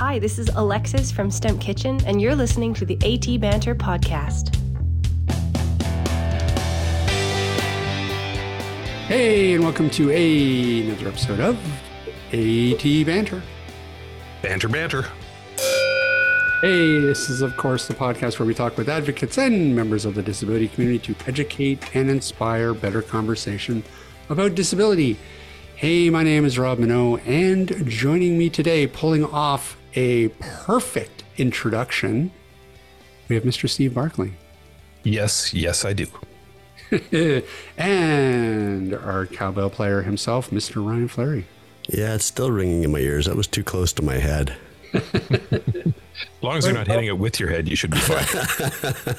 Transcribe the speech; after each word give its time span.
Hi, 0.00 0.18
this 0.18 0.38
is 0.38 0.48
Alexis 0.54 1.12
from 1.12 1.30
Stump 1.30 1.60
Kitchen, 1.60 2.00
and 2.06 2.22
you're 2.22 2.34
listening 2.34 2.72
to 2.72 2.86
the 2.86 2.96
AT 3.04 3.38
Banter 3.38 3.74
podcast. 3.74 4.56
Hey, 9.08 9.52
and 9.52 9.62
welcome 9.62 9.90
to 9.90 10.10
a- 10.10 10.80
another 10.88 11.08
episode 11.08 11.40
of 11.40 11.56
AT 12.32 13.04
Banter. 13.04 13.42
Banter, 14.40 14.68
banter. 14.68 15.02
Hey, 16.62 16.98
this 17.00 17.28
is, 17.28 17.42
of 17.42 17.54
course, 17.58 17.86
the 17.86 17.92
podcast 17.92 18.38
where 18.38 18.46
we 18.46 18.54
talk 18.54 18.78
with 18.78 18.88
advocates 18.88 19.36
and 19.36 19.76
members 19.76 20.06
of 20.06 20.14
the 20.14 20.22
disability 20.22 20.68
community 20.68 21.12
to 21.12 21.28
educate 21.28 21.94
and 21.94 22.08
inspire 22.08 22.72
better 22.72 23.02
conversation 23.02 23.84
about 24.30 24.54
disability. 24.54 25.18
Hey, 25.76 26.08
my 26.08 26.22
name 26.22 26.46
is 26.46 26.58
Rob 26.58 26.78
Mineault, 26.78 27.20
and 27.26 27.86
joining 27.86 28.38
me 28.38 28.48
today, 28.48 28.86
pulling 28.86 29.26
off 29.26 29.76
a 29.94 30.28
perfect 30.40 31.24
introduction, 31.36 32.30
we 33.28 33.34
have 33.36 33.44
Mr. 33.44 33.68
Steve 33.68 33.94
Barkley. 33.94 34.34
Yes, 35.02 35.54
yes, 35.54 35.84
I 35.84 35.92
do. 35.92 36.06
and 37.78 38.94
our 38.94 39.26
cowbell 39.26 39.70
player 39.70 40.02
himself, 40.02 40.50
Mr. 40.50 40.86
Ryan 40.86 41.08
Fleury. 41.08 41.46
Yeah, 41.88 42.14
it's 42.14 42.24
still 42.24 42.50
ringing 42.50 42.84
in 42.84 42.92
my 42.92 42.98
ears. 42.98 43.26
That 43.26 43.36
was 43.36 43.46
too 43.46 43.64
close 43.64 43.92
to 43.94 44.02
my 44.02 44.16
head. 44.16 44.56
As 44.92 46.42
long 46.42 46.56
as 46.56 46.64
you're 46.66 46.74
not 46.74 46.86
hitting 46.88 47.06
it 47.06 47.18
with 47.18 47.38
your 47.38 47.48
head, 47.48 47.68
you 47.68 47.76
should 47.76 47.90
be 47.90 47.98
fine. 47.98 48.26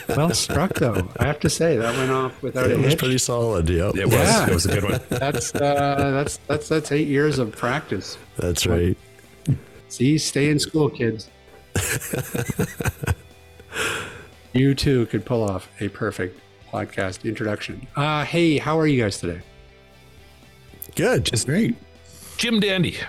Well 0.18 0.32
struck, 0.32 0.74
though. 0.74 1.08
I 1.20 1.26
have 1.26 1.40
to 1.42 1.50
say 1.50 1.78
that 1.78 1.96
went 1.98 2.12
off 2.12 2.42
without 2.44 2.70
It 2.70 2.78
a 2.78 2.82
was 2.82 2.96
pretty 2.96 3.18
solid. 3.18 3.70
Yep. 3.70 3.96
It 3.96 4.06
was. 4.06 4.14
Yeah. 4.14 4.48
It 4.50 4.54
was 4.54 4.66
a 4.66 4.80
good 4.80 4.84
one. 4.84 5.00
That's 5.10 5.56
uh, 5.56 6.12
that's 6.12 6.38
that's 6.48 6.68
that's 6.68 6.92
eight 6.92 7.08
years 7.08 7.40
of 7.40 7.56
practice. 7.56 8.18
That's 8.38 8.66
right. 8.66 8.98
See, 9.92 10.18
stay 10.18 10.50
in 10.50 10.58
school, 10.58 10.90
kids. 10.90 11.30
you 14.54 14.74
too 14.74 15.06
could 15.08 15.26
pull 15.26 15.44
off 15.44 15.68
a 15.82 15.90
perfect 15.90 16.40
podcast 16.72 17.26
introduction. 17.26 17.86
Uh, 17.98 18.24
hey, 18.24 18.58
how 18.58 18.80
are 18.80 18.88
you 18.88 19.04
guys 19.04 19.18
today? 19.18 19.42
Good. 20.96 21.26
Just- 21.26 21.46
great. 21.46 21.76
Jim 22.38 22.62
Dandy. 22.62 23.00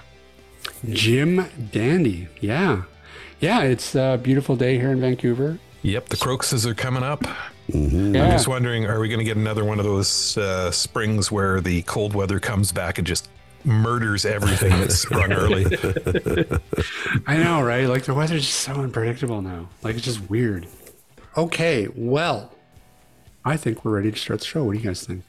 Jim 0.90 1.46
Dandy, 1.70 2.26
yeah, 2.40 2.82
yeah. 3.38 3.62
It's 3.62 3.94
a 3.94 4.18
beautiful 4.20 4.56
day 4.56 4.76
here 4.76 4.90
in 4.90 5.00
Vancouver. 5.00 5.60
Yep, 5.82 6.08
the 6.08 6.16
crocuses 6.16 6.66
are 6.66 6.74
coming 6.74 7.04
up. 7.04 7.22
Mm-hmm. 7.70 8.16
Yeah. 8.16 8.24
I'm 8.24 8.30
just 8.32 8.48
wondering, 8.48 8.86
are 8.86 8.98
we 8.98 9.08
going 9.08 9.20
to 9.20 9.24
get 9.24 9.36
another 9.36 9.64
one 9.64 9.78
of 9.78 9.84
those 9.84 10.36
uh, 10.36 10.72
springs 10.72 11.30
where 11.30 11.60
the 11.60 11.82
cold 11.82 12.14
weather 12.14 12.40
comes 12.40 12.72
back 12.72 12.98
and 12.98 13.06
just 13.06 13.28
murders 13.64 14.24
everything 14.24 14.70
that's 14.70 14.98
sprung 15.02 15.32
early? 15.32 15.64
I 17.26 17.36
know, 17.38 17.62
right? 17.62 17.86
Like 17.88 18.04
the 18.04 18.14
weather's 18.14 18.46
just 18.46 18.60
so 18.60 18.72
unpredictable 18.74 19.42
now. 19.42 19.68
Like 19.82 19.96
it's 19.96 20.04
just 20.04 20.28
weird. 20.30 20.66
Okay, 21.36 21.88
well, 21.94 22.52
I 23.44 23.56
think 23.56 23.84
we're 23.84 23.92
ready 23.96 24.12
to 24.12 24.18
start 24.18 24.40
the 24.40 24.46
show. 24.46 24.64
What 24.64 24.72
do 24.74 24.78
you 24.78 24.84
guys 24.84 25.06
think? 25.06 25.22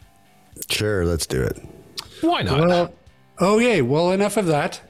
Sure, 0.70 1.06
let's 1.06 1.26
do 1.26 1.42
it. 1.42 1.60
Why 2.22 2.42
not? 2.42 2.60
Well, 2.68 2.94
okay, 3.42 3.82
well, 3.82 4.12
enough 4.12 4.38
of 4.38 4.46
that. 4.48 4.82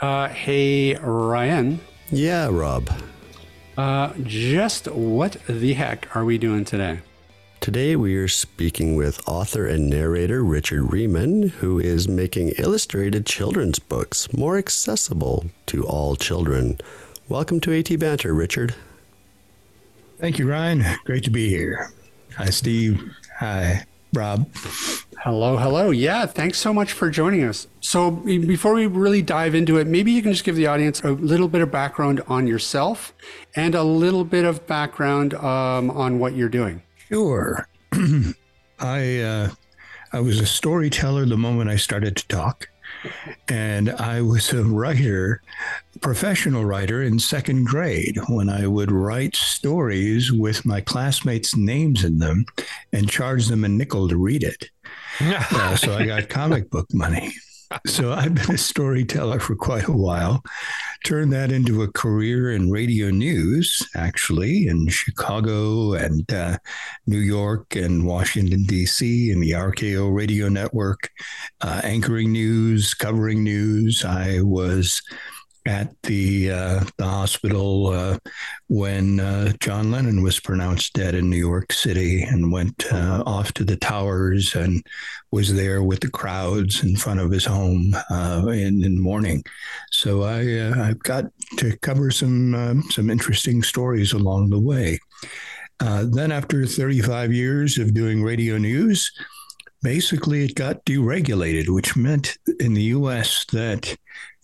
Uh, 0.00 0.28
hey, 0.28 0.94
Ryan, 0.96 1.80
Yeah, 2.10 2.48
Rob. 2.50 2.88
uh, 3.76 4.12
just 4.22 4.88
what 4.88 5.36
the 5.46 5.74
heck 5.74 6.14
are 6.16 6.24
we 6.24 6.38
doing 6.38 6.64
today? 6.64 7.00
Today 7.60 7.94
we 7.94 8.16
are 8.16 8.26
speaking 8.26 8.96
with 8.96 9.20
author 9.28 9.66
and 9.66 9.90
narrator 9.90 10.42
Richard 10.42 10.84
Rieman, 10.84 11.50
who 11.50 11.78
is 11.78 12.08
making 12.08 12.54
illustrated 12.56 13.26
children's 13.26 13.78
books 13.78 14.32
more 14.32 14.56
accessible 14.56 15.44
to 15.66 15.84
all 15.84 16.16
children. 16.16 16.78
Welcome 17.28 17.60
to 17.60 17.78
AT 17.78 17.98
Banter, 17.98 18.32
Richard. 18.32 18.74
Thank 20.18 20.38
you, 20.38 20.48
Ryan. 20.48 20.86
Great 21.04 21.22
to 21.24 21.30
be 21.30 21.50
here. 21.50 21.92
Hi, 22.38 22.46
Steve. 22.46 23.14
Hi, 23.40 23.84
Rob. 24.14 24.48
Hello, 25.22 25.58
hello. 25.58 25.90
Yeah, 25.90 26.24
thanks 26.24 26.56
so 26.56 26.72
much 26.72 26.92
for 26.92 27.10
joining 27.10 27.44
us. 27.44 27.66
So, 27.82 28.10
before 28.10 28.72
we 28.72 28.86
really 28.86 29.20
dive 29.20 29.54
into 29.54 29.76
it, 29.76 29.86
maybe 29.86 30.12
you 30.12 30.22
can 30.22 30.32
just 30.32 30.44
give 30.44 30.56
the 30.56 30.66
audience 30.66 31.02
a 31.02 31.10
little 31.10 31.48
bit 31.48 31.60
of 31.60 31.70
background 31.70 32.22
on 32.26 32.46
yourself 32.46 33.12
and 33.54 33.74
a 33.74 33.82
little 33.82 34.24
bit 34.24 34.46
of 34.46 34.66
background 34.66 35.34
um, 35.34 35.90
on 35.90 36.18
what 36.18 36.34
you're 36.34 36.48
doing. 36.48 36.80
Sure. 37.12 37.68
I 38.78 39.20
uh, 39.20 39.50
I 40.12 40.20
was 40.20 40.40
a 40.40 40.46
storyteller 40.46 41.26
the 41.26 41.36
moment 41.36 41.70
I 41.70 41.76
started 41.76 42.16
to 42.16 42.28
talk, 42.28 42.68
and 43.48 43.90
I 43.90 44.20
was 44.22 44.52
a 44.52 44.64
writer, 44.64 45.42
professional 46.00 46.64
writer 46.64 47.02
in 47.02 47.18
second 47.18 47.66
grade 47.66 48.18
when 48.28 48.48
I 48.48 48.66
would 48.66 48.90
write 48.90 49.36
stories 49.36 50.32
with 50.32 50.64
my 50.64 50.80
classmates' 50.80 51.56
names 51.56 52.04
in 52.04 52.18
them 52.18 52.46
and 52.92 53.10
charge 53.10 53.46
them 53.46 53.64
a 53.64 53.68
nickel 53.68 54.08
to 54.08 54.16
read 54.16 54.42
it. 54.42 54.70
Uh, 55.22 55.76
so 55.76 55.94
I 55.94 56.06
got 56.06 56.30
comic 56.30 56.70
book 56.70 56.86
money. 56.94 57.34
So 57.86 58.12
I've 58.12 58.34
been 58.34 58.50
a 58.50 58.58
storyteller 58.58 59.38
for 59.38 59.54
quite 59.54 59.86
a 59.86 59.92
while. 59.92 60.42
Turned 61.04 61.32
that 61.32 61.52
into 61.52 61.82
a 61.82 61.92
career 61.92 62.52
in 62.52 62.70
radio 62.70 63.10
news, 63.10 63.88
actually, 63.94 64.66
in 64.66 64.88
Chicago 64.88 65.92
and 65.92 66.30
uh, 66.32 66.58
New 67.06 67.20
York 67.20 67.76
and 67.76 68.06
Washington, 68.06 68.64
D.C., 68.64 69.30
and 69.30 69.40
the 69.40 69.52
RKO 69.52 70.12
radio 70.12 70.48
network, 70.48 71.10
uh, 71.60 71.80
anchoring 71.84 72.32
news, 72.32 72.92
covering 72.92 73.44
news. 73.44 74.04
I 74.04 74.40
was 74.40 75.00
at 75.66 75.94
the 76.04 76.50
uh, 76.50 76.84
the 76.96 77.04
hospital 77.04 77.88
uh, 77.88 78.18
when 78.68 79.20
uh, 79.20 79.52
John 79.60 79.90
Lennon 79.90 80.22
was 80.22 80.40
pronounced 80.40 80.94
dead 80.94 81.14
in 81.14 81.28
New 81.28 81.36
York 81.36 81.72
City, 81.72 82.22
and 82.22 82.52
went 82.52 82.92
uh, 82.92 83.22
off 83.26 83.52
to 83.54 83.64
the 83.64 83.76
towers 83.76 84.54
and 84.54 84.84
was 85.30 85.54
there 85.54 85.82
with 85.82 86.00
the 86.00 86.10
crowds 86.10 86.82
in 86.82 86.96
front 86.96 87.20
of 87.20 87.30
his 87.30 87.44
home 87.44 87.94
uh, 88.10 88.46
in, 88.48 88.84
in 88.84 89.00
mourning. 89.00 89.44
So 89.90 90.22
I 90.22 90.58
uh, 90.58 90.82
I've 90.82 91.00
got 91.00 91.24
to 91.58 91.76
cover 91.78 92.10
some 92.10 92.54
um, 92.54 92.82
some 92.90 93.10
interesting 93.10 93.62
stories 93.62 94.12
along 94.12 94.50
the 94.50 94.60
way. 94.60 94.98
Then 95.80 96.32
after 96.32 96.66
35 96.66 97.32
years 97.32 97.78
of 97.78 97.94
doing 97.94 98.22
radio 98.22 98.58
news, 98.58 99.10
basically 99.82 100.44
it 100.44 100.54
got 100.54 100.84
deregulated, 100.84 101.68
which 101.68 101.96
meant 101.96 102.36
in 102.58 102.74
the 102.74 102.82
U.S. 102.82 103.44
that 103.52 103.96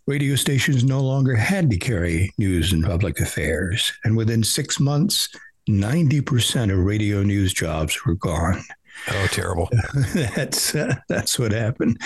radio 0.06 0.37
stations 0.37 0.84
no 0.84 1.00
longer 1.00 1.34
had 1.34 1.71
to 1.71 1.77
carry 1.77 2.33
news 2.39 2.72
and 2.72 2.84
public 2.84 3.21
affairs. 3.21 3.93
And 4.05 4.17
within 4.17 4.43
six 4.43 4.78
months, 4.78 5.28
90% 5.69 6.72
of 6.72 6.78
radio 6.78 7.22
news 7.22 7.53
jobs 7.53 8.05
were 8.05 8.15
gone. 8.15 8.62
Oh, 9.09 9.27
terrible. 9.31 9.69
that's 10.15 10.75
uh, 10.75 10.94
that's 11.09 11.39
what 11.39 11.53
happened. 11.53 12.00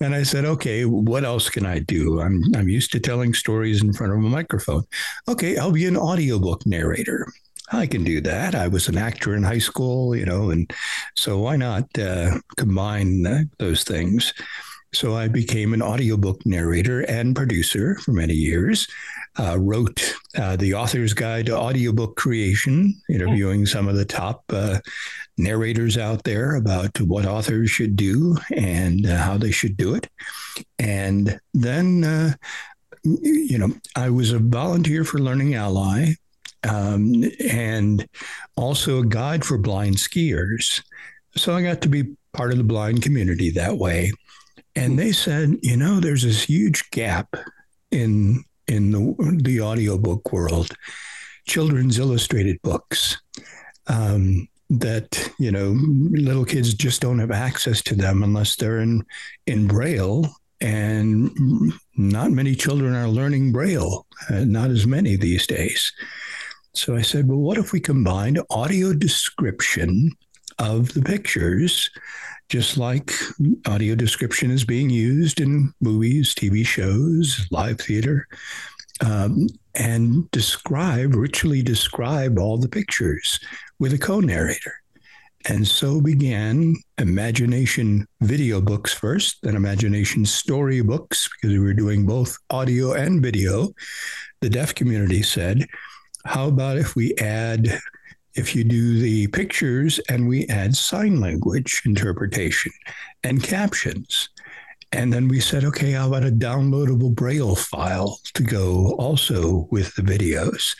And 0.00 0.14
I 0.14 0.22
said, 0.22 0.44
okay, 0.44 0.84
what 0.84 1.24
else 1.24 1.50
can 1.50 1.66
I 1.66 1.80
do? 1.80 2.20
I'm 2.20 2.42
I'm 2.54 2.68
used 2.68 2.92
to 2.92 3.00
telling 3.00 3.34
stories 3.34 3.82
in 3.82 3.92
front 3.92 4.12
of 4.12 4.18
a 4.18 4.22
microphone. 4.22 4.84
Okay, 5.28 5.56
I'll 5.56 5.72
be 5.72 5.86
an 5.86 5.96
audiobook 5.96 6.64
narrator. 6.64 7.26
I 7.72 7.86
can 7.88 8.04
do 8.04 8.20
that. 8.20 8.54
I 8.54 8.68
was 8.68 8.86
an 8.86 8.96
actor 8.96 9.34
in 9.34 9.42
high 9.42 9.58
school, 9.58 10.14
you 10.14 10.24
know, 10.24 10.50
and 10.50 10.72
so 11.16 11.38
why 11.38 11.56
not 11.56 11.86
uh, 11.98 12.38
combine 12.56 13.26
uh, 13.26 13.42
those 13.58 13.82
things? 13.82 14.32
So 14.96 15.14
I 15.14 15.28
became 15.28 15.74
an 15.74 15.82
audiobook 15.82 16.46
narrator 16.46 17.02
and 17.02 17.36
producer 17.36 17.96
for 17.96 18.12
many 18.12 18.32
years. 18.32 18.88
Uh, 19.38 19.58
wrote 19.60 20.16
uh, 20.38 20.56
the 20.56 20.72
author's 20.72 21.12
guide 21.12 21.44
to 21.44 21.54
audiobook 21.54 22.16
creation, 22.16 22.98
interviewing 23.10 23.66
some 23.66 23.88
of 23.88 23.96
the 23.96 24.06
top 24.06 24.42
uh, 24.48 24.78
narrators 25.36 25.98
out 25.98 26.24
there 26.24 26.54
about 26.54 26.98
what 27.02 27.26
authors 27.26 27.68
should 27.68 27.94
do 27.94 28.38
and 28.56 29.04
uh, 29.04 29.18
how 29.18 29.36
they 29.36 29.50
should 29.50 29.76
do 29.76 29.94
it. 29.94 30.08
And 30.78 31.38
then, 31.52 32.02
uh, 32.02 32.32
you 33.02 33.58
know, 33.58 33.74
I 33.96 34.08
was 34.08 34.32
a 34.32 34.38
volunteer 34.38 35.04
for 35.04 35.18
Learning 35.18 35.56
Ally 35.56 36.14
um, 36.66 37.22
and 37.50 38.08
also 38.56 39.00
a 39.00 39.06
guide 39.06 39.44
for 39.44 39.58
blind 39.58 39.96
skiers. 39.96 40.82
So 41.36 41.54
I 41.54 41.62
got 41.62 41.82
to 41.82 41.90
be 41.90 42.16
part 42.32 42.52
of 42.52 42.56
the 42.56 42.64
blind 42.64 43.02
community 43.02 43.50
that 43.50 43.76
way. 43.76 44.12
And 44.76 44.98
they 44.98 45.12
said, 45.12 45.56
you 45.62 45.76
know, 45.76 46.00
there's 46.00 46.22
this 46.22 46.44
huge 46.44 46.90
gap 46.90 47.34
in 47.90 48.44
in 48.68 48.90
the 48.90 49.40
the 49.42 49.60
audiobook 49.60 50.32
world, 50.32 50.70
children's 51.46 51.98
illustrated 51.98 52.60
books. 52.62 53.20
Um, 53.86 54.48
that 54.68 55.30
you 55.38 55.52
know 55.52 55.76
little 56.10 56.44
kids 56.44 56.74
just 56.74 57.00
don't 57.00 57.20
have 57.20 57.30
access 57.30 57.82
to 57.82 57.94
them 57.94 58.22
unless 58.22 58.56
they're 58.56 58.80
in 58.80 59.04
in 59.46 59.66
braille 59.68 60.28
and 60.60 61.30
not 61.96 62.32
many 62.32 62.54
children 62.54 62.94
are 62.94 63.08
learning 63.08 63.52
braille 63.52 64.06
uh, 64.30 64.44
not 64.44 64.70
as 64.70 64.86
many 64.86 65.14
these 65.14 65.46
days 65.46 65.92
so 66.74 66.96
i 66.96 67.02
said 67.02 67.28
well 67.28 67.38
what 67.38 67.58
if 67.58 67.72
we 67.72 67.78
combined 67.78 68.40
audio 68.50 68.92
description 68.92 70.10
of 70.58 70.92
the 70.94 71.02
pictures 71.02 71.88
just 72.48 72.76
like 72.76 73.12
audio 73.66 73.94
description 73.94 74.50
is 74.50 74.64
being 74.64 74.88
used 74.88 75.40
in 75.40 75.72
movies 75.80 76.34
tv 76.34 76.64
shows 76.64 77.46
live 77.50 77.80
theater 77.80 78.26
um, 79.04 79.48
and 79.74 80.30
describe, 80.30 81.14
ritually 81.14 81.62
describe 81.62 82.38
all 82.38 82.58
the 82.58 82.68
pictures 82.68 83.38
with 83.78 83.92
a 83.92 83.98
co 83.98 84.20
narrator. 84.20 84.74
And 85.48 85.66
so 85.66 86.00
began 86.00 86.74
imagination 86.98 88.06
video 88.20 88.60
books 88.60 88.92
first, 88.92 89.38
then 89.42 89.54
imagination 89.54 90.26
story 90.26 90.80
books, 90.80 91.28
because 91.28 91.52
we 91.56 91.60
were 91.60 91.74
doing 91.74 92.04
both 92.04 92.36
audio 92.50 92.94
and 92.94 93.22
video. 93.22 93.68
The 94.40 94.50
deaf 94.50 94.74
community 94.74 95.22
said, 95.22 95.66
How 96.24 96.48
about 96.48 96.78
if 96.78 96.96
we 96.96 97.14
add, 97.18 97.78
if 98.36 98.54
you 98.54 98.64
do 98.64 98.98
the 98.98 99.26
pictures 99.28 99.98
and 100.08 100.28
we 100.28 100.46
add 100.46 100.76
sign 100.76 101.20
language 101.20 101.82
interpretation 101.84 102.72
and 103.24 103.42
captions? 103.42 104.28
And 104.92 105.12
then 105.12 105.28
we 105.28 105.40
said, 105.40 105.64
okay, 105.64 105.92
how 105.92 106.08
about 106.08 106.24
a 106.24 106.30
downloadable 106.30 107.14
Braille 107.14 107.56
file 107.56 108.18
to 108.34 108.42
go 108.42 108.94
also 108.98 109.66
with 109.70 109.94
the 109.94 110.02
videos? 110.02 110.74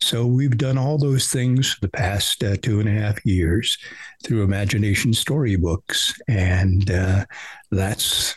So 0.00 0.26
we've 0.26 0.58
done 0.58 0.78
all 0.78 0.98
those 0.98 1.28
things 1.28 1.76
the 1.80 1.88
past 1.88 2.42
uh, 2.42 2.56
two 2.60 2.80
and 2.80 2.88
a 2.88 2.92
half 2.92 3.24
years 3.24 3.78
through 4.24 4.42
Imagination 4.42 5.12
Storybooks. 5.12 6.12
And 6.26 6.90
uh, 6.90 7.24
that's 7.70 8.34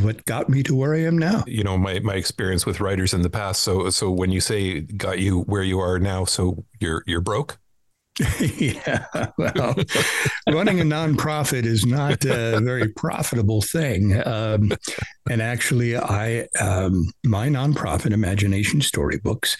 what 0.00 0.24
got 0.24 0.48
me 0.48 0.64
to 0.64 0.74
where 0.74 0.94
I 0.94 1.02
am 1.02 1.16
now. 1.16 1.44
You 1.46 1.62
know, 1.62 1.78
my, 1.78 2.00
my 2.00 2.14
experience 2.14 2.66
with 2.66 2.80
writers 2.80 3.14
in 3.14 3.22
the 3.22 3.30
past. 3.30 3.62
So, 3.62 3.88
so 3.90 4.10
when 4.10 4.32
you 4.32 4.40
say 4.40 4.80
got 4.80 5.20
you 5.20 5.42
where 5.42 5.62
you 5.62 5.78
are 5.78 6.00
now, 6.00 6.24
so 6.24 6.64
you're, 6.80 7.04
you're 7.06 7.20
broke? 7.20 7.56
yeah, 8.40 9.04
well, 9.36 9.74
running 10.48 10.80
a 10.80 10.84
nonprofit 10.84 11.64
is 11.64 11.84
not 11.84 12.24
a 12.24 12.60
very 12.60 12.88
profitable 12.88 13.60
thing. 13.60 14.20
Um, 14.26 14.72
and 15.28 15.42
actually, 15.42 15.96
I 15.96 16.48
um, 16.58 17.12
my 17.24 17.48
nonprofit, 17.48 18.12
Imagination 18.12 18.80
Storybooks, 18.80 19.58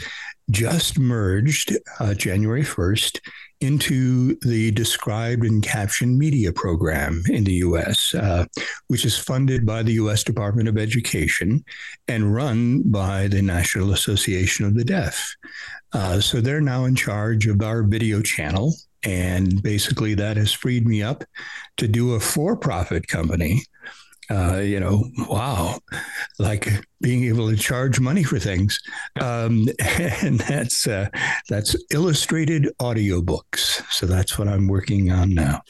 just 0.50 0.98
merged 0.98 1.76
uh, 2.00 2.14
January 2.14 2.62
first 2.62 3.20
into 3.60 4.36
the 4.40 4.70
Described 4.72 5.44
and 5.44 5.62
Captioned 5.62 6.18
Media 6.18 6.52
Program 6.52 7.22
in 7.28 7.44
the 7.44 7.54
U.S., 7.54 8.14
uh, 8.14 8.44
which 8.88 9.04
is 9.04 9.18
funded 9.18 9.64
by 9.64 9.82
the 9.82 9.94
U.S. 9.94 10.22
Department 10.22 10.68
of 10.68 10.76
Education 10.76 11.64
and 12.06 12.34
run 12.34 12.82
by 12.84 13.28
the 13.28 13.40
National 13.40 13.92
Association 13.92 14.66
of 14.66 14.74
the 14.74 14.84
Deaf. 14.84 15.34
Uh, 15.92 16.20
so 16.20 16.40
they're 16.40 16.60
now 16.60 16.84
in 16.84 16.94
charge 16.94 17.46
of 17.46 17.62
our 17.62 17.82
video 17.82 18.20
channel. 18.20 18.74
And 19.02 19.62
basically, 19.62 20.14
that 20.14 20.36
has 20.36 20.52
freed 20.52 20.86
me 20.86 21.02
up 21.02 21.24
to 21.76 21.86
do 21.86 22.14
a 22.14 22.20
for 22.20 22.56
profit 22.56 23.06
company 23.06 23.62
uh, 24.30 24.56
you 24.56 24.80
know, 24.80 25.04
wow, 25.28 25.78
like 26.38 26.68
being 27.00 27.24
able 27.24 27.48
to 27.48 27.56
charge 27.56 28.00
money 28.00 28.24
for 28.24 28.38
things. 28.38 28.80
Um, 29.20 29.68
and 29.80 30.40
that's 30.40 30.86
uh, 30.86 31.08
that's 31.48 31.76
illustrated 31.92 32.68
audiobooks. 32.80 33.84
So 33.92 34.06
that's 34.06 34.38
what 34.38 34.48
I'm 34.48 34.66
working 34.66 35.12
on 35.12 35.34
now. 35.34 35.62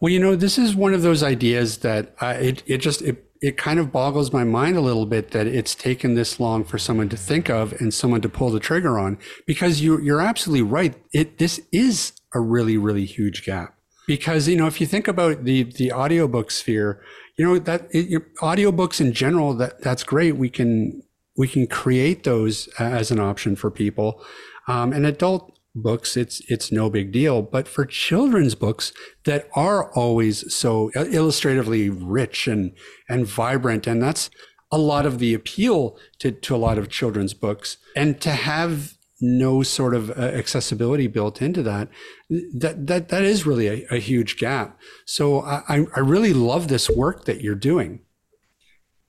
Well, 0.00 0.12
you 0.12 0.20
know, 0.20 0.36
this 0.36 0.58
is 0.58 0.74
one 0.74 0.94
of 0.94 1.02
those 1.02 1.22
ideas 1.22 1.78
that 1.78 2.14
it 2.22 2.62
it 2.66 2.78
just 2.78 3.02
it 3.02 3.27
it 3.40 3.56
kind 3.56 3.78
of 3.78 3.92
boggles 3.92 4.32
my 4.32 4.44
mind 4.44 4.76
a 4.76 4.80
little 4.80 5.06
bit 5.06 5.30
that 5.30 5.46
it's 5.46 5.74
taken 5.74 6.14
this 6.14 6.40
long 6.40 6.64
for 6.64 6.78
someone 6.78 7.08
to 7.08 7.16
think 7.16 7.48
of 7.48 7.72
and 7.80 7.92
someone 7.94 8.20
to 8.20 8.28
pull 8.28 8.50
the 8.50 8.60
trigger 8.60 8.98
on 8.98 9.18
because 9.46 9.80
you 9.80 10.00
you're 10.00 10.20
absolutely 10.20 10.62
right. 10.62 10.94
It 11.12 11.38
this 11.38 11.60
is 11.72 12.12
a 12.34 12.40
really 12.40 12.76
really 12.76 13.04
huge 13.04 13.44
gap 13.44 13.74
because 14.06 14.48
you 14.48 14.56
know 14.56 14.66
if 14.66 14.80
you 14.80 14.86
think 14.86 15.08
about 15.08 15.44
the 15.44 15.64
the 15.64 15.92
audiobook 15.92 16.50
sphere 16.50 17.00
you 17.36 17.44
know 17.44 17.58
that 17.58 17.86
it, 17.92 18.08
your 18.08 18.26
audiobooks 18.40 19.00
in 19.00 19.12
general 19.12 19.54
that 19.54 19.80
that's 19.82 20.02
great 20.02 20.36
we 20.36 20.50
can 20.50 21.02
we 21.36 21.46
can 21.46 21.66
create 21.66 22.24
those 22.24 22.68
as 22.78 23.10
an 23.10 23.20
option 23.20 23.54
for 23.54 23.70
people 23.70 24.22
um, 24.66 24.92
and 24.92 25.06
adult 25.06 25.57
books 25.82 26.16
it's 26.16 26.40
it's 26.48 26.70
no 26.70 26.90
big 26.90 27.12
deal 27.12 27.42
but 27.42 27.66
for 27.66 27.84
children's 27.84 28.54
books 28.54 28.92
that 29.24 29.48
are 29.54 29.92
always 29.94 30.52
so 30.54 30.90
illustratively 30.94 31.88
rich 31.88 32.46
and 32.46 32.72
and 33.08 33.26
vibrant 33.26 33.86
and 33.86 34.02
that's 34.02 34.30
a 34.70 34.78
lot 34.78 35.06
of 35.06 35.18
the 35.18 35.34
appeal 35.34 35.96
to 36.18 36.30
to 36.30 36.54
a 36.54 36.58
lot 36.58 36.78
of 36.78 36.88
children's 36.88 37.34
books 37.34 37.78
and 37.96 38.20
to 38.20 38.30
have 38.30 38.98
no 39.20 39.62
sort 39.62 39.94
of 39.94 40.10
uh, 40.10 40.22
accessibility 40.22 41.06
built 41.06 41.42
into 41.42 41.62
that, 41.62 41.88
that 42.30 42.86
that 42.86 43.08
that 43.08 43.24
is 43.24 43.46
really 43.46 43.66
a, 43.66 43.86
a 43.90 43.98
huge 43.98 44.36
gap. 44.38 44.78
So 45.06 45.42
I, 45.42 45.86
I 45.94 46.00
really 46.00 46.32
love 46.32 46.68
this 46.68 46.88
work 46.88 47.24
that 47.24 47.40
you're 47.40 47.54
doing. 47.54 48.00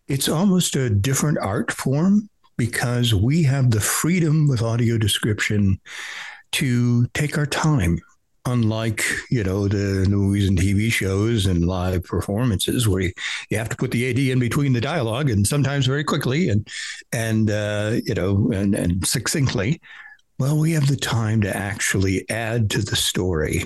It's 0.07 0.27
almost 0.27 0.75
a 0.75 0.89
different 0.89 1.37
art 1.37 1.71
form 1.71 2.29
because 2.57 3.13
we 3.13 3.43
have 3.43 3.71
the 3.71 3.79
freedom 3.79 4.47
with 4.47 4.61
audio 4.61 4.97
description 4.97 5.79
to 6.53 7.05
take 7.07 7.37
our 7.37 7.45
time 7.45 7.99
unlike 8.45 9.03
you 9.29 9.43
know 9.43 9.67
the 9.67 10.07
movies 10.09 10.47
and 10.47 10.57
TV 10.57 10.91
shows 10.91 11.45
and 11.45 11.65
live 11.65 12.03
performances 12.03 12.87
where 12.87 13.01
you, 13.01 13.11
you 13.49 13.57
have 13.57 13.69
to 13.69 13.75
put 13.75 13.91
the 13.91 14.09
AD 14.09 14.17
in 14.17 14.39
between 14.39 14.73
the 14.73 14.81
dialogue 14.81 15.29
and 15.29 15.45
sometimes 15.45 15.85
very 15.85 16.03
quickly 16.03 16.49
and 16.49 16.67
and 17.11 17.49
uh, 17.51 17.97
you 18.05 18.13
know 18.13 18.51
and, 18.51 18.75
and 18.75 19.05
succinctly. 19.05 19.81
Well, 20.39 20.57
we 20.57 20.71
have 20.71 20.87
the 20.87 20.95
time 20.95 21.41
to 21.41 21.55
actually 21.55 22.27
add 22.29 22.69
to 22.71 22.81
the 22.81 22.95
story. 22.95 23.65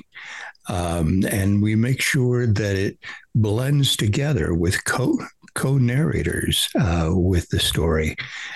Um, 0.69 1.23
and 1.29 1.61
we 1.61 1.75
make 1.75 2.01
sure 2.01 2.47
that 2.47 2.75
it 2.75 2.97
blends 3.35 3.95
together 3.95 4.53
with 4.53 4.83
co 4.85 5.17
co 5.55 5.77
narrators 5.77 6.69
uh, 6.75 7.09
with 7.11 7.49
the 7.49 7.59
story. 7.59 8.15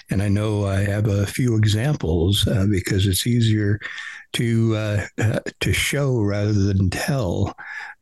And 0.09 0.21
I 0.21 0.29
know 0.29 0.65
I 0.65 0.81
have 0.81 1.07
a 1.07 1.25
few 1.25 1.55
examples 1.55 2.47
uh, 2.47 2.65
because 2.69 3.07
it's 3.07 3.27
easier 3.27 3.79
to 4.33 4.75
uh, 4.75 5.05
uh, 5.17 5.39
to 5.59 5.73
show 5.73 6.19
rather 6.19 6.53
than 6.53 6.89
tell 6.89 7.55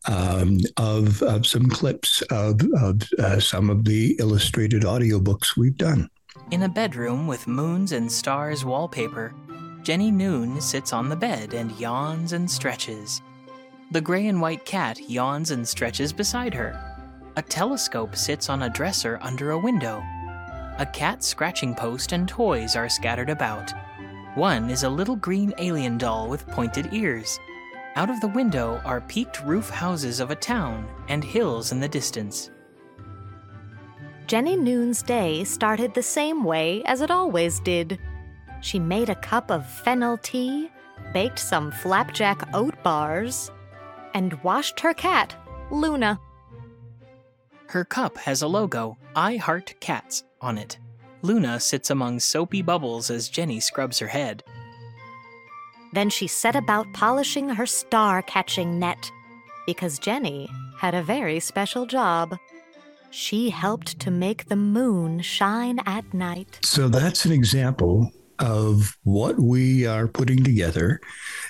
um, 0.07 0.59
of 0.77 1.21
of 1.23 1.45
some 1.45 1.69
clips 1.69 2.21
of 2.23 2.61
of 2.79 3.01
uh, 3.19 3.39
some 3.39 3.69
of 3.69 3.85
the 3.85 4.15
illustrated 4.19 4.83
audiobooks 4.83 5.57
we've 5.57 5.77
done. 5.77 6.09
In 6.51 6.63
a 6.63 6.69
bedroom 6.69 7.27
with 7.27 7.47
moons 7.47 7.91
and 7.91 8.11
stars 8.11 8.65
wallpaper, 8.65 9.33
Jenny 9.83 10.11
Noon 10.11 10.61
sits 10.61 10.93
on 10.93 11.09
the 11.09 11.15
bed 11.15 11.53
and 11.53 11.71
yawns 11.79 12.33
and 12.33 12.49
stretches. 12.49 13.21
The 13.91 14.01
gray 14.01 14.27
and 14.27 14.41
white 14.41 14.65
cat 14.65 14.99
yawns 15.09 15.51
and 15.51 15.67
stretches 15.67 16.11
beside 16.11 16.53
her. 16.53 16.94
A 17.37 17.41
telescope 17.41 18.15
sits 18.15 18.49
on 18.49 18.63
a 18.63 18.69
dresser 18.69 19.19
under 19.21 19.51
a 19.51 19.59
window. 19.59 20.01
A 20.77 20.87
cat 20.93 21.21
scratching 21.21 21.75
post 21.75 22.13
and 22.13 22.27
toys 22.27 22.77
are 22.77 22.87
scattered 22.87 23.29
about. 23.29 23.73
One 24.35 24.69
is 24.69 24.83
a 24.83 24.89
little 24.89 25.17
green 25.17 25.53
alien 25.57 25.97
doll 25.97 26.29
with 26.29 26.47
pointed 26.47 26.93
ears. 26.93 27.37
Out 27.97 28.09
of 28.09 28.21
the 28.21 28.29
window 28.29 28.81
are 28.85 29.01
peaked 29.01 29.41
roof 29.43 29.69
houses 29.69 30.21
of 30.21 30.31
a 30.31 30.35
town 30.35 30.87
and 31.09 31.23
hills 31.23 31.73
in 31.73 31.81
the 31.81 31.89
distance. 31.89 32.51
Jenny 34.27 34.55
Noon's 34.55 35.01
day 35.03 35.43
started 35.43 35.93
the 35.93 36.03
same 36.03 36.43
way 36.43 36.83
as 36.85 37.01
it 37.01 37.11
always 37.11 37.59
did. 37.59 37.99
She 38.61 38.79
made 38.79 39.09
a 39.09 39.15
cup 39.15 39.51
of 39.51 39.69
fennel 39.69 40.17
tea, 40.17 40.71
baked 41.13 41.39
some 41.39 41.71
flapjack 41.71 42.47
oat 42.53 42.81
bars, 42.81 43.51
and 44.13 44.41
washed 44.41 44.79
her 44.79 44.93
cat, 44.93 45.35
Luna. 45.69 46.19
Her 47.67 47.83
cup 47.83 48.17
has 48.19 48.41
a 48.41 48.47
logo, 48.47 48.97
I 49.15 49.37
Heart 49.37 49.75
Cats, 49.79 50.23
on 50.41 50.57
it. 50.57 50.77
Luna 51.21 51.59
sits 51.59 51.89
among 51.89 52.19
soapy 52.19 52.61
bubbles 52.61 53.09
as 53.09 53.29
Jenny 53.29 53.59
scrubs 53.59 53.99
her 53.99 54.07
head. 54.07 54.43
Then 55.93 56.09
she 56.09 56.27
set 56.27 56.55
about 56.55 56.91
polishing 56.93 57.49
her 57.49 57.65
star 57.65 58.21
catching 58.21 58.79
net, 58.79 59.11
because 59.65 59.97
Jenny 59.97 60.49
had 60.77 60.93
a 60.93 61.01
very 61.01 61.39
special 61.39 61.85
job. 61.85 62.37
She 63.09 63.49
helped 63.49 63.99
to 64.01 64.11
make 64.11 64.45
the 64.45 64.57
moon 64.57 65.21
shine 65.21 65.79
at 65.85 66.13
night. 66.13 66.59
So 66.63 66.89
that's 66.89 67.25
an 67.25 67.31
example 67.31 68.11
of 68.39 68.97
what 69.03 69.39
we 69.39 69.85
are 69.85 70.07
putting 70.07 70.43
together, 70.43 70.99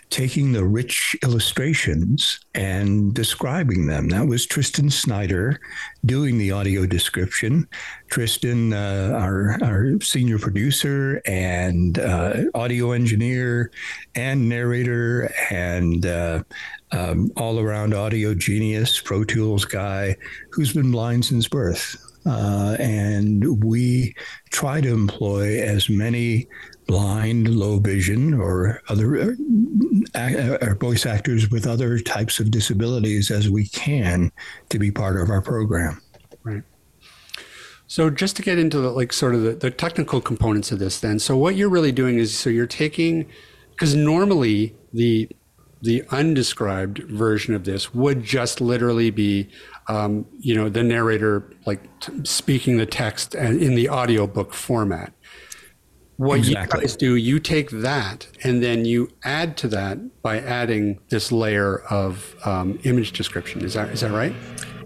taking 0.09 0.51
the 0.51 0.63
rich 0.63 1.15
illustrations 1.23 2.39
and 2.53 3.13
describing 3.13 3.87
them. 3.87 4.09
That 4.09 4.27
was 4.27 4.45
Tristan 4.45 4.89
Snyder 4.89 5.59
doing 6.05 6.37
the 6.37 6.51
audio 6.51 6.85
description. 6.85 7.67
Tristan, 8.09 8.73
uh, 8.73 9.11
our, 9.19 9.57
our 9.63 9.99
senior 10.01 10.37
producer 10.37 11.21
and 11.25 11.97
uh, 11.99 12.43
audio 12.53 12.91
engineer 12.91 13.71
and 14.13 14.47
narrator 14.47 15.33
and 15.49 16.05
uh, 16.05 16.43
um, 16.91 17.31
all 17.35 17.59
around 17.59 17.93
audio 17.93 18.33
genius, 18.33 18.99
Pro 19.01 19.23
Tools 19.23 19.65
guy 19.65 20.15
who's 20.51 20.73
been 20.73 20.91
blind 20.91 21.25
since 21.25 21.47
birth. 21.47 21.97
Uh, 22.25 22.75
and 22.79 23.63
we 23.63 24.15
try 24.49 24.81
to 24.81 24.89
employ 24.89 25.61
as 25.61 25.89
many 25.89 26.47
blind, 26.87 27.55
low 27.55 27.79
vision, 27.79 28.33
or 28.33 28.81
other 28.89 29.35
voice 30.79 31.05
actors 31.05 31.49
with 31.49 31.67
other 31.67 31.99
types 31.99 32.39
of 32.39 32.51
disabilities 32.51 33.31
as 33.31 33.49
we 33.49 33.67
can 33.67 34.31
to 34.69 34.79
be 34.79 34.91
part 34.91 35.19
of 35.19 35.29
our 35.29 35.41
program. 35.41 36.01
Right. 36.43 36.63
So 37.87 38.09
just 38.09 38.35
to 38.37 38.41
get 38.41 38.57
into 38.57 38.79
the 38.79 38.91
like 38.91 39.13
sort 39.13 39.35
of 39.35 39.43
the, 39.43 39.51
the 39.51 39.71
technical 39.71 40.21
components 40.21 40.71
of 40.71 40.79
this 40.79 40.99
then. 40.99 41.19
So 41.19 41.37
what 41.37 41.55
you're 41.55 41.69
really 41.69 41.91
doing 41.91 42.17
is 42.17 42.37
so 42.37 42.49
you're 42.49 42.67
taking 42.67 43.27
because 43.71 43.95
normally 43.95 44.75
the 44.93 45.29
the 45.81 46.03
undescribed 46.09 46.99
version 47.03 47.53
of 47.53 47.63
this 47.63 47.93
would 47.93 48.23
just 48.23 48.59
literally 48.59 49.11
be 49.11 49.47
um, 49.87 50.25
you 50.39 50.55
know 50.55 50.67
the 50.67 50.83
narrator 50.83 51.51
like 51.65 51.99
t- 51.99 52.13
speaking 52.23 52.77
the 52.77 52.85
text 52.85 53.35
in 53.35 53.75
the 53.75 53.89
audiobook 53.89 54.53
format 54.53 55.13
what 56.17 56.39
exactly. 56.39 56.79
you 56.79 56.81
guys 56.81 56.95
do 56.95 57.15
you 57.15 57.39
take 57.39 57.69
that 57.71 58.27
and 58.43 58.63
then 58.63 58.85
you 58.85 59.09
add 59.23 59.57
to 59.57 59.67
that 59.69 60.21
by 60.21 60.39
adding 60.39 60.99
this 61.09 61.31
layer 61.31 61.79
of 61.89 62.35
um, 62.45 62.79
image 62.83 63.11
description. 63.11 63.63
Is 63.63 63.73
that 63.73 63.89
is 63.89 64.01
that 64.01 64.11
right? 64.11 64.33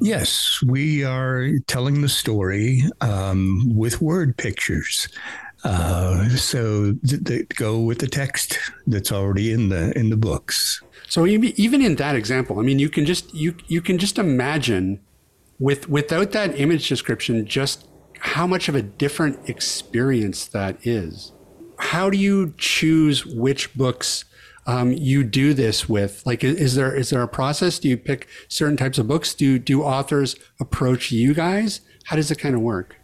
Yes. 0.01 0.61
We 0.65 1.03
are 1.03 1.59
telling 1.67 2.01
the 2.01 2.09
story 2.09 2.83
um, 3.01 3.63
with 3.75 4.01
word 4.01 4.37
pictures. 4.37 5.07
Uh, 5.65 6.29
so 6.29 6.93
they 7.03 7.43
go 7.55 7.79
with 7.79 7.99
the 7.99 8.07
text 8.07 8.57
that's 8.87 9.11
already 9.11 9.51
in 9.51 9.69
the 9.69 9.97
in 9.97 10.09
the 10.09 10.17
books. 10.17 10.81
So 11.09 11.25
even 11.25 11.81
in 11.81 11.95
that 11.95 12.15
example, 12.15 12.59
I 12.59 12.61
mean, 12.61 12.79
you 12.79 12.89
can 12.89 13.05
just 13.05 13.33
you 13.33 13.55
you 13.67 13.81
can 13.81 13.97
just 13.97 14.17
imagine 14.17 15.01
with 15.59 15.89
without 15.89 16.31
that 16.31 16.57
image 16.57 16.87
description, 16.87 17.45
just 17.45 17.88
how 18.19 18.45
much 18.47 18.69
of 18.69 18.75
a 18.75 18.81
different 18.81 19.49
experience 19.49 20.45
that 20.47 20.85
is. 20.85 21.31
How 21.77 22.09
do 22.09 22.17
you 22.17 22.53
choose 22.57 23.25
which 23.25 23.73
books 23.73 24.25
um, 24.67 24.91
you 24.91 25.23
do 25.23 25.53
this 25.53 25.87
with? 25.87 26.21
Like, 26.25 26.43
is 26.43 26.75
there 26.75 26.95
is 26.95 27.09
there 27.09 27.23
a 27.23 27.27
process? 27.27 27.79
Do 27.79 27.87
you 27.87 27.97
pick 27.97 28.27
certain 28.47 28.77
types 28.77 28.97
of 28.97 29.07
books? 29.07 29.33
Do 29.33 29.57
do 29.57 29.83
authors 29.83 30.35
approach 30.59 31.11
you 31.11 31.33
guys? 31.33 31.81
How 32.05 32.15
does 32.15 32.31
it 32.31 32.39
kind 32.39 32.55
of 32.55 32.61
work? 32.61 32.95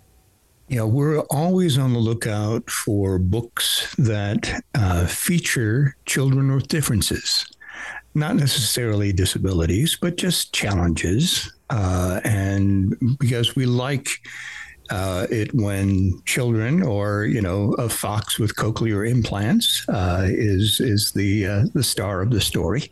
Yeah, 0.68 0.84
we're 0.84 1.20
always 1.22 1.78
on 1.78 1.94
the 1.94 2.00
lookout 2.00 2.72
for 2.72 3.20
books 3.20 3.96
that 3.98 4.64
uh, 4.74 5.06
feature 5.06 5.96
children 6.06 6.54
with 6.54 6.68
differences 6.68 7.46
not 8.16 8.38
necessarily 8.38 9.12
disabilities, 9.12 9.98
but 10.02 10.16
just 10.16 10.54
challenges. 10.54 11.54
Uh, 11.70 12.22
and 12.24 12.96
because 13.20 13.56
we 13.56 13.66
like 13.66 14.10
uh, 14.90 15.28
it 15.30 15.54
when 15.54 16.22
children 16.26 16.84
or 16.84 17.26
you 17.26 17.42
know 17.42 17.74
a 17.74 17.90
fox 17.90 18.38
with 18.38 18.56
cochlear 18.56 19.10
implants 19.10 19.88
uh, 19.90 20.26
is 20.26 20.80
is 20.80 21.12
the 21.12 21.48
uh, 21.48 21.66
the 21.74 21.84
star 21.84 22.22
of 22.22 22.32
the 22.32 22.42
story. 22.42 22.92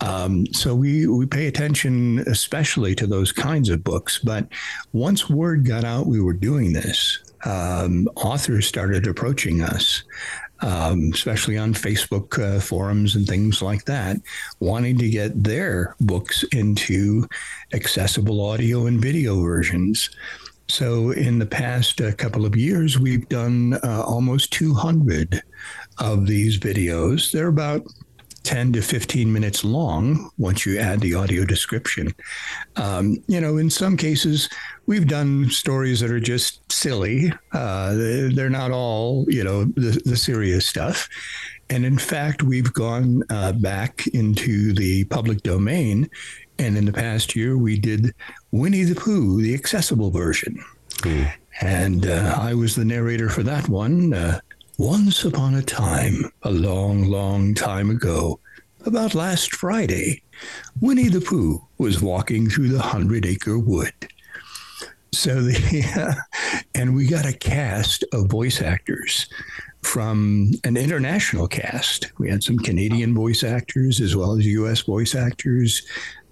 Um, 0.00 0.46
so 0.52 0.74
we 0.74 1.06
we 1.06 1.26
pay 1.26 1.46
attention 1.46 2.20
especially 2.20 2.94
to 2.96 3.06
those 3.06 3.32
kinds 3.32 3.68
of 3.68 3.84
books. 3.84 4.18
But 4.18 4.48
once 4.92 5.28
word 5.28 5.66
got 5.66 5.84
out 5.84 6.06
we 6.06 6.20
were 6.20 6.32
doing 6.32 6.72
this, 6.72 7.18
um, 7.44 8.08
authors 8.16 8.66
started 8.66 9.06
approaching 9.06 9.62
us 9.62 10.04
um, 10.60 11.10
especially 11.14 11.56
on 11.56 11.72
Facebook 11.72 12.38
uh, 12.42 12.60
forums 12.60 13.14
and 13.14 13.26
things 13.26 13.62
like 13.62 13.84
that, 13.84 14.16
wanting 14.60 14.98
to 14.98 15.08
get 15.08 15.44
their 15.44 15.94
books 16.00 16.42
into 16.52 17.28
accessible 17.72 18.44
audio 18.44 18.86
and 18.86 19.00
video 19.00 19.40
versions. 19.40 20.10
So, 20.68 21.12
in 21.12 21.38
the 21.38 21.46
past 21.46 22.00
uh, 22.00 22.12
couple 22.12 22.44
of 22.44 22.54
years, 22.54 22.98
we've 22.98 23.28
done 23.28 23.74
uh, 23.82 24.02
almost 24.06 24.52
200 24.52 25.42
of 25.98 26.26
these 26.26 26.58
videos. 26.58 27.32
They're 27.32 27.48
about 27.48 27.86
10 28.42 28.72
to 28.72 28.82
15 28.82 29.32
minutes 29.32 29.64
long 29.64 30.30
once 30.38 30.64
you 30.64 30.78
add 30.78 31.00
the 31.00 31.14
audio 31.14 31.44
description. 31.44 32.14
Um, 32.76 33.16
you 33.26 33.40
know, 33.40 33.56
in 33.56 33.70
some 33.70 33.96
cases, 33.96 34.48
we've 34.86 35.06
done 35.06 35.50
stories 35.50 36.00
that 36.00 36.10
are 36.10 36.20
just 36.20 36.70
silly. 36.70 37.32
Uh, 37.52 37.94
they're 37.94 38.50
not 38.50 38.70
all, 38.70 39.26
you 39.28 39.44
know, 39.44 39.64
the, 39.64 40.00
the 40.04 40.16
serious 40.16 40.66
stuff. 40.66 41.08
And 41.70 41.84
in 41.84 41.98
fact, 41.98 42.42
we've 42.42 42.72
gone 42.72 43.22
uh, 43.28 43.52
back 43.52 44.06
into 44.08 44.72
the 44.72 45.04
public 45.04 45.42
domain. 45.42 46.08
And 46.58 46.76
in 46.76 46.84
the 46.84 46.92
past 46.92 47.36
year, 47.36 47.56
we 47.56 47.78
did 47.78 48.14
Winnie 48.50 48.84
the 48.84 48.94
Pooh, 48.94 49.40
the 49.40 49.54
accessible 49.54 50.10
version. 50.10 50.62
Mm. 50.98 51.32
And 51.60 52.06
uh, 52.06 52.36
I 52.40 52.54
was 52.54 52.74
the 52.74 52.84
narrator 52.84 53.28
for 53.28 53.42
that 53.44 53.68
one. 53.68 54.12
Uh, 54.12 54.40
once 54.78 55.24
upon 55.24 55.54
a 55.54 55.62
time, 55.62 56.32
a 56.42 56.50
long, 56.50 57.04
long 57.04 57.54
time 57.54 57.90
ago, 57.90 58.38
about 58.86 59.14
last 59.14 59.54
Friday, 59.54 60.22
Winnie 60.80 61.08
the 61.08 61.20
Pooh 61.20 61.66
was 61.78 62.00
walking 62.00 62.48
through 62.48 62.68
the 62.68 62.82
Hundred 62.82 63.26
Acre 63.26 63.58
Wood. 63.58 63.94
So 65.12 65.42
the 65.42 66.16
and 66.74 66.94
we 66.94 67.06
got 67.06 67.26
a 67.26 67.32
cast 67.32 68.04
of 68.12 68.28
voice 68.28 68.60
actors 68.62 69.28
from 69.82 70.52
an 70.64 70.76
international 70.76 71.48
cast. 71.48 72.12
We 72.18 72.30
had 72.30 72.42
some 72.42 72.58
Canadian 72.58 73.14
voice 73.14 73.42
actors 73.42 74.00
as 74.00 74.14
well 74.14 74.36
as 74.36 74.46
U.S. 74.46 74.82
voice 74.82 75.14
actors, 75.14 75.82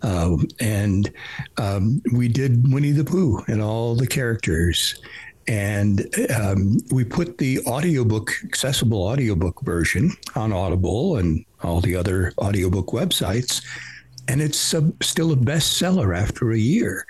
uh, 0.02 0.36
and 0.60 1.12
um, 1.56 2.02
we 2.12 2.28
did 2.28 2.72
Winnie 2.72 2.92
the 2.92 3.04
Pooh 3.04 3.42
and 3.48 3.62
all 3.62 3.94
the 3.94 4.06
characters. 4.06 5.00
And 5.48 6.08
um, 6.36 6.78
we 6.90 7.04
put 7.04 7.38
the 7.38 7.60
audiobook, 7.66 8.32
accessible 8.44 9.02
audiobook 9.02 9.62
version 9.62 10.12
on 10.34 10.52
Audible 10.52 11.16
and 11.16 11.44
all 11.62 11.80
the 11.80 11.94
other 11.94 12.32
audiobook 12.38 12.88
websites. 12.88 13.64
And 14.28 14.42
it's 14.42 14.58
still 14.58 15.32
a 15.32 15.36
bestseller 15.36 16.16
after 16.16 16.50
a 16.50 16.58
year. 16.58 17.06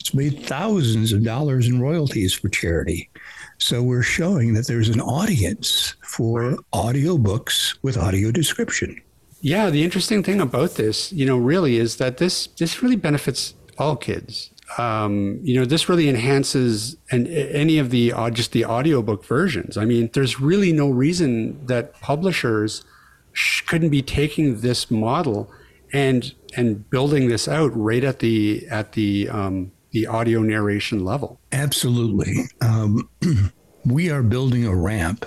It's 0.00 0.12
made 0.12 0.44
thousands 0.44 1.12
of 1.12 1.24
dollars 1.24 1.66
in 1.66 1.80
royalties 1.80 2.34
for 2.34 2.50
charity. 2.50 3.08
So 3.56 3.82
we're 3.82 4.02
showing 4.02 4.52
that 4.54 4.66
there's 4.66 4.90
an 4.90 5.00
audience 5.00 5.94
for 6.02 6.58
audiobooks 6.74 7.78
with 7.82 7.96
audio 7.96 8.30
description. 8.30 9.00
Yeah, 9.40 9.70
the 9.70 9.84
interesting 9.84 10.22
thing 10.22 10.40
about 10.40 10.74
this, 10.74 11.12
you 11.12 11.24
know, 11.24 11.38
really 11.38 11.76
is 11.76 11.96
that 11.96 12.16
this 12.18 12.48
this 12.58 12.82
really 12.82 12.96
benefits 12.96 13.54
all 13.78 13.96
kids 13.96 14.50
um, 14.76 15.40
you 15.42 15.58
know, 15.58 15.64
this 15.64 15.88
really 15.88 16.08
enhances 16.08 16.96
and 17.10 17.26
any 17.28 17.78
of 17.78 17.90
the 17.90 18.12
uh, 18.12 18.28
just 18.28 18.52
the 18.52 18.66
audiobook 18.66 19.24
versions. 19.24 19.78
I 19.78 19.84
mean, 19.84 20.10
there's 20.12 20.40
really 20.40 20.72
no 20.72 20.90
reason 20.90 21.64
that 21.66 21.98
publishers 22.00 22.84
sh- 23.32 23.62
couldn't 23.62 23.88
be 23.88 24.02
taking 24.02 24.60
this 24.60 24.90
model 24.90 25.50
and 25.92 26.34
and 26.56 26.88
building 26.90 27.28
this 27.28 27.48
out 27.48 27.70
right 27.74 28.04
at 28.04 28.18
the 28.18 28.66
at 28.70 28.92
the 28.92 29.28
um, 29.30 29.72
the 29.92 30.06
audio 30.06 30.42
narration 30.42 31.02
level. 31.04 31.40
Absolutely, 31.52 32.44
um, 32.60 33.08
we 33.86 34.10
are 34.10 34.22
building 34.22 34.66
a 34.66 34.74
ramp 34.74 35.24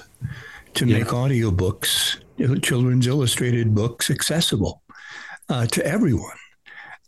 to 0.75 0.85
yeah. 0.85 0.99
make 0.99 1.07
audiobooks, 1.07 2.19
children's 2.61 3.07
illustrated 3.07 3.75
books, 3.75 4.09
accessible 4.09 4.81
uh, 5.49 5.65
to 5.67 5.85
everyone. 5.85 6.37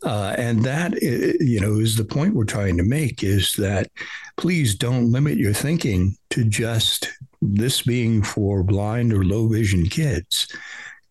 Uh, 0.02 0.34
and 0.36 0.62
that, 0.64 1.00
you 1.02 1.60
know, 1.60 1.78
is 1.78 1.96
the 1.96 2.04
point 2.04 2.34
we're 2.34 2.44
trying 2.44 2.76
to 2.76 2.82
make 2.82 3.24
is 3.24 3.54
that 3.54 3.88
please 4.36 4.74
don't 4.74 5.10
limit 5.10 5.38
your 5.38 5.54
thinking 5.54 6.14
to 6.28 6.44
just 6.44 7.08
this 7.40 7.82
being 7.82 8.22
for 8.22 8.62
blind 8.62 9.12
or 9.12 9.24
low 9.24 9.48
vision 9.48 9.86
kids. 9.86 10.46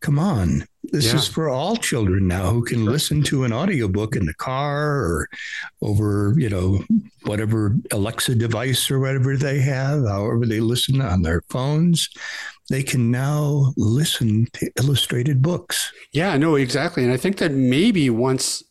Come 0.02 0.20
on. 0.20 0.66
This 0.84 1.08
yeah. 1.08 1.16
is 1.16 1.28
for 1.28 1.50
all 1.50 1.78
children 1.78 2.28
now 2.28 2.52
who 2.52 2.64
can 2.64 2.86
listen 2.86 3.24
to 3.24 3.46
an 3.46 3.54
audiobook 3.54 4.16
in 4.16 4.26
the 4.26 4.34
car 4.34 4.98
or 4.98 5.30
over, 5.82 6.36
you 6.38 6.50
know, 6.50 6.84
whatever 7.24 7.76
Alexa 7.92 8.36
device 8.36 8.92
or 8.92 9.00
whatever 9.00 9.38
they 9.38 9.60
have, 9.60 10.06
however 10.06 10.46
they 10.46 10.60
listen 10.60 11.02
on 11.02 11.22
their 11.22 11.42
phones 11.50 12.10
they 12.70 12.84
can 12.84 13.12
now 13.12 13.74
listen 13.76 14.48
to 14.54 14.72
illustrated 14.80 15.42
books. 15.42 15.92
Yeah, 16.12 16.38
no, 16.38 16.56
exactly. 16.56 17.04
And 17.04 17.12
I 17.12 17.18
think 17.18 17.38
that 17.38 17.52
maybe 17.52 18.10
once 18.10 18.64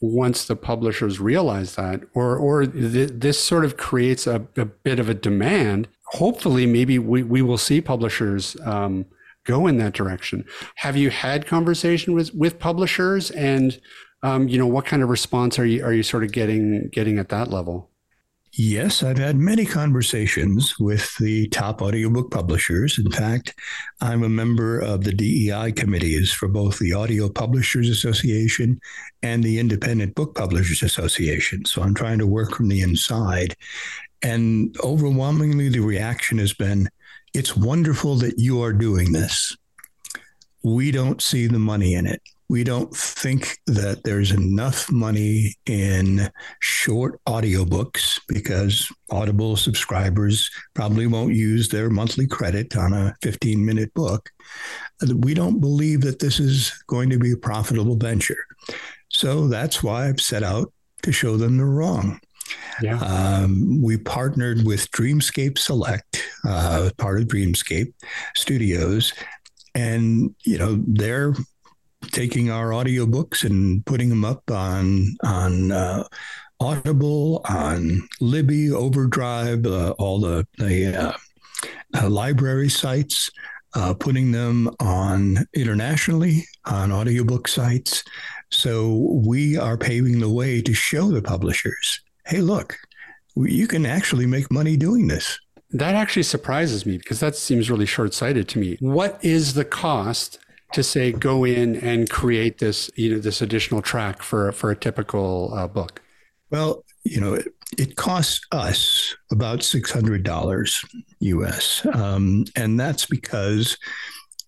once 0.00 0.46
the 0.46 0.56
publishers 0.56 1.20
realize 1.20 1.74
that, 1.74 2.00
or 2.14 2.36
or 2.36 2.66
th- 2.66 3.10
this 3.14 3.42
sort 3.42 3.64
of 3.64 3.76
creates 3.76 4.26
a, 4.26 4.46
a, 4.56 4.64
bit 4.64 4.98
of 4.98 5.08
a 5.08 5.14
demand. 5.14 5.88
Hopefully, 6.12 6.66
maybe 6.66 6.98
we, 6.98 7.22
we 7.22 7.42
will 7.42 7.58
see 7.58 7.80
publishers 7.80 8.56
um, 8.64 9.04
go 9.44 9.66
in 9.66 9.76
that 9.76 9.92
direction. 9.92 10.44
Have 10.76 10.96
you 10.96 11.10
had 11.10 11.46
conversation 11.46 12.14
with 12.14 12.34
with 12.34 12.58
publishers, 12.58 13.30
and 13.32 13.78
um, 14.22 14.48
you 14.48 14.58
know 14.58 14.66
what 14.66 14.86
kind 14.86 15.02
of 15.02 15.08
response 15.08 15.58
are 15.58 15.66
you 15.66 15.84
are 15.84 15.92
you 15.92 16.02
sort 16.02 16.24
of 16.24 16.32
getting 16.32 16.88
getting 16.92 17.18
at 17.18 17.28
that 17.28 17.50
level? 17.50 17.90
Yes, 18.52 19.04
I've 19.04 19.18
had 19.18 19.36
many 19.36 19.64
conversations 19.64 20.76
with 20.78 21.16
the 21.18 21.48
top 21.48 21.80
audiobook 21.80 22.32
publishers. 22.32 22.98
In 22.98 23.08
fact, 23.10 23.54
I'm 24.00 24.24
a 24.24 24.28
member 24.28 24.80
of 24.80 25.04
the 25.04 25.12
DEI 25.12 25.70
committees 25.70 26.32
for 26.32 26.48
both 26.48 26.80
the 26.80 26.92
Audio 26.92 27.28
Publishers 27.28 27.88
Association 27.88 28.80
and 29.22 29.44
the 29.44 29.60
Independent 29.60 30.16
Book 30.16 30.34
Publishers 30.34 30.82
Association. 30.82 31.64
So 31.64 31.80
I'm 31.80 31.94
trying 31.94 32.18
to 32.18 32.26
work 32.26 32.56
from 32.56 32.68
the 32.68 32.80
inside. 32.80 33.54
And 34.20 34.76
overwhelmingly, 34.82 35.68
the 35.68 35.80
reaction 35.80 36.38
has 36.38 36.52
been 36.52 36.88
it's 37.32 37.56
wonderful 37.56 38.16
that 38.16 38.40
you 38.40 38.62
are 38.62 38.72
doing 38.72 39.12
this. 39.12 39.56
We 40.64 40.90
don't 40.90 41.22
see 41.22 41.46
the 41.46 41.60
money 41.60 41.94
in 41.94 42.04
it. 42.06 42.20
We 42.50 42.64
don't 42.64 42.92
think 42.92 43.60
that 43.68 44.02
there's 44.02 44.32
enough 44.32 44.90
money 44.90 45.54
in 45.66 46.28
short 46.58 47.20
audiobooks 47.28 48.20
because 48.26 48.90
Audible 49.08 49.54
subscribers 49.54 50.50
probably 50.74 51.06
won't 51.06 51.32
use 51.32 51.68
their 51.68 51.90
monthly 51.90 52.26
credit 52.26 52.76
on 52.76 52.92
a 52.92 53.14
15 53.22 53.64
minute 53.64 53.94
book. 53.94 54.30
We 55.14 55.32
don't 55.32 55.60
believe 55.60 56.00
that 56.00 56.18
this 56.18 56.40
is 56.40 56.72
going 56.88 57.08
to 57.10 57.20
be 57.20 57.30
a 57.30 57.36
profitable 57.36 57.94
venture. 57.94 58.44
So 59.10 59.46
that's 59.46 59.84
why 59.84 60.08
I've 60.08 60.20
set 60.20 60.42
out 60.42 60.72
to 61.04 61.12
show 61.12 61.36
them 61.36 61.56
they're 61.56 61.66
wrong. 61.66 62.18
Yeah. 62.82 62.98
Um, 62.98 63.80
we 63.80 63.96
partnered 63.96 64.66
with 64.66 64.90
Dreamscape 64.90 65.56
Select, 65.56 66.24
uh, 66.44 66.90
part 66.98 67.20
of 67.20 67.28
Dreamscape 67.28 67.92
Studios, 68.34 69.12
and 69.76 70.34
you 70.44 70.58
know 70.58 70.82
they're 70.88 71.32
taking 72.12 72.50
our 72.50 72.70
audiobooks 72.70 73.44
and 73.44 73.84
putting 73.86 74.08
them 74.08 74.24
up 74.24 74.50
on 74.50 75.16
on 75.24 75.72
uh, 75.72 76.04
Audible, 76.60 77.40
on 77.48 78.06
Libby, 78.20 78.70
Overdrive, 78.70 79.66
uh, 79.66 79.94
all 79.98 80.20
the 80.20 80.46
the 80.58 80.86
uh, 80.86 81.12
uh 81.96 82.08
library 82.08 82.68
sites, 82.68 83.30
uh, 83.74 83.94
putting 83.94 84.32
them 84.32 84.70
on 84.80 85.38
internationally 85.54 86.46
on 86.66 86.92
audiobook 86.92 87.48
sites. 87.48 88.02
So 88.50 89.20
we 89.24 89.56
are 89.56 89.78
paving 89.78 90.18
the 90.18 90.28
way 90.28 90.60
to 90.62 90.74
show 90.74 91.08
the 91.10 91.22
publishers, 91.22 92.00
hey, 92.26 92.40
look, 92.40 92.76
you 93.36 93.66
can 93.66 93.86
actually 93.86 94.26
make 94.26 94.50
money 94.50 94.76
doing 94.76 95.06
this. 95.06 95.38
That 95.70 95.94
actually 95.94 96.24
surprises 96.24 96.84
me 96.84 96.98
because 96.98 97.20
that 97.20 97.36
seems 97.36 97.70
really 97.70 97.86
short 97.86 98.12
sighted 98.12 98.48
to 98.48 98.58
me. 98.58 98.76
What 98.80 99.24
is 99.24 99.54
the 99.54 99.64
cost 99.64 100.40
to 100.72 100.82
say 100.82 101.12
go 101.12 101.44
in 101.44 101.76
and 101.76 102.08
create 102.08 102.58
this 102.58 102.90
you 102.96 103.14
know 103.14 103.20
this 103.20 103.42
additional 103.42 103.82
track 103.82 104.22
for 104.22 104.52
for 104.52 104.70
a 104.70 104.76
typical 104.76 105.52
uh, 105.54 105.66
book? 105.66 106.02
Well, 106.50 106.84
you 107.04 107.20
know, 107.20 107.34
it, 107.34 107.48
it 107.78 107.96
costs 107.96 108.40
us 108.52 109.14
about 109.30 109.62
six 109.62 109.90
hundred 109.90 110.22
dollars 110.22 110.84
US, 111.20 111.86
um, 111.94 112.44
and 112.56 112.78
that's 112.78 113.06
because 113.06 113.76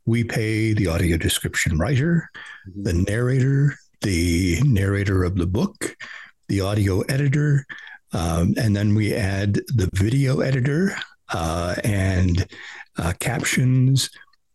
we 0.04 0.24
pay 0.24 0.72
the 0.72 0.88
audio 0.88 1.16
description 1.16 1.78
writer, 1.78 2.28
mm-hmm. 2.68 2.82
the 2.82 2.92
narrator, 2.92 3.76
the 4.00 4.60
narrator 4.64 5.22
of 5.24 5.36
the 5.36 5.46
book, 5.46 5.96
the 6.48 6.60
audio 6.60 7.00
editor, 7.02 7.64
um, 8.12 8.54
and 8.56 8.74
then 8.74 8.94
we 8.94 9.14
add 9.14 9.54
the 9.74 9.88
video 9.94 10.40
editor 10.40 10.94
uh, 11.32 11.76
and 11.84 12.46
uh, 12.98 13.12
captions 13.20 14.10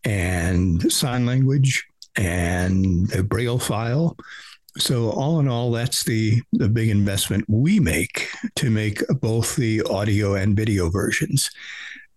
and 0.07 0.89
sign 0.89 1.25
language 1.25 1.85
and 2.15 3.13
a 3.13 3.21
braille 3.21 3.59
file. 3.59 4.15
So 4.77 5.09
all 5.09 5.39
in 5.39 5.47
all, 5.49 5.71
that's 5.71 6.03
the 6.05 6.41
the 6.53 6.69
big 6.69 6.89
investment 6.89 7.45
we 7.49 7.79
make 7.79 8.29
to 8.55 8.69
make 8.69 9.05
both 9.19 9.55
the 9.55 9.81
audio 9.83 10.35
and 10.35 10.55
video 10.55 10.89
versions. 10.89 11.51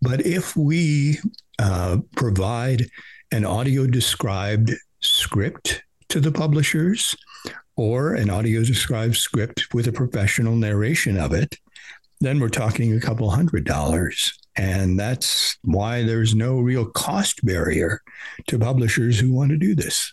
But 0.00 0.24
if 0.24 0.56
we 0.56 1.18
uh, 1.58 1.98
provide 2.16 2.86
an 3.32 3.44
audio 3.44 3.86
described 3.86 4.72
script 5.00 5.82
to 6.10 6.20
the 6.20 6.32
publishers 6.32 7.16
or 7.76 8.14
an 8.14 8.30
audio 8.30 8.62
described 8.62 9.16
script 9.16 9.74
with 9.74 9.88
a 9.88 9.92
professional 9.92 10.54
narration 10.54 11.18
of 11.18 11.32
it, 11.32 11.56
then 12.20 12.38
we're 12.38 12.48
talking 12.48 12.92
a 12.92 13.00
couple 13.00 13.30
hundred 13.30 13.64
dollars. 13.64 14.38
And 14.56 14.98
that's 14.98 15.56
why 15.62 16.02
there's 16.02 16.34
no 16.34 16.58
real 16.58 16.86
cost 16.86 17.44
barrier 17.44 18.02
to 18.48 18.58
publishers 18.58 19.18
who 19.18 19.32
want 19.32 19.50
to 19.50 19.56
do 19.56 19.74
this. 19.74 20.12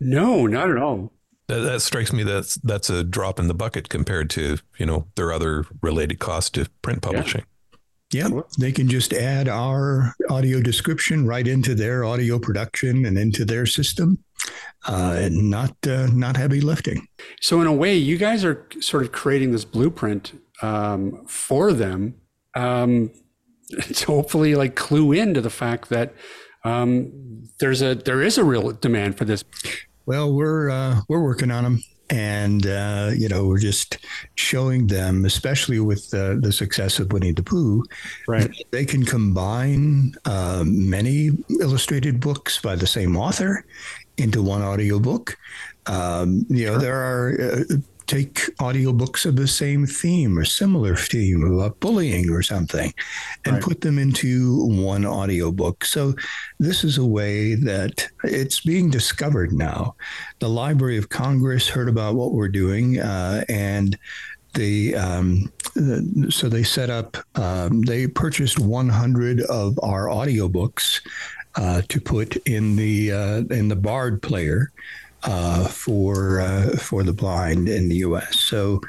No, 0.00 0.46
not 0.46 0.70
at 0.70 0.76
all. 0.76 1.12
That, 1.48 1.60
that, 1.60 1.80
strikes 1.80 2.12
me 2.12 2.24
that's 2.24 2.56
that's 2.56 2.90
a 2.90 3.02
drop 3.02 3.38
in 3.38 3.48
the 3.48 3.54
bucket 3.54 3.88
compared 3.88 4.28
to 4.30 4.58
you 4.78 4.84
know 4.84 5.06
their 5.14 5.32
other 5.32 5.64
related 5.80 6.18
costs 6.18 6.50
to 6.50 6.66
print 6.82 7.00
publishing. 7.00 7.44
Yeah. 8.10 8.28
yeah, 8.28 8.40
they 8.58 8.70
can 8.70 8.86
just 8.86 9.14
add 9.14 9.48
our 9.48 10.14
audio 10.28 10.60
description 10.60 11.26
right 11.26 11.48
into 11.48 11.74
their 11.74 12.04
audio 12.04 12.38
production 12.38 13.06
and 13.06 13.16
into 13.16 13.46
their 13.46 13.64
system, 13.64 14.22
uh, 14.86 15.16
and 15.18 15.48
not 15.48 15.74
uh, 15.86 16.08
not 16.08 16.36
heavy 16.36 16.60
lifting. 16.60 17.08
So 17.40 17.62
in 17.62 17.66
a 17.66 17.72
way, 17.72 17.96
you 17.96 18.18
guys 18.18 18.44
are 18.44 18.66
sort 18.80 19.02
of 19.02 19.12
creating 19.12 19.52
this 19.52 19.64
blueprint 19.64 20.38
um, 20.60 21.24
for 21.26 21.72
them 21.72 22.14
um, 22.54 23.10
to 23.94 24.06
hopefully 24.06 24.54
like 24.54 24.74
clue 24.74 25.12
into 25.12 25.40
the 25.40 25.50
fact 25.50 25.88
that 25.90 26.14
um, 26.64 27.12
there's 27.58 27.82
a 27.82 27.94
there 27.94 28.22
is 28.22 28.38
a 28.38 28.44
real 28.44 28.72
demand 28.72 29.16
for 29.16 29.24
this. 29.24 29.44
Well, 30.06 30.32
we're 30.32 30.70
uh, 30.70 31.00
we're 31.08 31.22
working 31.22 31.50
on 31.50 31.64
them, 31.64 31.82
and 32.10 32.66
uh, 32.66 33.10
you 33.14 33.28
know 33.28 33.46
we're 33.46 33.58
just 33.58 33.98
showing 34.36 34.86
them, 34.86 35.24
especially 35.24 35.80
with 35.80 36.12
uh, 36.14 36.36
the 36.40 36.52
success 36.52 36.98
of 36.98 37.12
Winnie 37.12 37.32
the 37.32 37.42
Pooh, 37.42 37.84
right? 38.26 38.50
They 38.70 38.84
can 38.84 39.04
combine 39.04 40.14
uh, 40.24 40.64
many 40.66 41.30
illustrated 41.60 42.20
books 42.20 42.60
by 42.60 42.76
the 42.76 42.86
same 42.86 43.16
author 43.16 43.64
into 44.16 44.42
one 44.42 44.62
audiobook. 44.62 45.36
Um, 45.86 46.44
you 46.48 46.66
know, 46.66 46.78
there 46.78 46.96
are 46.96 47.40
uh, 47.40 47.76
take 48.08 48.34
audiobooks 48.56 49.26
of 49.26 49.36
the 49.36 49.46
same 49.46 49.86
theme 49.86 50.36
or 50.36 50.44
similar 50.44 50.96
theme 50.96 51.44
about 51.44 51.78
bullying 51.78 52.30
or 52.30 52.42
something 52.42 52.92
and 53.44 53.54
right. 53.54 53.62
put 53.62 53.82
them 53.82 53.98
into 53.98 54.64
one 54.66 55.06
audiobook. 55.06 55.84
So 55.84 56.14
this 56.58 56.82
is 56.82 56.98
a 56.98 57.04
way 57.04 57.54
that 57.54 58.08
it's 58.24 58.60
being 58.60 58.90
discovered 58.90 59.52
now. 59.52 59.94
The 60.40 60.48
Library 60.48 60.96
of 60.96 61.10
Congress 61.10 61.68
heard 61.68 61.88
about 61.88 62.14
what 62.14 62.32
we're 62.32 62.48
doing 62.48 62.98
uh, 62.98 63.44
and 63.48 63.96
the 64.54 64.96
um, 64.96 65.52
so 66.30 66.48
they 66.48 66.62
set 66.62 66.88
up 66.88 67.18
um, 67.36 67.82
they 67.82 68.06
purchased 68.06 68.58
100 68.58 69.42
of 69.42 69.78
our 69.82 70.06
audiobooks 70.06 71.06
uh, 71.56 71.82
to 71.88 72.00
put 72.00 72.36
in 72.46 72.74
the 72.74 73.12
uh, 73.12 73.36
in 73.50 73.68
the 73.68 73.76
Bard 73.76 74.22
player 74.22 74.72
uh, 75.24 75.66
for 75.68 76.40
uh, 76.40 76.76
for 76.76 77.02
the 77.02 77.12
blind 77.12 77.68
in 77.68 77.88
the 77.88 77.96
U.S. 77.96 78.40
So 78.40 78.80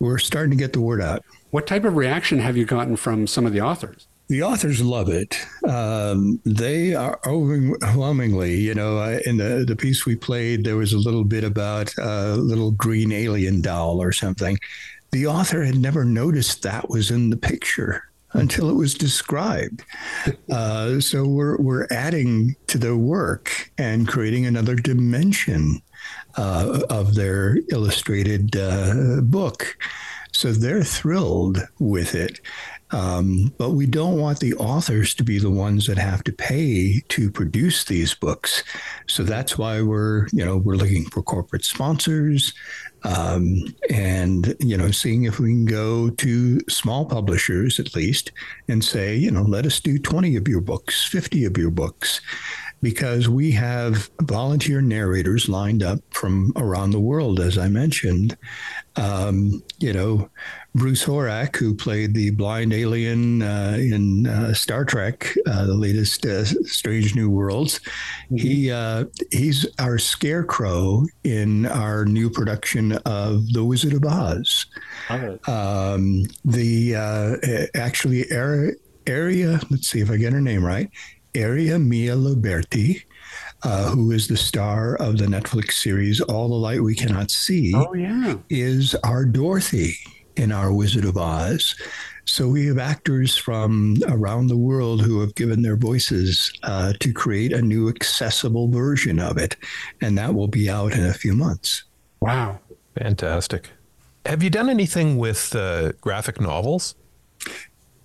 we're 0.00 0.18
starting 0.18 0.50
to 0.50 0.56
get 0.56 0.72
the 0.72 0.80
word 0.80 1.02
out. 1.02 1.24
What 1.50 1.66
type 1.66 1.84
of 1.84 1.96
reaction 1.96 2.38
have 2.38 2.56
you 2.56 2.64
gotten 2.64 2.96
from 2.96 3.26
some 3.26 3.46
of 3.46 3.52
the 3.52 3.60
authors? 3.60 4.06
The 4.28 4.42
authors 4.42 4.80
love 4.80 5.10
it. 5.10 5.38
Um, 5.68 6.40
they 6.46 6.94
are 6.94 7.20
overwhelmingly, 7.26 8.56
you 8.56 8.74
know, 8.74 8.98
uh, 8.98 9.20
in 9.26 9.36
the, 9.36 9.64
the 9.66 9.76
piece 9.76 10.06
we 10.06 10.16
played, 10.16 10.64
there 10.64 10.76
was 10.76 10.94
a 10.94 10.98
little 10.98 11.24
bit 11.24 11.44
about 11.44 11.92
a 11.98 12.34
little 12.34 12.70
green 12.70 13.12
alien 13.12 13.60
doll 13.60 14.02
or 14.02 14.12
something. 14.12 14.58
The 15.12 15.26
author 15.26 15.62
had 15.62 15.76
never 15.76 16.04
noticed 16.06 16.62
that 16.62 16.88
was 16.88 17.10
in 17.10 17.28
the 17.28 17.36
picture 17.36 18.08
until 18.34 18.68
it 18.68 18.74
was 18.74 18.94
described. 18.94 19.82
Uh, 20.50 21.00
so 21.00 21.26
we're 21.26 21.56
we're 21.56 21.86
adding 21.90 22.54
to 22.66 22.78
their 22.78 22.96
work 22.96 23.70
and 23.78 24.06
creating 24.06 24.44
another 24.44 24.74
dimension 24.74 25.80
uh, 26.36 26.80
of 26.90 27.14
their 27.14 27.58
illustrated 27.70 28.56
uh, 28.56 29.20
book. 29.22 29.76
So 30.32 30.52
they're 30.52 30.82
thrilled 30.82 31.66
with 31.78 32.14
it. 32.14 32.40
Um, 32.90 33.52
but 33.58 33.70
we 33.70 33.86
don't 33.86 34.18
want 34.18 34.40
the 34.40 34.54
authors 34.54 35.14
to 35.14 35.24
be 35.24 35.38
the 35.38 35.50
ones 35.50 35.86
that 35.86 35.98
have 35.98 36.22
to 36.24 36.32
pay 36.32 37.00
to 37.08 37.30
produce 37.30 37.84
these 37.84 38.14
books. 38.14 38.62
So 39.08 39.24
that's 39.24 39.58
why 39.58 39.82
we're, 39.82 40.28
you 40.32 40.44
know, 40.44 40.58
we're 40.58 40.76
looking 40.76 41.04
for 41.06 41.22
corporate 41.22 41.64
sponsors 41.64 42.52
um, 43.04 43.64
and, 43.90 44.56
you 44.60 44.76
know, 44.76 44.90
seeing 44.90 45.24
if 45.24 45.38
we 45.38 45.50
can 45.50 45.66
go 45.66 46.10
to 46.10 46.60
small 46.68 47.04
publishers 47.04 47.78
at 47.78 47.94
least 47.94 48.32
and 48.68 48.82
say, 48.82 49.14
you 49.14 49.30
know, 49.30 49.42
let 49.42 49.66
us 49.66 49.78
do 49.80 49.98
20 49.98 50.36
of 50.36 50.48
your 50.48 50.60
books, 50.60 51.06
50 51.06 51.44
of 51.44 51.58
your 51.58 51.70
books 51.70 52.20
because 52.82 53.30
we 53.30 53.50
have 53.50 54.10
volunteer 54.22 54.82
narrators 54.82 55.48
lined 55.48 55.82
up 55.82 56.00
from 56.10 56.52
around 56.56 56.90
the 56.90 57.00
world, 57.00 57.40
as 57.40 57.56
I 57.56 57.66
mentioned. 57.66 58.36
Um, 58.96 59.62
you 59.78 59.94
know, 59.94 60.28
Bruce 60.74 61.04
Horak, 61.04 61.54
who 61.56 61.72
played 61.72 62.14
the 62.14 62.30
blind 62.30 62.72
alien 62.72 63.42
uh, 63.42 63.76
in 63.78 64.26
uh, 64.26 64.52
Star 64.52 64.84
Trek, 64.84 65.32
uh, 65.46 65.66
the 65.66 65.74
latest 65.74 66.26
uh, 66.26 66.44
Strange 66.44 67.14
New 67.14 67.30
Worlds, 67.30 67.78
mm-hmm. 67.78 68.36
he 68.36 68.72
uh, 68.72 69.04
he's 69.30 69.66
our 69.78 69.98
scarecrow 69.98 71.04
in 71.22 71.66
our 71.66 72.04
new 72.04 72.28
production 72.28 72.92
of 73.06 73.52
The 73.52 73.64
Wizard 73.64 73.94
of 73.94 74.04
Oz. 74.04 74.66
Um, 75.46 76.24
the 76.44 76.96
uh, 76.96 77.66
actually 77.78 78.28
area, 78.32 79.60
let's 79.70 79.88
see 79.88 80.00
if 80.00 80.10
I 80.10 80.16
get 80.16 80.32
her 80.32 80.40
name 80.40 80.64
right. 80.64 80.90
Aria 81.36 81.78
Mia 81.78 82.16
Loberti, 82.16 83.02
uh, 83.62 83.90
who 83.90 84.10
is 84.10 84.26
the 84.26 84.36
star 84.36 84.96
of 84.96 85.18
the 85.18 85.26
Netflix 85.26 85.72
series 85.72 86.20
All 86.20 86.48
the 86.48 86.54
Light 86.54 86.82
We 86.82 86.96
Cannot 86.96 87.30
See, 87.30 87.72
oh, 87.76 87.94
yeah. 87.94 88.38
is 88.50 88.96
our 89.04 89.24
Dorothy 89.24 89.96
in 90.36 90.52
our 90.52 90.72
Wizard 90.72 91.04
of 91.04 91.16
Oz. 91.16 91.74
So 92.26 92.48
we 92.48 92.66
have 92.66 92.78
actors 92.78 93.36
from 93.36 93.96
around 94.08 94.46
the 94.46 94.56
world 94.56 95.02
who 95.02 95.20
have 95.20 95.34
given 95.34 95.62
their 95.62 95.76
voices 95.76 96.52
uh, 96.62 96.94
to 97.00 97.12
create 97.12 97.52
a 97.52 97.60
new 97.60 97.88
accessible 97.88 98.68
version 98.68 99.20
of 99.20 99.36
it. 99.36 99.56
And 100.00 100.16
that 100.16 100.34
will 100.34 100.48
be 100.48 100.70
out 100.70 100.92
in 100.92 101.04
a 101.04 101.12
few 101.12 101.34
months. 101.34 101.84
Wow. 102.20 102.60
Fantastic. 102.98 103.70
Have 104.24 104.42
you 104.42 104.48
done 104.48 104.70
anything 104.70 105.18
with 105.18 105.54
uh, 105.54 105.92
graphic 106.00 106.40
novels? 106.40 106.94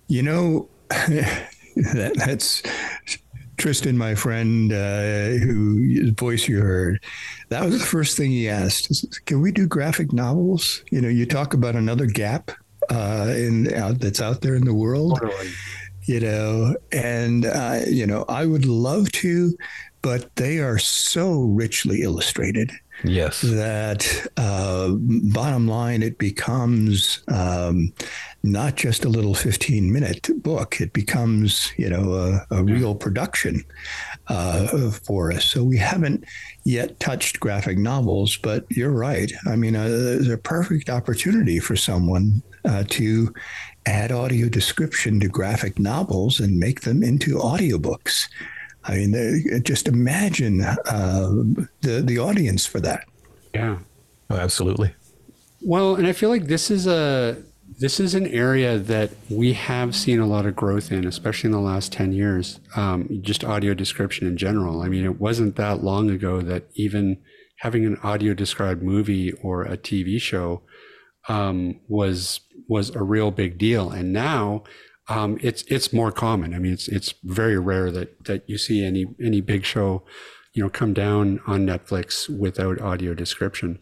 You 0.08 0.22
know, 0.22 0.68
that, 0.90 2.12
that's 2.16 2.62
Tristan, 3.56 3.96
my 3.96 4.14
friend, 4.14 4.72
uh, 4.72 5.44
whose 5.44 6.10
voice 6.10 6.48
you 6.48 6.60
heard. 6.60 7.02
That 7.50 7.64
was 7.64 7.78
the 7.78 7.84
first 7.86 8.16
thing 8.16 8.30
he 8.30 8.48
asked: 8.48 9.24
"Can 9.26 9.40
we 9.40 9.52
do 9.52 9.66
graphic 9.66 10.12
novels?" 10.12 10.82
You 10.90 11.00
know, 11.00 11.08
you 11.08 11.26
talk 11.26 11.52
about 11.52 11.74
another 11.76 12.06
gap 12.06 12.50
uh, 12.88 13.32
in 13.36 13.72
out, 13.74 14.00
that's 14.00 14.20
out 14.20 14.40
there 14.40 14.54
in 14.54 14.64
the 14.64 14.74
world. 14.74 15.18
Totally. 15.20 15.50
You 16.04 16.20
know, 16.20 16.76
and 16.92 17.46
uh, 17.46 17.80
you 17.86 18.06
know, 18.06 18.24
I 18.28 18.46
would 18.46 18.64
love 18.64 19.12
to, 19.12 19.56
but 20.02 20.34
they 20.36 20.58
are 20.58 20.78
so 20.78 21.42
richly 21.42 22.02
illustrated 22.02 22.70
Yes. 23.04 23.40
that 23.40 24.26
uh, 24.36 24.90
bottom 24.98 25.66
line, 25.68 26.02
it 26.02 26.18
becomes 26.18 27.22
um, 27.28 27.92
not 28.42 28.76
just 28.76 29.04
a 29.04 29.08
little 29.08 29.34
15 29.34 29.92
minute 29.92 30.28
book. 30.42 30.80
It 30.80 30.92
becomes, 30.92 31.72
you 31.76 31.88
know, 31.88 32.12
a, 32.50 32.58
a 32.58 32.62
real 32.64 32.94
production 32.94 33.64
uh, 34.28 34.90
for 34.90 35.32
us. 35.32 35.44
So 35.50 35.64
we 35.64 35.78
haven't 35.78 36.24
yet 36.64 37.00
touched 37.00 37.40
graphic 37.40 37.78
novels, 37.78 38.36
but 38.36 38.64
you're 38.70 38.90
right. 38.90 39.32
I 39.46 39.56
mean, 39.56 39.76
uh, 39.76 39.88
there's 39.88 40.28
a 40.28 40.38
perfect 40.38 40.90
opportunity 40.90 41.58
for 41.58 41.76
someone 41.76 42.42
uh, 42.64 42.84
to 42.88 43.32
add 43.86 44.12
audio 44.12 44.48
description 44.48 45.20
to 45.20 45.28
graphic 45.28 45.78
novels 45.78 46.40
and 46.40 46.58
make 46.58 46.82
them 46.82 47.02
into 47.02 47.36
audiobooks. 47.36 48.28
I 48.84 48.96
mean, 48.96 49.62
just 49.62 49.88
imagine 49.88 50.62
uh, 50.62 51.30
the 51.82 52.02
the 52.02 52.18
audience 52.18 52.66
for 52.66 52.80
that. 52.80 53.04
Yeah. 53.54 53.78
Oh, 54.30 54.36
absolutely. 54.36 54.94
Well, 55.62 55.96
and 55.96 56.06
I 56.06 56.12
feel 56.12 56.30
like 56.30 56.46
this 56.46 56.70
is 56.70 56.86
a 56.86 57.36
this 57.80 57.98
is 57.98 58.14
an 58.14 58.26
area 58.26 58.78
that 58.78 59.10
we 59.30 59.54
have 59.54 59.96
seen 59.96 60.20
a 60.20 60.26
lot 60.26 60.44
of 60.44 60.54
growth 60.54 60.92
in, 60.92 61.06
especially 61.06 61.48
in 61.48 61.52
the 61.52 61.60
last 61.60 61.92
ten 61.92 62.12
years. 62.12 62.60
Um, 62.76 63.20
just 63.22 63.42
audio 63.42 63.72
description 63.72 64.26
in 64.26 64.36
general. 64.36 64.82
I 64.82 64.88
mean, 64.88 65.04
it 65.04 65.18
wasn't 65.18 65.56
that 65.56 65.82
long 65.82 66.10
ago 66.10 66.42
that 66.42 66.64
even 66.74 67.18
having 67.60 67.86
an 67.86 67.96
audio 68.02 68.34
described 68.34 68.82
movie 68.82 69.32
or 69.42 69.64
a 69.64 69.78
TV 69.78 70.20
show 70.20 70.62
um, 71.28 71.80
was 71.88 72.40
was 72.68 72.94
a 72.94 73.02
real 73.02 73.30
big 73.30 73.56
deal, 73.56 73.90
and 73.90 74.12
now 74.12 74.62
um, 75.08 75.38
it's 75.42 75.62
it's 75.62 75.92
more 75.92 76.12
common. 76.12 76.54
I 76.54 76.58
mean, 76.58 76.74
it's 76.74 76.86
it's 76.86 77.14
very 77.24 77.58
rare 77.58 77.90
that 77.90 78.24
that 78.26 78.48
you 78.48 78.58
see 78.58 78.84
any 78.84 79.06
any 79.24 79.40
big 79.40 79.64
show, 79.64 80.04
you 80.60 80.66
know, 80.66 80.70
come 80.70 80.92
down 80.92 81.40
on 81.46 81.64
Netflix 81.64 82.28
without 82.28 82.82
audio 82.82 83.14
description, 83.14 83.78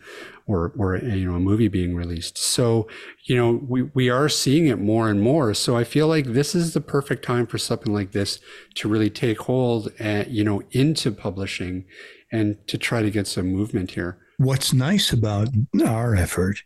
or 0.47 0.73
or 0.79 0.97
you 0.99 1.29
know 1.29 1.35
a 1.35 1.41
movie 1.41 1.67
being 1.67 1.97
released. 1.97 2.39
So 2.39 2.87
you 3.25 3.35
know 3.35 3.61
we 3.67 3.83
we 3.83 4.09
are 4.11 4.29
seeing 4.29 4.69
it 4.69 4.79
more 4.79 5.11
and 5.11 5.21
more. 5.21 5.55
So 5.55 5.77
I 5.77 5.83
feel 5.83 6.07
like 6.07 6.27
this 6.27 6.55
is 6.55 6.75
the 6.75 6.81
perfect 6.81 7.25
time 7.25 7.49
for 7.49 7.59
something 7.59 7.93
like 7.93 8.13
this 8.13 8.39
to 8.77 8.89
really 8.89 9.11
take 9.11 9.41
hold, 9.41 9.93
at, 9.99 10.31
you 10.31 10.45
know, 10.45 10.63
into 10.71 11.11
publishing, 11.11 11.85
and 12.31 12.57
to 12.69 12.79
try 12.79 13.03
to 13.03 13.11
get 13.11 13.27
some 13.27 13.49
movement 13.49 13.91
here. 13.91 14.17
What's 14.37 14.73
nice 14.73 15.13
about 15.13 15.49
our 15.85 16.15
effort 16.15 16.63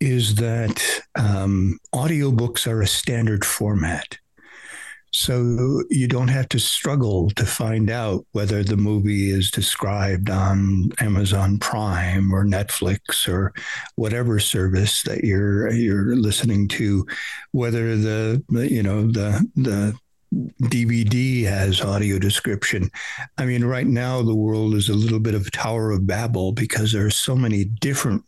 is 0.00 0.34
that 0.34 0.84
um, 1.18 1.78
audiobooks 1.94 2.70
are 2.70 2.82
a 2.82 2.86
standard 2.86 3.42
format. 3.42 4.18
So 5.12 5.82
you 5.88 6.08
don't 6.08 6.28
have 6.28 6.48
to 6.50 6.58
struggle 6.58 7.30
to 7.30 7.46
find 7.46 7.90
out 7.90 8.26
whether 8.32 8.62
the 8.62 8.76
movie 8.76 9.30
is 9.30 9.50
described 9.50 10.28
on 10.28 10.90
Amazon 11.00 11.58
Prime 11.58 12.32
or 12.34 12.44
Netflix 12.44 13.28
or 13.28 13.54
whatever 13.94 14.38
service 14.38 15.02
that 15.04 15.24
you're 15.24 15.72
you're 15.72 16.16
listening 16.16 16.68
to, 16.68 17.06
whether 17.52 17.96
the, 17.96 18.42
you 18.50 18.82
know 18.82 19.10
the 19.10 19.48
the 19.56 19.98
DVD 20.62 21.44
has 21.44 21.80
audio 21.80 22.18
description. 22.18 22.90
I 23.38 23.46
mean, 23.46 23.64
right 23.64 23.86
now 23.86 24.22
the 24.22 24.34
world 24.34 24.74
is 24.74 24.88
a 24.88 24.94
little 24.94 25.20
bit 25.20 25.34
of 25.34 25.50
Tower 25.52 25.92
of 25.92 26.06
Babel 26.06 26.52
because 26.52 26.92
there 26.92 27.06
are 27.06 27.10
so 27.10 27.36
many 27.36 27.64
different 27.64 28.24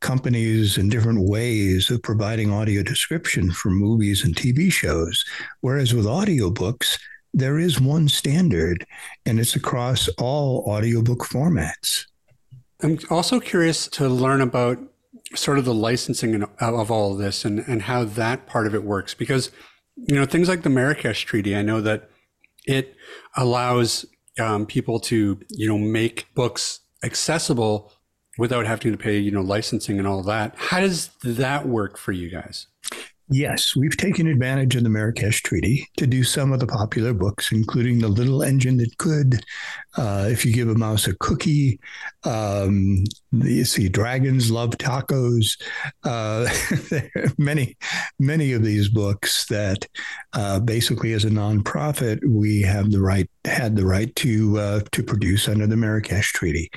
companies 0.00 0.76
and 0.76 0.90
different 0.90 1.28
ways 1.28 1.90
of 1.90 2.02
providing 2.02 2.52
audio 2.52 2.82
description 2.82 3.50
for 3.50 3.70
movies 3.70 4.24
and 4.24 4.34
TV 4.34 4.70
shows. 4.70 5.24
Whereas 5.60 5.94
with 5.94 6.06
audiobooks, 6.06 6.98
there 7.32 7.58
is 7.58 7.80
one 7.80 8.08
standard 8.08 8.86
and 9.24 9.38
it's 9.38 9.56
across 9.56 10.08
all 10.18 10.64
audiobook 10.66 11.20
formats. 11.20 12.06
I'm 12.82 12.98
also 13.10 13.40
curious 13.40 13.88
to 13.88 14.08
learn 14.08 14.40
about 14.40 14.78
sort 15.34 15.58
of 15.58 15.64
the 15.64 15.74
licensing 15.74 16.42
of 16.60 16.90
all 16.90 17.12
of 17.12 17.18
this 17.18 17.44
and, 17.44 17.60
and 17.60 17.82
how 17.82 18.04
that 18.04 18.46
part 18.46 18.66
of 18.66 18.74
it 18.74 18.84
works 18.84 19.14
because 19.14 19.50
you 19.96 20.14
know 20.14 20.26
things 20.26 20.48
like 20.48 20.62
the 20.62 20.70
Marrakesh 20.70 21.24
Treaty. 21.24 21.56
I 21.56 21.62
know 21.62 21.80
that 21.80 22.10
it 22.66 22.94
allows 23.36 24.04
um, 24.38 24.66
people 24.66 25.00
to 25.00 25.40
you 25.50 25.68
know 25.68 25.78
make 25.78 26.32
books 26.34 26.80
accessible 27.02 27.92
without 28.38 28.66
having 28.66 28.92
to 28.92 28.98
pay 28.98 29.18
you 29.18 29.30
know 29.30 29.42
licensing 29.42 29.98
and 29.98 30.06
all 30.06 30.22
that. 30.22 30.54
How 30.56 30.80
does 30.80 31.08
that 31.22 31.66
work 31.66 31.98
for 31.98 32.12
you 32.12 32.30
guys? 32.30 32.66
Yes, 33.28 33.74
we've 33.74 33.96
taken 33.96 34.28
advantage 34.28 34.76
of 34.76 34.84
the 34.84 34.88
Marrakesh 34.88 35.42
Treaty 35.42 35.88
to 35.96 36.06
do 36.06 36.22
some 36.22 36.52
of 36.52 36.60
the 36.60 36.66
popular 36.66 37.12
books, 37.12 37.50
including 37.50 37.98
The 37.98 38.06
Little 38.06 38.44
Engine 38.44 38.76
That 38.76 38.96
Could, 38.98 39.44
uh, 39.96 40.28
If 40.30 40.46
You 40.46 40.52
Give 40.52 40.68
a 40.68 40.76
Mouse 40.76 41.08
a 41.08 41.14
Cookie, 41.16 41.80
um, 42.22 43.02
you 43.32 43.64
see 43.64 43.88
Dragons 43.88 44.52
Love 44.52 44.70
Tacos, 44.78 45.60
uh, 46.04 46.48
many, 47.38 47.76
many 48.20 48.52
of 48.52 48.62
these 48.62 48.88
books 48.88 49.46
that 49.46 49.88
uh, 50.32 50.60
basically 50.60 51.12
as 51.12 51.24
a 51.24 51.30
nonprofit, 51.30 52.20
we 52.24 52.62
have 52.62 52.92
the 52.92 53.00
right, 53.00 53.28
had 53.46 53.76
the 53.76 53.86
right 53.86 54.14
to, 54.16 54.58
uh, 54.58 54.80
to 54.92 55.02
produce 55.02 55.48
under 55.48 55.66
the 55.66 55.76
Marrakesh 55.76 56.32
Treaty. 56.32 56.70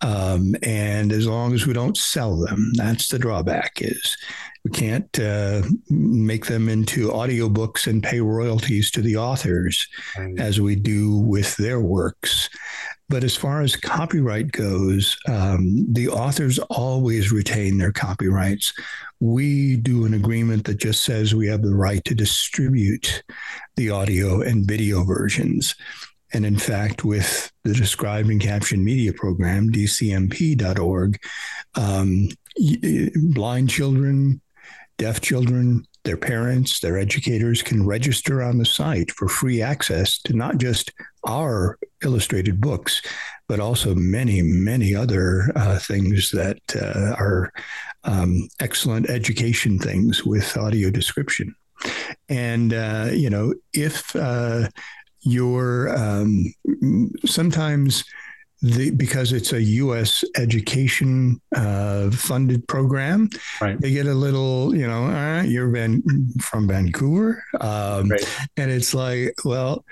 Um, 0.00 0.54
and 0.62 1.12
as 1.12 1.26
long 1.26 1.54
as 1.54 1.66
we 1.66 1.72
don't 1.72 1.96
sell 1.96 2.36
them, 2.36 2.72
that's 2.74 3.08
the 3.08 3.18
drawback 3.18 3.80
is 3.80 4.16
we 4.64 4.70
can't 4.70 5.18
uh, 5.18 5.62
make 5.88 6.46
them 6.46 6.68
into 6.68 7.08
audiobooks 7.08 7.86
and 7.86 8.02
pay 8.02 8.20
royalties 8.20 8.90
to 8.90 9.00
the 9.00 9.16
authors 9.16 9.86
as 10.38 10.60
we 10.60 10.74
do 10.74 11.16
with 11.16 11.56
their 11.56 11.80
works. 11.80 12.50
But 13.08 13.24
as 13.24 13.34
far 13.34 13.62
as 13.62 13.74
copyright 13.74 14.52
goes, 14.52 15.16
um, 15.28 15.86
the 15.90 16.08
authors 16.08 16.58
always 16.58 17.32
retain 17.32 17.78
their 17.78 17.92
copyrights. 17.92 18.74
We 19.20 19.76
do 19.76 20.04
an 20.04 20.12
agreement 20.12 20.64
that 20.64 20.78
just 20.78 21.04
says 21.04 21.34
we 21.34 21.46
have 21.46 21.62
the 21.62 21.74
right 21.74 22.04
to 22.04 22.14
distribute 22.14 23.22
the 23.76 23.90
audio 23.90 24.42
and 24.42 24.66
video 24.66 25.04
versions. 25.04 25.74
And 26.32 26.44
in 26.44 26.58
fact, 26.58 27.04
with 27.04 27.50
the 27.64 27.74
Described 27.74 28.28
and 28.28 28.40
Captioned 28.40 28.84
Media 28.84 29.12
Program, 29.12 29.70
dcmp.org, 29.70 31.18
um, 31.74 32.28
blind 33.34 33.70
children, 33.70 34.40
deaf 34.98 35.20
children, 35.20 35.86
their 36.04 36.16
parents, 36.16 36.80
their 36.80 36.98
educators 36.98 37.62
can 37.62 37.86
register 37.86 38.42
on 38.42 38.58
the 38.58 38.64
site 38.64 39.10
for 39.12 39.28
free 39.28 39.60
access 39.62 40.18
to 40.22 40.32
not 40.32 40.58
just 40.58 40.92
our 41.24 41.78
illustrated 42.02 42.60
books, 42.60 43.02
but 43.48 43.60
also 43.60 43.94
many, 43.94 44.42
many 44.42 44.94
other 44.94 45.52
uh, 45.56 45.78
things 45.78 46.30
that 46.30 46.58
uh, 46.76 47.14
are 47.18 47.52
um, 48.04 48.48
excellent 48.60 49.08
education 49.10 49.78
things 49.78 50.24
with 50.24 50.56
audio 50.56 50.90
description. 50.90 51.54
And, 52.28 52.72
uh, 52.72 53.10
you 53.12 53.30
know, 53.30 53.54
if 53.72 54.14
uh, 55.26 55.30
you're 55.30 55.96
um, 55.96 56.44
sometimes 57.24 58.04
the, 58.60 58.90
because 58.90 59.32
it's 59.32 59.52
a 59.52 59.62
U.S. 59.62 60.24
education 60.36 61.40
uh, 61.54 62.10
funded 62.10 62.66
program, 62.66 63.28
Right. 63.60 63.80
they 63.80 63.92
get 63.92 64.06
a 64.06 64.14
little, 64.14 64.74
you 64.74 64.86
know, 64.86 65.04
uh, 65.04 65.42
you're 65.42 65.70
from 66.40 66.66
Vancouver, 66.66 67.42
um, 67.60 68.08
Right. 68.08 68.48
and 68.56 68.70
it's 68.70 68.94
like, 68.94 69.34
well, 69.44 69.84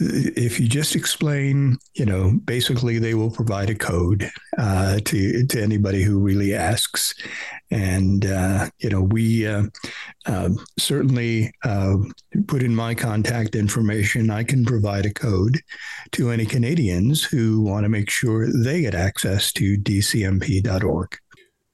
if 0.00 0.58
you 0.60 0.68
just 0.68 0.94
explain, 0.96 1.78
you 1.94 2.04
know, 2.04 2.38
basically 2.44 2.98
they 2.98 3.14
will 3.14 3.30
provide 3.30 3.70
a 3.70 3.74
code 3.76 4.28
uh, 4.58 4.98
to 5.04 5.46
to 5.46 5.62
anybody 5.62 6.02
who 6.02 6.18
really 6.18 6.52
asks, 6.54 7.14
and 7.70 8.26
uh, 8.26 8.68
you 8.78 8.90
know, 8.90 9.02
we 9.02 9.46
uh, 10.26 10.50
certainly 10.78 11.52
uh, 11.64 11.96
put 12.46 12.62
in 12.62 12.74
my 12.74 12.94
contact 12.94 13.54
information. 13.54 14.30
I 14.30 14.44
can 14.44 14.64
provide 14.64 15.06
a 15.06 15.12
code 15.12 15.60
to 16.12 16.30
any 16.30 16.46
Canadians 16.46 17.22
who 17.22 17.60
want 17.62 17.84
to 17.84 17.88
make 17.88 18.10
sure 18.10 18.48
they 18.50 18.82
get 18.82 18.94
access 18.94 19.52
to 19.52 19.76
dcmp.org. 19.76 21.18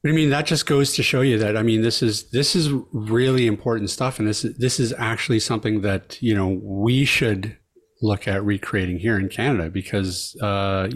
I 0.05 0.13
mean, 0.13 0.31
that 0.31 0.47
just 0.47 0.65
goes 0.65 0.95
to 0.95 1.03
show 1.03 1.21
you 1.21 1.39
that 1.39 1.57
I 1.57 1.63
mean, 1.63 1.83
this 1.83 2.03
is 2.03 2.31
this 2.31 2.57
is 2.57 2.73
really 2.93 3.47
important 3.47 3.91
stuff, 3.91 4.19
and 4.19 4.27
this 4.27 4.43
this 4.57 4.81
is 4.81 4.95
actually 4.97 5.41
something 5.41 5.83
that 5.83 6.21
you 6.23 6.35
know 6.35 6.59
we 6.63 7.05
should 7.05 7.59
look 8.03 8.27
at 8.27 8.43
recreating 8.43 8.99
here 8.99 9.19
in 9.19 9.29
Canada 9.29 9.69
because 9.69 10.35
uh, 10.41 10.89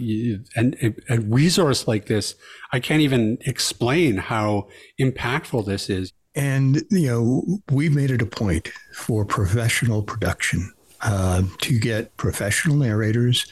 and 0.55 0.75
a 1.09 1.19
resource 1.19 1.87
like 1.87 2.07
this, 2.07 2.33
I 2.71 2.79
can't 2.79 3.01
even 3.01 3.37
explain 3.41 4.17
how 4.17 4.69
impactful 4.99 5.65
this 5.67 5.89
is. 5.89 6.11
And 6.35 6.83
you 6.89 7.07
know, 7.07 7.59
we 7.71 7.89
made 7.89 8.11
it 8.11 8.21
a 8.21 8.25
point 8.25 8.69
for 8.93 9.25
professional 9.25 10.03
production 10.03 10.71
uh, 11.01 11.43
to 11.61 11.77
get 11.77 12.15
professional 12.17 12.77
narrators, 12.77 13.45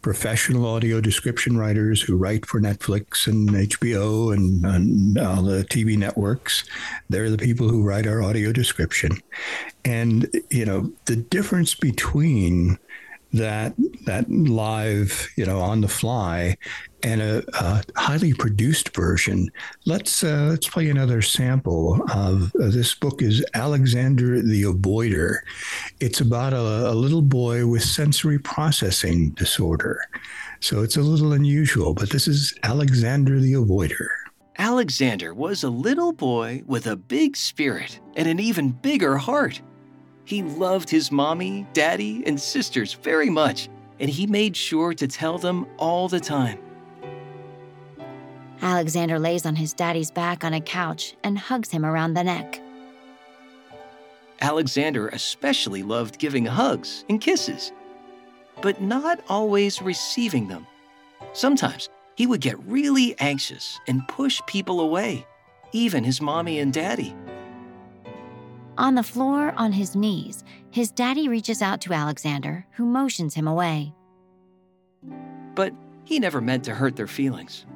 professional 0.00 0.66
audio 0.66 1.00
description 1.00 1.56
writers 1.56 2.00
who 2.00 2.16
write 2.16 2.46
for 2.46 2.60
Netflix 2.60 3.26
and 3.26 3.50
HBO 3.50 4.32
and, 4.32 4.64
and 4.64 5.18
all 5.18 5.42
the 5.42 5.64
TV 5.64 5.98
networks. 5.98 6.64
They're 7.08 7.30
the 7.30 7.38
people 7.38 7.68
who 7.68 7.82
write 7.82 8.06
our 8.06 8.22
audio 8.22 8.52
description. 8.52 9.12
And, 9.84 10.30
you 10.50 10.64
know, 10.64 10.92
the 11.06 11.16
difference 11.16 11.74
between 11.74 12.78
that 13.32 13.74
that 14.06 14.30
live, 14.30 15.30
you 15.36 15.46
know, 15.46 15.60
on 15.60 15.80
the 15.80 15.88
fly, 15.88 16.56
and 17.02 17.20
a, 17.20 17.44
a 17.54 17.82
highly 17.96 18.32
produced 18.34 18.94
version. 18.94 19.50
Let's 19.86 20.22
uh, 20.24 20.48
let's 20.50 20.68
play 20.68 20.90
another 20.90 21.22
sample 21.22 22.02
of 22.12 22.54
uh, 22.56 22.68
this 22.68 22.94
book. 22.94 23.22
Is 23.22 23.44
Alexander 23.54 24.40
the 24.42 24.62
Avoider? 24.64 25.38
It's 26.00 26.20
about 26.20 26.52
a, 26.52 26.90
a 26.90 26.94
little 26.94 27.22
boy 27.22 27.66
with 27.66 27.82
sensory 27.82 28.38
processing 28.38 29.30
disorder, 29.30 30.04
so 30.60 30.82
it's 30.82 30.96
a 30.96 31.02
little 31.02 31.32
unusual. 31.32 31.94
But 31.94 32.10
this 32.10 32.28
is 32.28 32.54
Alexander 32.62 33.38
the 33.40 33.54
Avoider. 33.54 34.08
Alexander 34.58 35.32
was 35.32 35.64
a 35.64 35.70
little 35.70 36.12
boy 36.12 36.62
with 36.66 36.86
a 36.86 36.96
big 36.96 37.36
spirit 37.36 37.98
and 38.16 38.28
an 38.28 38.38
even 38.38 38.70
bigger 38.70 39.16
heart. 39.16 39.62
He 40.24 40.42
loved 40.42 40.90
his 40.90 41.10
mommy, 41.10 41.66
daddy, 41.72 42.22
and 42.26 42.38
sisters 42.38 42.92
very 42.92 43.30
much, 43.30 43.68
and 44.00 44.10
he 44.10 44.26
made 44.26 44.54
sure 44.54 44.92
to 44.94 45.08
tell 45.08 45.38
them 45.38 45.66
all 45.78 46.08
the 46.08 46.20
time. 46.20 46.58
Alexander 48.62 49.18
lays 49.18 49.46
on 49.46 49.56
his 49.56 49.72
daddy's 49.72 50.10
back 50.10 50.44
on 50.44 50.52
a 50.52 50.60
couch 50.60 51.16
and 51.24 51.38
hugs 51.38 51.70
him 51.70 51.84
around 51.84 52.14
the 52.14 52.24
neck. 52.24 52.60
Alexander 54.40 55.08
especially 55.08 55.82
loved 55.82 56.18
giving 56.18 56.46
hugs 56.46 57.04
and 57.08 57.20
kisses, 57.20 57.72
but 58.62 58.80
not 58.80 59.20
always 59.28 59.82
receiving 59.82 60.48
them. 60.48 60.66
Sometimes 61.32 61.88
he 62.16 62.26
would 62.26 62.40
get 62.40 62.58
really 62.66 63.18
anxious 63.18 63.78
and 63.86 64.06
push 64.08 64.40
people 64.46 64.80
away, 64.80 65.26
even 65.72 66.04
his 66.04 66.20
mommy 66.20 66.58
and 66.58 66.72
daddy. 66.72 67.14
On 68.78 68.94
the 68.94 69.02
floor, 69.02 69.52
on 69.56 69.72
his 69.72 69.94
knees, 69.94 70.42
his 70.70 70.90
daddy 70.90 71.28
reaches 71.28 71.60
out 71.60 71.80
to 71.82 71.92
Alexander, 71.92 72.66
who 72.72 72.86
motions 72.86 73.34
him 73.34 73.46
away. 73.46 73.94
But 75.54 75.74
he 76.04 76.18
never 76.18 76.40
meant 76.40 76.64
to 76.64 76.74
hurt 76.74 76.96
their 76.96 77.06
feelings. 77.06 77.66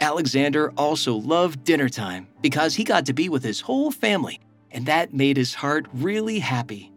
Alexander 0.00 0.72
also 0.76 1.14
loved 1.14 1.64
dinner 1.64 1.88
time 1.88 2.28
because 2.40 2.74
he 2.74 2.84
got 2.84 3.06
to 3.06 3.12
be 3.12 3.28
with 3.28 3.42
his 3.42 3.60
whole 3.60 3.90
family, 3.90 4.40
and 4.70 4.86
that 4.86 5.12
made 5.12 5.36
his 5.36 5.54
heart 5.54 5.86
really 5.92 6.38
happy. 6.38 6.92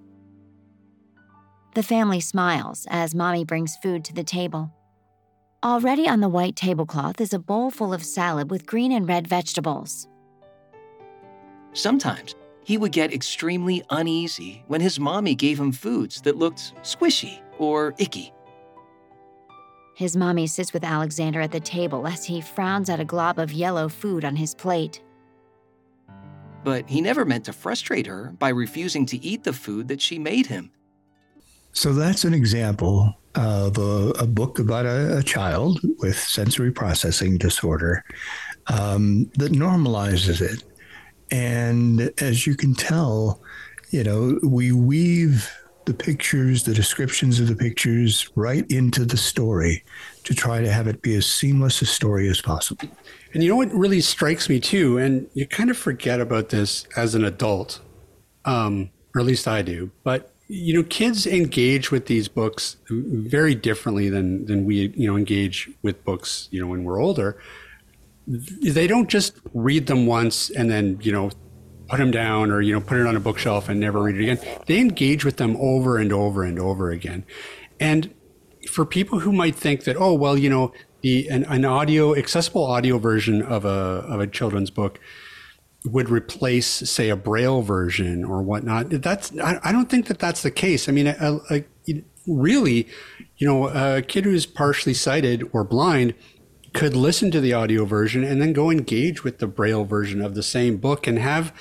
The 1.73 1.83
family 1.83 2.19
smiles 2.19 2.85
as 2.89 3.15
Mommy 3.15 3.45
brings 3.45 3.77
food 3.77 4.03
to 4.05 4.13
the 4.13 4.23
table. 4.23 4.71
Already 5.63 6.07
on 6.07 6.19
the 6.19 6.29
white 6.29 6.55
tablecloth 6.55 7.21
is 7.21 7.33
a 7.33 7.39
bowl 7.39 7.71
full 7.71 7.93
of 7.93 8.03
salad 8.03 8.49
with 8.49 8.65
green 8.65 8.91
and 8.91 9.07
red 9.07 9.27
vegetables. 9.27 10.07
Sometimes 11.73 12.35
he 12.63 12.77
would 12.77 12.91
get 12.91 13.13
extremely 13.13 13.83
uneasy 13.89 14.63
when 14.67 14.81
his 14.81 14.99
mommy 14.99 15.35
gave 15.35 15.59
him 15.59 15.71
foods 15.71 16.21
that 16.21 16.37
looked 16.37 16.73
squishy 16.83 17.39
or 17.57 17.93
icky. 17.97 18.33
His 20.01 20.17
mommy 20.17 20.47
sits 20.47 20.73
with 20.73 20.83
Alexander 20.83 21.41
at 21.41 21.51
the 21.51 21.59
table 21.59 22.07
as 22.07 22.25
he 22.25 22.41
frowns 22.41 22.89
at 22.89 22.99
a 22.99 23.05
glob 23.05 23.37
of 23.37 23.53
yellow 23.53 23.87
food 23.87 24.25
on 24.25 24.35
his 24.35 24.55
plate. 24.55 24.99
But 26.63 26.89
he 26.89 27.01
never 27.01 27.23
meant 27.23 27.45
to 27.45 27.53
frustrate 27.53 28.07
her 28.07 28.33
by 28.39 28.49
refusing 28.49 29.05
to 29.05 29.23
eat 29.23 29.43
the 29.43 29.53
food 29.53 29.87
that 29.89 30.01
she 30.01 30.17
made 30.17 30.47
him. 30.47 30.71
So 31.73 31.93
that's 31.93 32.23
an 32.23 32.33
example 32.33 33.13
of 33.35 33.77
a, 33.77 34.09
a 34.17 34.25
book 34.25 34.57
about 34.57 34.87
a, 34.87 35.19
a, 35.19 35.21
child 35.21 35.79
with 35.99 36.17
sensory 36.17 36.71
processing 36.71 37.37
disorder 37.37 38.03
um, 38.69 39.29
that 39.35 39.51
normalizes 39.51 40.41
it 40.41 40.63
and 41.29 42.11
as 42.17 42.47
you 42.47 42.55
can 42.55 42.73
tell, 42.73 43.39
you 43.91 44.03
know, 44.03 44.39
we 44.41 44.71
weave 44.71 45.49
the 45.85 45.93
pictures, 45.93 46.63
the 46.63 46.73
descriptions 46.73 47.39
of 47.39 47.47
the 47.47 47.55
pictures 47.55 48.29
right 48.35 48.69
into 48.69 49.05
the 49.05 49.17
story 49.17 49.83
to 50.23 50.33
try 50.33 50.61
to 50.61 50.71
have 50.71 50.87
it 50.87 51.01
be 51.01 51.15
as 51.15 51.25
seamless 51.25 51.81
a 51.81 51.85
story 51.85 52.29
as 52.29 52.41
possible. 52.41 52.87
And 53.33 53.43
you 53.43 53.49
know 53.49 53.55
what 53.55 53.73
really 53.73 54.01
strikes 54.01 54.49
me 54.49 54.59
too, 54.59 54.97
and 54.97 55.27
you 55.33 55.47
kind 55.47 55.69
of 55.69 55.77
forget 55.77 56.19
about 56.19 56.49
this 56.49 56.85
as 56.95 57.15
an 57.15 57.25
adult, 57.25 57.79
um, 58.45 58.89
or 59.15 59.21
at 59.21 59.27
least 59.27 59.47
I 59.47 59.61
do, 59.61 59.91
but 60.03 60.31
you 60.53 60.73
know, 60.73 60.83
kids 60.83 61.25
engage 61.25 61.91
with 61.91 62.07
these 62.07 62.27
books 62.27 62.75
very 62.89 63.55
differently 63.55 64.09
than 64.09 64.45
than 64.47 64.65
we 64.65 64.93
you 64.97 65.07
know 65.07 65.15
engage 65.15 65.69
with 65.81 66.03
books 66.03 66.49
you 66.51 66.59
know 66.59 66.67
when 66.67 66.83
we're 66.83 67.01
older 67.01 67.37
they 68.27 68.85
don't 68.85 69.09
just 69.09 69.39
read 69.53 69.87
them 69.87 70.05
once 70.05 70.49
and 70.51 70.69
then 70.69 70.99
you 71.01 71.11
know 71.11 71.31
put 71.91 71.97
them 71.97 72.09
down 72.09 72.49
or 72.51 72.61
you 72.61 72.73
know 72.73 72.79
put 72.79 72.97
it 72.97 73.05
on 73.05 73.17
a 73.17 73.19
bookshelf 73.19 73.67
and 73.67 73.79
never 73.79 74.01
read 74.01 74.15
it 74.15 74.23
again. 74.23 74.39
They 74.65 74.79
engage 74.79 75.25
with 75.25 75.35
them 75.35 75.57
over 75.57 75.97
and 75.97 76.11
over 76.13 76.43
and 76.43 76.57
over 76.57 76.89
again. 76.89 77.25
And 77.79 78.13
for 78.69 78.85
people 78.85 79.19
who 79.19 79.33
might 79.33 79.55
think 79.55 79.83
that 79.83 79.97
oh 79.97 80.13
well 80.13 80.37
you 80.37 80.49
know 80.49 80.71
the 81.01 81.27
an, 81.27 81.43
an 81.45 81.65
audio 81.65 82.15
accessible 82.15 82.63
audio 82.63 82.97
version 82.97 83.41
of 83.41 83.65
a 83.65 83.67
of 84.07 84.21
a 84.21 84.27
children's 84.27 84.69
book 84.69 84.99
would 85.83 86.09
replace 86.09 86.67
say 86.67 87.09
a 87.09 87.15
braille 87.15 87.61
version 87.61 88.23
or 88.23 88.41
whatnot 88.41 88.89
that's 89.01 89.35
i, 89.39 89.59
I 89.63 89.71
don't 89.71 89.89
think 89.89 90.05
that 90.07 90.19
that's 90.19 90.43
the 90.43 90.51
case. 90.51 90.87
I 90.87 90.93
mean 90.93 91.07
a, 91.07 91.39
a, 91.49 91.65
really 92.27 92.87
you 93.37 93.47
know 93.47 93.67
a 93.67 94.01
kid 94.01 94.23
who's 94.23 94.45
partially 94.45 94.93
sighted 94.93 95.43
or 95.51 95.63
blind 95.65 96.13
could 96.73 96.95
listen 96.95 97.31
to 97.31 97.41
the 97.41 97.51
audio 97.51 97.83
version 97.83 98.23
and 98.23 98.41
then 98.41 98.53
go 98.53 98.69
engage 98.69 99.23
with 99.23 99.39
the 99.39 99.47
braille 99.47 99.83
version 99.83 100.21
of 100.21 100.35
the 100.35 100.43
same 100.43 100.77
book 100.77 101.05
and 101.05 101.19
have 101.19 101.51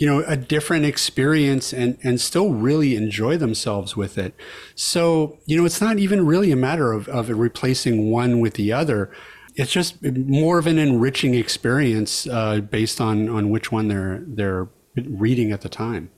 you 0.00 0.06
know 0.06 0.24
a 0.26 0.36
different 0.36 0.86
experience 0.86 1.72
and 1.72 1.96
and 2.02 2.20
still 2.20 2.52
really 2.54 2.96
enjoy 2.96 3.36
themselves 3.36 3.96
with 3.96 4.16
it. 4.18 4.34
So 4.74 5.38
you 5.44 5.56
know 5.56 5.66
it's 5.66 5.80
not 5.80 5.98
even 5.98 6.26
really 6.26 6.50
a 6.50 6.56
matter 6.56 6.90
of, 6.92 7.06
of 7.08 7.28
replacing 7.28 8.10
one 8.10 8.40
with 8.40 8.54
the 8.54 8.72
other. 8.72 9.12
It's 9.54 9.70
just 9.70 10.02
more 10.02 10.58
of 10.58 10.66
an 10.66 10.78
enriching 10.78 11.34
experience 11.34 12.26
uh, 12.26 12.60
based 12.60 13.00
on 13.00 13.28
on 13.28 13.50
which 13.50 13.70
one 13.70 13.88
they're 13.88 14.24
they're 14.26 14.68
reading 14.96 15.52
at 15.52 15.60
the 15.60 15.68
time. 15.68 16.10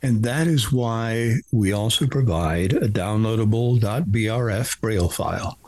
And 0.00 0.22
that 0.22 0.46
is 0.46 0.72
why 0.72 1.40
we 1.52 1.72
also 1.72 2.06
provide 2.06 2.72
a 2.72 2.88
downloadable 2.88 3.80
.brf 3.80 4.80
braille 4.80 5.08
file 5.08 5.58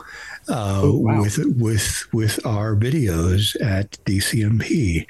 uh, 0.49 0.81
oh, 0.83 0.97
wow. 0.97 1.21
with 1.21 1.37
with 1.57 2.05
with 2.13 2.45
our 2.45 2.75
videos 2.75 3.55
at 3.61 3.91
DCMP 4.05 5.05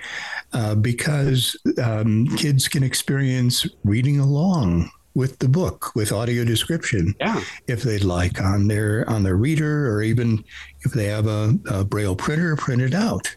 uh, 0.54 0.76
because 0.76 1.56
um, 1.82 2.28
kids 2.38 2.68
can 2.68 2.84
experience 2.84 3.68
reading 3.84 4.20
along 4.20 4.92
with 5.14 5.40
the 5.40 5.48
book 5.48 5.94
with 5.96 6.12
audio 6.12 6.46
description 6.46 7.14
yeah. 7.20 7.42
if 7.68 7.84
they'd 7.84 8.04
like 8.04 8.42
on 8.42 8.68
their 8.68 9.10
on 9.10 9.24
their 9.24 9.36
reader 9.36 9.94
or 9.94 10.02
even 10.02 10.44
if 10.82 10.94
they 10.94 11.06
have 11.06 11.28
a, 11.28 11.58
a 11.70 11.84
braille 11.84 12.16
printer 12.16 12.56
printed 12.56 12.94
out 12.94 13.36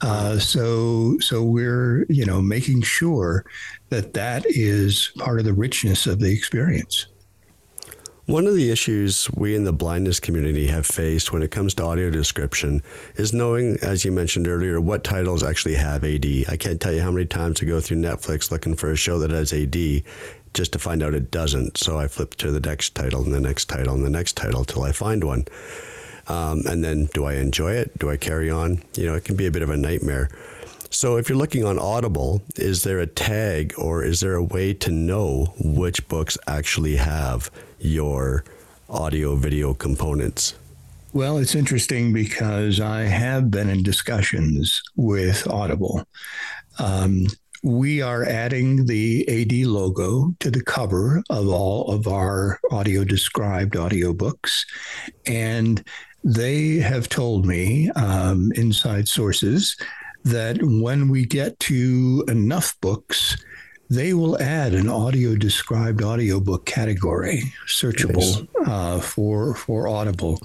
uh, 0.00 0.38
so 0.38 1.18
so 1.18 1.44
we're 1.44 2.06
you 2.08 2.24
know 2.24 2.40
making 2.40 2.80
sure 2.82 3.44
that 3.90 4.14
that 4.14 4.44
is 4.46 5.12
part 5.18 5.38
of 5.38 5.44
the 5.44 5.52
richness 5.52 6.06
of 6.06 6.18
the 6.18 6.32
experience 6.32 7.06
one 8.26 8.46
of 8.46 8.54
the 8.54 8.70
issues 8.70 9.28
we 9.32 9.56
in 9.56 9.64
the 9.64 9.72
blindness 9.72 10.20
community 10.20 10.68
have 10.68 10.86
faced 10.86 11.32
when 11.32 11.42
it 11.42 11.50
comes 11.50 11.74
to 11.74 11.82
audio 11.82 12.08
description 12.08 12.80
is 13.16 13.32
knowing, 13.32 13.76
as 13.82 14.04
you 14.04 14.12
mentioned 14.12 14.46
earlier, 14.46 14.80
what 14.80 15.02
titles 15.02 15.42
actually 15.42 15.74
have 15.74 16.04
AD. 16.04 16.24
I 16.48 16.56
can't 16.56 16.80
tell 16.80 16.92
you 16.92 17.02
how 17.02 17.10
many 17.10 17.26
times 17.26 17.60
I 17.60 17.66
go 17.66 17.80
through 17.80 17.96
Netflix 17.96 18.52
looking 18.52 18.76
for 18.76 18.92
a 18.92 18.96
show 18.96 19.18
that 19.18 19.32
has 19.32 19.52
AD 19.52 20.04
just 20.54 20.72
to 20.72 20.78
find 20.78 21.02
out 21.02 21.14
it 21.14 21.32
doesn't. 21.32 21.78
So 21.78 21.98
I 21.98 22.06
flip 22.06 22.36
to 22.36 22.52
the 22.52 22.60
next 22.60 22.94
title 22.94 23.24
and 23.24 23.34
the 23.34 23.40
next 23.40 23.64
title 23.64 23.94
and 23.94 24.04
the 24.04 24.10
next 24.10 24.36
title 24.36 24.64
till 24.64 24.84
I 24.84 24.92
find 24.92 25.24
one. 25.24 25.46
Um, 26.28 26.62
and 26.66 26.84
then 26.84 27.06
do 27.06 27.24
I 27.24 27.34
enjoy 27.34 27.72
it? 27.72 27.98
Do 27.98 28.08
I 28.08 28.16
carry 28.16 28.50
on? 28.50 28.82
You 28.94 29.06
know, 29.06 29.14
it 29.14 29.24
can 29.24 29.34
be 29.34 29.46
a 29.46 29.50
bit 29.50 29.62
of 29.62 29.70
a 29.70 29.76
nightmare. 29.76 30.30
So 30.92 31.16
if 31.16 31.30
you're 31.30 31.38
looking 31.38 31.64
on 31.64 31.78
Audible, 31.78 32.42
is 32.56 32.82
there 32.82 33.00
a 33.00 33.06
tag 33.06 33.72
or 33.78 34.04
is 34.04 34.20
there 34.20 34.34
a 34.34 34.42
way 34.42 34.74
to 34.74 34.90
know 34.90 35.54
which 35.58 36.06
books 36.06 36.36
actually 36.46 36.96
have 36.96 37.50
your 37.78 38.44
audio 38.90 39.34
video 39.34 39.72
components? 39.72 40.54
Well, 41.14 41.38
it's 41.38 41.54
interesting 41.54 42.12
because 42.12 42.78
I 42.78 43.04
have 43.04 43.50
been 43.50 43.70
in 43.70 43.82
discussions 43.82 44.82
with 44.94 45.48
Audible. 45.48 46.06
Um, 46.78 47.26
we 47.62 48.02
are 48.02 48.24
adding 48.24 48.84
the 48.84 49.26
AD 49.28 49.66
logo 49.66 50.34
to 50.40 50.50
the 50.50 50.62
cover 50.62 51.22
of 51.30 51.48
all 51.48 51.90
of 51.90 52.06
our 52.06 52.60
audio 52.70 53.02
described 53.02 53.76
audiobooks. 53.76 54.66
And 55.26 55.82
they 56.22 56.74
have 56.76 57.08
told 57.08 57.46
me, 57.46 57.88
um, 57.92 58.52
inside 58.56 59.08
sources, 59.08 59.74
that 60.24 60.58
when 60.62 61.08
we 61.08 61.24
get 61.24 61.58
to 61.60 62.24
enough 62.28 62.78
books, 62.80 63.36
they 63.90 64.14
will 64.14 64.40
add 64.40 64.72
an 64.72 64.88
audio 64.88 65.36
described 65.36 66.02
audiobook 66.02 66.64
category, 66.64 67.42
searchable 67.66 68.48
uh, 68.66 68.98
for 69.00 69.54
for 69.54 69.86
Audible. 69.86 70.38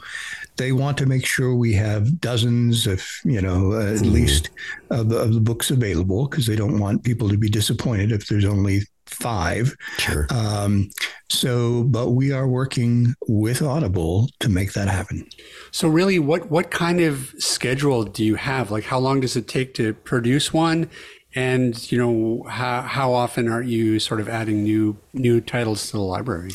They 0.57 0.73
want 0.73 0.97
to 0.97 1.05
make 1.05 1.25
sure 1.25 1.55
we 1.55 1.73
have 1.73 2.19
dozens, 2.19 2.87
of 2.87 3.05
you 3.23 3.41
know, 3.41 3.73
uh, 3.73 3.93
at 3.93 3.99
mm. 3.99 4.11
least 4.11 4.49
of, 4.89 5.11
of, 5.13 5.33
the 5.33 5.39
books 5.39 5.71
available, 5.71 6.27
because 6.27 6.45
they 6.45 6.57
don't 6.57 6.79
want 6.79 7.03
people 7.03 7.29
to 7.29 7.37
be 7.37 7.47
disappointed 7.47 8.11
if 8.11 8.27
there's 8.27 8.43
only 8.43 8.81
five. 9.09 9.75
Sure. 9.97 10.27
Um, 10.29 10.89
so, 11.29 11.83
but 11.83 12.11
we 12.11 12.31
are 12.31 12.47
working 12.47 13.15
with 13.27 13.61
Audible 13.61 14.29
to 14.39 14.49
make 14.49 14.73
that 14.73 14.87
happen. 14.87 15.27
So, 15.71 15.87
really, 15.87 16.19
what 16.19 16.49
what 16.49 16.71
kind 16.71 17.01
of 17.01 17.33
schedule 17.37 18.03
do 18.03 18.23
you 18.23 18.35
have? 18.35 18.71
Like, 18.71 18.85
how 18.85 18.99
long 18.99 19.19
does 19.19 19.35
it 19.35 19.47
take 19.47 19.73
to 19.75 19.93
produce 19.93 20.53
one? 20.53 20.89
And 21.35 21.91
you 21.91 21.97
know, 21.97 22.47
how 22.49 22.81
how 22.81 23.13
often 23.13 23.49
are 23.49 23.61
you 23.61 23.99
sort 23.99 24.19
of 24.19 24.29
adding 24.29 24.63
new 24.63 24.97
new 25.13 25.41
titles 25.41 25.87
to 25.87 25.93
the 25.93 26.03
library? 26.03 26.51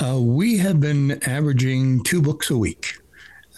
Uh, 0.00 0.20
we 0.20 0.58
have 0.58 0.80
been 0.80 1.20
averaging 1.24 2.04
two 2.04 2.22
books 2.22 2.50
a 2.50 2.56
week 2.56 2.94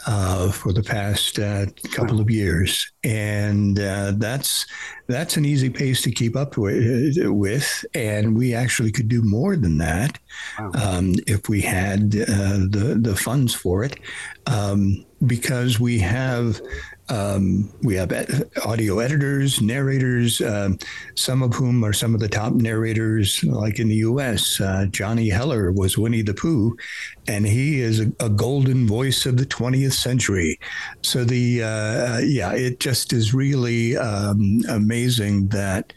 uh, 0.07 0.51
for 0.51 0.73
the 0.73 0.83
past 0.83 1.39
uh, 1.39 1.67
couple 1.93 2.21
of 2.21 2.31
years, 2.31 2.91
and 3.05 3.79
uh, 3.79 4.13
that's 4.17 4.67
that's 5.07 5.37
an 5.37 5.45
easy 5.45 5.71
pace 5.71 6.03
to 6.03 6.11
keep 6.11 6.37
up 6.37 6.57
with, 6.57 7.17
with. 7.19 7.85
And 7.95 8.37
we 8.37 8.55
actually 8.55 8.93
could 8.93 9.09
do 9.09 9.23
more 9.23 9.57
than 9.57 9.79
that 9.79 10.19
wow. 10.59 10.71
um, 10.75 11.15
if 11.27 11.49
we 11.49 11.61
had 11.61 12.15
uh, 12.15 12.65
the 12.69 12.99
the 13.01 13.17
funds 13.17 13.55
for 13.55 13.85
it, 13.85 13.99
um, 14.47 15.05
because 15.27 15.79
we 15.79 15.99
have 15.99 16.61
um, 17.11 17.69
we 17.83 17.97
have 17.97 18.13
audio 18.65 19.01
editors, 19.01 19.61
narrators, 19.61 20.41
um, 20.41 20.79
some 21.17 21.43
of 21.43 21.53
whom 21.55 21.85
are 21.85 21.93
some 21.93 22.15
of 22.15 22.21
the 22.21 22.29
top 22.29 22.53
narrators, 22.55 23.43
like 23.43 23.81
in 23.81 23.89
the 23.89 23.97
U.S. 23.97 24.61
Uh, 24.61 24.87
Johnny 24.91 25.29
Heller 25.29 25.73
was 25.73 25.99
Winnie 25.99 26.23
the 26.23 26.35
Pooh, 26.35 26.77
and 27.27 27.45
he 27.45 27.81
is 27.81 28.01
a, 28.01 28.13
a 28.21 28.29
golden 28.29 28.87
voice 28.87 29.27
of 29.27 29.37
the 29.37 29.47
20th 29.47 29.93
century. 29.93 30.59
So 31.03 31.25
the 31.25 31.65
uh, 31.65 32.19
yeah, 32.19 32.53
it 32.53 32.79
just 32.79 33.13
is 33.13 33.35
really 33.35 33.97
um, 33.97 34.63
amazing 34.69 35.49
that 35.49 35.93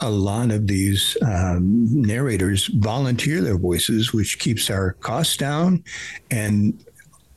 a 0.00 0.10
lot 0.10 0.50
of 0.50 0.66
these 0.66 1.16
um, 1.22 1.86
narrators 2.02 2.66
volunteer 2.66 3.40
their 3.40 3.56
voices, 3.56 4.12
which 4.12 4.40
keeps 4.40 4.68
our 4.68 4.92
costs 4.94 5.36
down, 5.36 5.84
and 6.30 6.84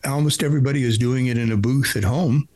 almost 0.04 0.42
everybody 0.42 0.84
is 0.84 0.98
doing 0.98 1.28
it 1.28 1.38
in 1.38 1.52
a 1.52 1.58
booth 1.58 1.96
at 1.96 2.04
home 2.04 2.48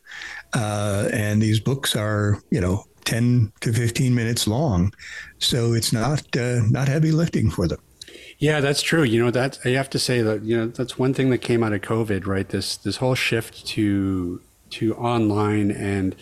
uh, 0.53 1.09
and 1.11 1.41
these 1.41 1.59
books 1.59 1.95
are, 1.95 2.41
you 2.49 2.61
know, 2.61 2.85
10 3.05 3.51
to 3.61 3.73
15 3.73 4.15
minutes 4.15 4.47
long. 4.47 4.93
So 5.39 5.73
it's 5.73 5.91
not 5.91 6.23
uh, 6.37 6.61
not 6.69 6.87
heavy 6.87 7.11
lifting 7.11 7.49
for 7.49 7.67
them. 7.67 7.79
Yeah, 8.39 8.59
that's 8.59 8.81
true. 8.81 9.03
You 9.03 9.23
know, 9.23 9.31
that 9.31 9.59
I 9.65 9.69
have 9.69 9.89
to 9.91 9.99
say 9.99 10.21
that, 10.21 10.43
you 10.43 10.57
know, 10.57 10.67
that's 10.67 10.97
one 10.97 11.13
thing 11.13 11.29
that 11.29 11.39
came 11.39 11.63
out 11.63 11.73
of 11.73 11.81
COVID, 11.81 12.25
right? 12.25 12.47
This 12.47 12.77
this 12.77 12.97
whole 12.97 13.15
shift 13.15 13.65
to 13.67 14.41
to 14.71 14.95
online 14.95 15.71
and 15.71 16.15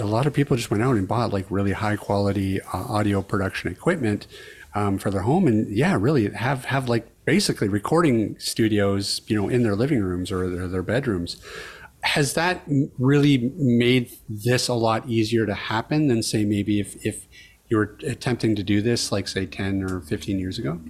a 0.00 0.04
lot 0.04 0.26
of 0.26 0.32
people 0.32 0.56
just 0.56 0.70
went 0.70 0.82
out 0.82 0.96
and 0.96 1.06
bought 1.06 1.32
like 1.32 1.46
really 1.48 1.72
high 1.72 1.96
quality 1.96 2.60
uh, 2.60 2.66
audio 2.72 3.22
production 3.22 3.70
equipment 3.70 4.26
um, 4.74 4.98
for 4.98 5.10
their 5.10 5.22
home 5.22 5.46
and 5.46 5.68
yeah 5.74 5.96
really 5.98 6.28
have 6.30 6.64
have 6.66 6.88
like 6.88 7.06
basically 7.24 7.68
recording 7.68 8.36
studios 8.38 9.20
you 9.26 9.40
know 9.40 9.48
in 9.48 9.62
their 9.62 9.76
living 9.76 10.02
rooms 10.02 10.32
or 10.32 10.50
their, 10.50 10.68
their 10.68 10.82
bedrooms 10.82 11.40
has 12.02 12.34
that 12.34 12.62
really 12.98 13.52
made 13.56 14.10
this 14.28 14.68
a 14.68 14.74
lot 14.74 15.08
easier 15.08 15.46
to 15.46 15.54
happen 15.54 16.06
than 16.06 16.22
say 16.22 16.44
maybe 16.44 16.80
if, 16.80 17.04
if 17.04 17.26
you 17.68 17.76
were 17.76 17.96
attempting 18.04 18.54
to 18.56 18.62
do 18.62 18.80
this 18.80 19.10
like 19.10 19.28
say 19.28 19.46
10 19.46 19.82
or 19.82 20.00
15 20.00 20.38
years 20.38 20.58
ago? 20.58 20.80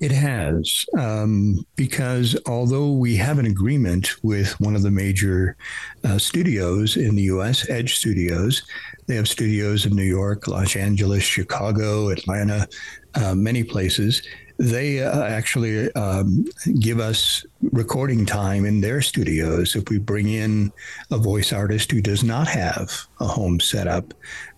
It 0.00 0.10
has 0.10 0.84
um, 0.98 1.64
because 1.76 2.36
although 2.46 2.90
we 2.90 3.14
have 3.16 3.38
an 3.38 3.46
agreement 3.46 4.10
with 4.24 4.58
one 4.60 4.74
of 4.74 4.82
the 4.82 4.90
major 4.90 5.56
uh, 6.02 6.18
studios 6.18 6.96
in 6.96 7.14
the 7.14 7.22
us 7.26 7.70
edge 7.70 7.94
studios 7.94 8.64
they 9.06 9.14
have 9.14 9.28
studios 9.28 9.86
in 9.86 9.94
new 9.94 10.02
york 10.02 10.48
los 10.48 10.74
angeles 10.74 11.22
chicago 11.22 12.08
atlanta 12.08 12.66
uh, 13.14 13.32
many 13.36 13.62
places 13.62 14.22
they 14.62 15.02
uh, 15.02 15.24
actually 15.24 15.92
um, 15.94 16.46
give 16.78 17.00
us 17.00 17.44
recording 17.72 18.24
time 18.24 18.64
in 18.64 18.80
their 18.80 19.02
studios. 19.02 19.74
If 19.74 19.88
we 19.88 19.98
bring 19.98 20.28
in 20.28 20.72
a 21.10 21.18
voice 21.18 21.52
artist 21.52 21.90
who 21.90 22.00
does 22.00 22.22
not 22.22 22.46
have 22.46 22.92
a 23.18 23.26
home 23.26 23.58
setup 23.58 24.14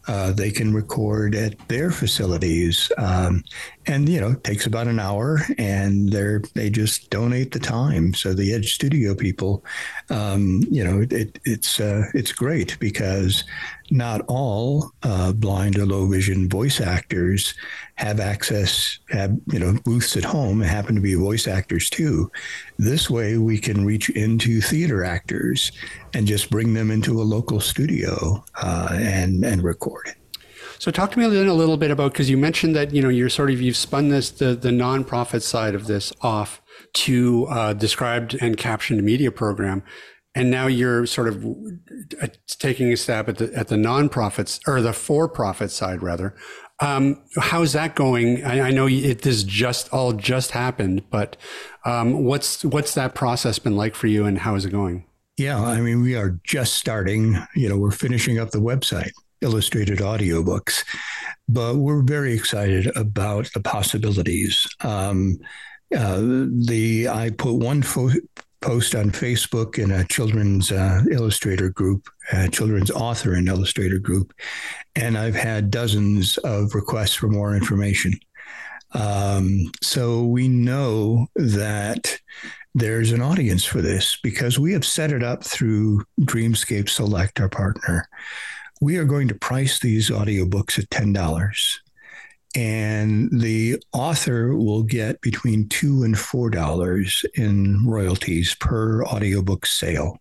uh, 0.07 0.33
they 0.33 0.51
can 0.51 0.75
record 0.75 1.35
at 1.35 1.57
their 1.69 1.91
facilities, 1.91 2.93
um, 2.99 3.43
and 3.87 4.09
you 4.09 4.21
know 4.21 4.33
it 4.33 4.45
takes 4.45 4.67
about 4.67 4.87
an 4.87 4.99
hour, 4.99 5.41
and 5.59 6.11
they 6.11 6.39
they 6.55 6.71
just 6.71 7.11
donate 7.11 7.53
the 7.53 7.59
time. 7.59 8.15
So 8.15 8.33
the 8.33 8.55
Edge 8.55 8.75
Studio 8.75 9.15
people, 9.15 9.65
um, 10.11 10.63
you 10.71 10.85
know, 10.85 11.05
it, 11.11 11.39
it's 11.45 11.81
uh, 11.81 12.05
it's 12.15 12.33
great 12.33 12.79
because 12.79 13.45
not 13.91 14.23
all 14.29 14.91
uh, 15.03 15.33
blind 15.33 15.79
or 15.79 15.87
low 15.87 16.07
vision 16.07 16.49
voice 16.49 16.81
actors 16.81 17.55
have 17.97 18.21
access, 18.21 18.99
have 19.11 19.37
you 19.53 19.59
know 19.59 19.79
booths 19.85 20.17
at 20.17 20.25
home, 20.25 20.61
and 20.61 20.71
happen 20.71 20.95
to 20.95 21.01
be 21.01 21.15
voice 21.15 21.47
actors 21.47 21.91
too. 21.91 22.31
This 22.79 23.11
way, 23.11 23.39
we 23.39 23.59
can 23.59 23.85
reach 23.85 24.11
into 24.11 24.61
theater 24.61 25.05
actors 25.05 25.73
and 26.15 26.27
just 26.27 26.51
bring 26.51 26.75
them 26.75 26.91
into 26.91 27.21
a 27.21 27.25
local 27.25 27.61
studio 27.61 28.45
uh, 28.63 28.89
and 28.93 29.45
and 29.45 29.63
record 29.63 30.15
so 30.79 30.91
talk 30.91 31.11
to 31.13 31.19
me 31.19 31.29
then 31.29 31.47
a 31.47 31.55
little 31.55 31.77
bit 31.77 31.91
about 31.91 32.13
because 32.13 32.31
you 32.31 32.37
mentioned 32.37 32.75
that 32.77 32.93
you 32.93 33.03
know 33.03 33.09
you're 33.09 33.29
sort 33.29 33.51
of 33.51 33.61
you've 33.61 33.77
spun 33.77 34.09
this 34.09 34.31
the 34.31 34.55
the 34.55 34.71
nonprofit 34.71 35.43
side 35.43 35.75
of 35.75 35.87
this 35.87 36.13
off 36.21 36.61
to 36.95 37.47
uh, 37.47 37.73
described 37.73 38.37
and 38.41 38.57
captioned 38.57 39.03
media 39.03 39.31
program, 39.31 39.83
and 40.35 40.51
now 40.51 40.67
you're 40.67 41.07
sort 41.07 41.29
of 41.29 41.45
uh, 42.21 42.29
taking 42.47 42.93
a 42.93 42.97
stab 42.97 43.29
at 43.29 43.39
the 43.39 43.53
at 43.55 43.69
the 43.69 43.77
nonprofits 43.77 44.61
or 44.67 44.81
the 44.81 44.93
for 44.93 45.29
profit 45.29 45.71
side 45.71 46.03
rather. 46.03 46.35
Um, 46.81 47.23
how's 47.37 47.73
that 47.75 47.95
going? 47.95 48.45
I, 48.45 48.69
I 48.69 48.71
know 48.71 48.89
it 48.89 49.23
this 49.23 49.45
just 49.45 49.89
all 49.93 50.13
just 50.13 50.51
happened, 50.51 51.05
but 51.11 51.37
um, 51.85 52.25
what's 52.25 52.65
what's 52.65 52.95
that 52.95 53.15
process 53.15 53.59
been 53.59 53.77
like 53.77 53.95
for 53.95 54.09
you, 54.09 54.27
and 54.27 54.39
how 54.39 54.55
is 54.55 54.65
it 54.65 54.71
going? 54.71 55.07
Yeah, 55.37 55.61
I 55.61 55.81
mean, 55.81 56.03
we 56.03 56.15
are 56.15 56.39
just 56.45 56.75
starting. 56.75 57.39
You 57.55 57.69
know, 57.69 57.79
we're 57.79 57.91
finishing 57.91 58.39
up 58.39 58.51
the 58.51 58.59
website 58.59 59.13
illustrated 59.41 59.99
audiobooks. 59.99 60.85
But 61.49 61.77
we're 61.77 62.03
very 62.03 62.35
excited 62.35 62.95
about 62.97 63.51
the 63.53 63.61
possibilities. 63.61 64.67
Um, 64.81 65.39
uh, 65.97 66.21
the 66.21 67.09
I 67.09 67.31
put 67.31 67.55
one 67.55 67.83
fo- 67.83 68.11
post 68.61 68.95
on 68.95 69.11
Facebook 69.11 69.79
in 69.79 69.91
a 69.91 70.05
children's 70.05 70.73
uh, 70.73 71.03
illustrator 71.11 71.69
group, 71.69 72.09
children's 72.51 72.91
author 72.91 73.35
and 73.35 73.47
illustrator 73.47 73.99
group, 73.99 74.33
and 74.97 75.19
I've 75.19 75.35
had 75.35 75.71
dozens 75.71 76.39
of 76.39 76.75
requests 76.75 77.15
for 77.15 77.29
more 77.29 77.55
information. 77.55 78.15
Um, 78.93 79.71
so 79.83 80.25
we 80.25 80.49
know 80.49 81.27
that 81.37 82.19
there's 82.75 83.13
an 83.13 83.21
audience 83.21 83.65
for 83.65 83.83
this 83.83 84.19
because 84.23 84.59
we 84.59 84.73
have 84.73 84.85
set 84.85 85.13
it 85.13 85.23
up 85.23 85.45
through 85.45 86.05
Dreamscape 86.23 86.89
Select, 86.89 87.41
our 87.41 87.49
partner 87.49 88.09
we 88.85 88.99
are 88.99 89.07
going 89.07 89.29
to 89.29 89.35
price 89.35 89.81
these 89.81 90.11
audiobooks 90.11 90.79
at 90.79 90.91
$10 90.91 91.79
and 92.55 93.31
the 93.41 93.83
author 93.95 94.55
will 94.55 94.83
get 94.83 95.19
between 95.23 95.67
two 95.71 96.03
and 96.03 96.19
four 96.19 96.51
dollars 96.51 97.25
in 97.35 97.83
royalties 97.87 98.55
per 98.61 99.03
audiobook 99.07 99.65
sale. 99.65 100.19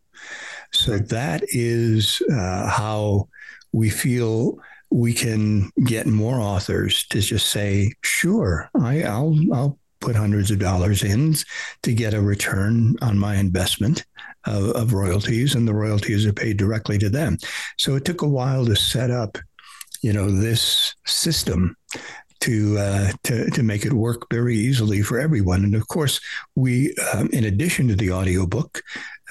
So 0.72 0.98
that 0.98 1.44
is 1.50 2.22
uh, 2.32 2.70
how 2.70 3.28
we 3.74 3.90
feel 3.90 4.58
we 4.90 5.14
can 5.14 5.70
get 5.84 6.08
more 6.08 6.40
authors 6.40 7.06
to 7.08 7.20
just 7.20 7.48
say 7.50 7.92
sure 8.04 8.70
I, 8.80 9.02
i'll 9.02 9.36
i'll 9.52 9.80
put 10.04 10.16
hundreds 10.16 10.52
of 10.52 10.60
dollars 10.60 11.02
in 11.04 11.34
to 11.82 11.94
get 11.94 12.14
a 12.14 12.22
return 12.22 12.96
on 13.02 13.18
my 13.18 13.36
investment 13.36 14.06
of, 14.46 14.72
of 14.72 14.94
royalties, 14.94 15.56
and 15.56 15.66
the 15.66 15.74
royalties 15.74 16.26
are 16.26 16.34
paid 16.34 16.58
directly 16.58 16.98
to 16.98 17.10
them. 17.10 17.38
So 17.78 17.96
it 17.96 18.04
took 18.04 18.22
a 18.22 18.28
while 18.28 18.66
to 18.66 18.76
set 18.76 19.12
up, 19.12 19.38
you 20.02 20.12
know, 20.12 20.30
this 20.30 20.96
system 21.06 21.78
to 22.42 22.78
uh, 22.78 23.12
to 23.24 23.50
to 23.52 23.64
make 23.64 23.86
it 23.86 23.94
work 23.94 24.28
very 24.30 24.58
easily 24.58 25.02
for 25.02 25.18
everyone. 25.18 25.64
And 25.64 25.76
of 25.76 25.88
course, 25.88 26.20
we, 26.56 26.94
um, 27.14 27.30
in 27.32 27.46
addition 27.46 27.88
to 27.88 27.96
the 27.96 28.12
audiobook, 28.12 28.82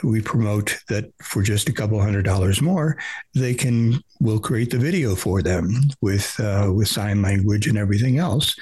we 0.03 0.23
promote 0.23 0.79
that 0.89 1.13
for 1.23 1.43
just 1.43 1.69
a 1.69 1.75
couple 1.75 2.01
hundred 2.01 2.25
dollars 2.25 2.63
more, 2.63 2.97
they 3.35 3.55
can 3.55 4.03
we'll 4.21 4.41
create 4.41 4.71
the 4.71 4.79
video 4.79 5.15
for 5.15 5.43
them 5.43 5.67
with 6.01 6.41
uh, 6.41 6.73
with 6.75 6.89
sign 6.89 7.21
language 7.21 7.67
and 7.67 7.77
everything 7.77 8.17
else. 8.17 8.57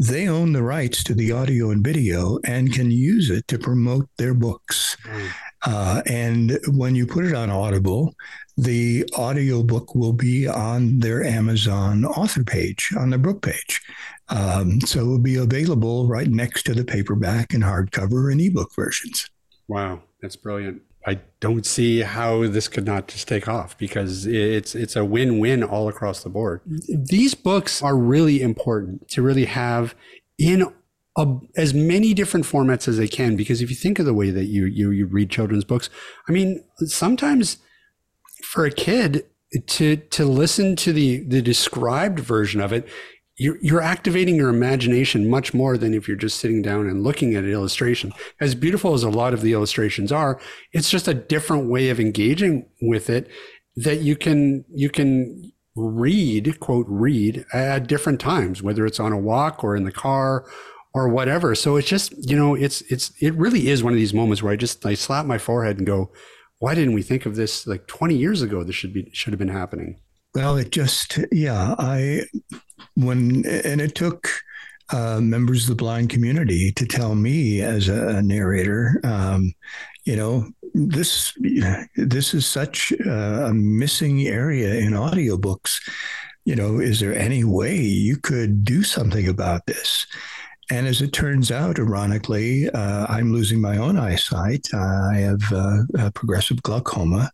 They 0.00 0.28
own 0.28 0.54
the 0.54 0.62
rights 0.62 1.04
to 1.04 1.14
the 1.14 1.30
audio 1.30 1.70
and 1.70 1.84
video 1.84 2.38
and 2.46 2.72
can 2.72 2.90
use 2.90 3.28
it 3.28 3.46
to 3.48 3.58
promote 3.58 4.08
their 4.16 4.32
books. 4.32 4.96
Uh, 5.66 6.00
and 6.06 6.58
when 6.68 6.94
you 6.94 7.06
put 7.06 7.26
it 7.26 7.34
on 7.34 7.50
Audible, 7.50 8.14
the 8.56 9.04
audiobook 9.12 9.94
will 9.94 10.14
be 10.14 10.48
on 10.48 11.00
their 11.00 11.22
Amazon 11.22 12.06
author 12.06 12.42
page, 12.42 12.94
on 12.98 13.10
the 13.10 13.18
book 13.18 13.42
page. 13.42 13.82
Um, 14.30 14.80
so 14.80 15.00
it 15.00 15.06
will 15.06 15.18
be 15.18 15.36
available 15.36 16.08
right 16.08 16.28
next 16.28 16.62
to 16.62 16.74
the 16.74 16.84
paperback 16.84 17.52
and 17.52 17.62
hardcover 17.62 18.32
and 18.32 18.40
ebook 18.40 18.74
versions. 18.74 19.28
Wow, 19.68 20.00
that's 20.22 20.36
brilliant. 20.36 20.80
I 21.06 21.20
don't 21.40 21.64
see 21.64 22.00
how 22.00 22.46
this 22.46 22.68
could 22.68 22.84
not 22.84 23.08
just 23.08 23.26
take 23.26 23.48
off 23.48 23.76
because 23.78 24.26
it's 24.26 24.74
it's 24.74 24.96
a 24.96 25.04
win-win 25.04 25.62
all 25.62 25.88
across 25.88 26.22
the 26.22 26.28
board. 26.28 26.60
These 26.88 27.34
books 27.34 27.82
are 27.82 27.96
really 27.96 28.42
important 28.42 29.08
to 29.08 29.22
really 29.22 29.46
have 29.46 29.94
in 30.38 30.66
a, 31.16 31.26
as 31.56 31.72
many 31.72 32.12
different 32.12 32.44
formats 32.44 32.86
as 32.86 32.98
they 32.98 33.08
can 33.08 33.34
because 33.34 33.62
if 33.62 33.70
you 33.70 33.76
think 33.76 33.98
of 33.98 34.04
the 34.04 34.14
way 34.14 34.30
that 34.30 34.44
you 34.44 34.66
you 34.66 34.90
you 34.90 35.06
read 35.06 35.30
children's 35.30 35.64
books, 35.64 35.88
I 36.28 36.32
mean, 36.32 36.62
sometimes 36.78 37.58
for 38.42 38.66
a 38.66 38.70
kid 38.70 39.24
to 39.66 39.96
to 39.96 40.24
listen 40.26 40.76
to 40.76 40.92
the 40.92 41.24
the 41.24 41.40
described 41.40 42.20
version 42.20 42.60
of 42.60 42.72
it 42.72 42.86
you're, 43.40 43.56
you're 43.62 43.80
activating 43.80 44.36
your 44.36 44.50
imagination 44.50 45.30
much 45.30 45.54
more 45.54 45.78
than 45.78 45.94
if 45.94 46.06
you're 46.06 46.16
just 46.16 46.38
sitting 46.38 46.60
down 46.60 46.86
and 46.86 47.02
looking 47.02 47.34
at 47.34 47.42
an 47.42 47.50
illustration. 47.50 48.12
As 48.38 48.54
beautiful 48.54 48.92
as 48.92 49.02
a 49.02 49.08
lot 49.08 49.32
of 49.32 49.40
the 49.40 49.54
illustrations 49.54 50.12
are, 50.12 50.38
it's 50.74 50.90
just 50.90 51.08
a 51.08 51.14
different 51.14 51.70
way 51.70 51.88
of 51.88 51.98
engaging 51.98 52.68
with 52.82 53.08
it 53.08 53.30
that 53.76 54.00
you 54.00 54.14
can 54.14 54.66
you 54.74 54.90
can 54.90 55.52
read 55.74 56.60
quote 56.60 56.84
read 56.86 57.46
at 57.54 57.86
different 57.86 58.20
times, 58.20 58.62
whether 58.62 58.84
it's 58.84 59.00
on 59.00 59.12
a 59.12 59.18
walk 59.18 59.64
or 59.64 59.74
in 59.74 59.84
the 59.84 59.92
car 59.92 60.44
or 60.92 61.08
whatever. 61.08 61.54
So 61.54 61.76
it's 61.76 61.88
just 61.88 62.12
you 62.28 62.36
know 62.36 62.54
it's 62.54 62.82
it's 62.90 63.10
it 63.22 63.34
really 63.36 63.68
is 63.68 63.82
one 63.82 63.94
of 63.94 63.98
these 63.98 64.12
moments 64.12 64.42
where 64.42 64.52
I 64.52 64.56
just 64.56 64.84
I 64.84 64.92
slap 64.92 65.24
my 65.24 65.38
forehead 65.38 65.78
and 65.78 65.86
go, 65.86 66.12
why 66.58 66.74
didn't 66.74 66.92
we 66.92 67.02
think 67.02 67.24
of 67.24 67.36
this 67.36 67.66
like 67.66 67.86
20 67.86 68.14
years 68.14 68.42
ago? 68.42 68.62
This 68.64 68.76
should 68.76 68.92
be 68.92 69.08
should 69.14 69.32
have 69.32 69.38
been 69.38 69.48
happening. 69.48 69.98
Well, 70.34 70.58
it 70.58 70.72
just 70.72 71.18
yeah 71.32 71.74
I 71.78 72.24
when 73.04 73.44
and 73.46 73.80
it 73.80 73.94
took 73.94 74.28
uh, 74.92 75.20
members 75.20 75.64
of 75.64 75.68
the 75.68 75.82
blind 75.82 76.10
community 76.10 76.72
to 76.72 76.86
tell 76.86 77.14
me 77.14 77.60
as 77.60 77.88
a, 77.88 78.20
narrator, 78.22 79.00
um, 79.04 79.52
you 80.04 80.16
know, 80.16 80.48
this 80.74 81.32
this 81.96 82.34
is 82.34 82.46
such 82.46 82.92
a 82.92 83.52
missing 83.52 84.26
area 84.26 84.74
in 84.74 84.92
audiobooks. 84.92 85.80
You 86.44 86.56
know, 86.56 86.78
is 86.80 87.00
there 87.00 87.14
any 87.14 87.44
way 87.44 87.76
you 87.76 88.16
could 88.16 88.64
do 88.64 88.82
something 88.82 89.28
about 89.28 89.66
this? 89.66 90.06
And 90.70 90.86
as 90.86 91.02
it 91.02 91.12
turns 91.12 91.50
out, 91.50 91.80
ironically, 91.80 92.70
uh, 92.70 93.06
I'm 93.08 93.32
losing 93.32 93.60
my 93.60 93.76
own 93.76 93.98
eyesight. 93.98 94.72
I 94.72 95.16
have 95.16 95.42
uh, 95.52 96.10
progressive 96.14 96.62
glaucoma, 96.62 97.32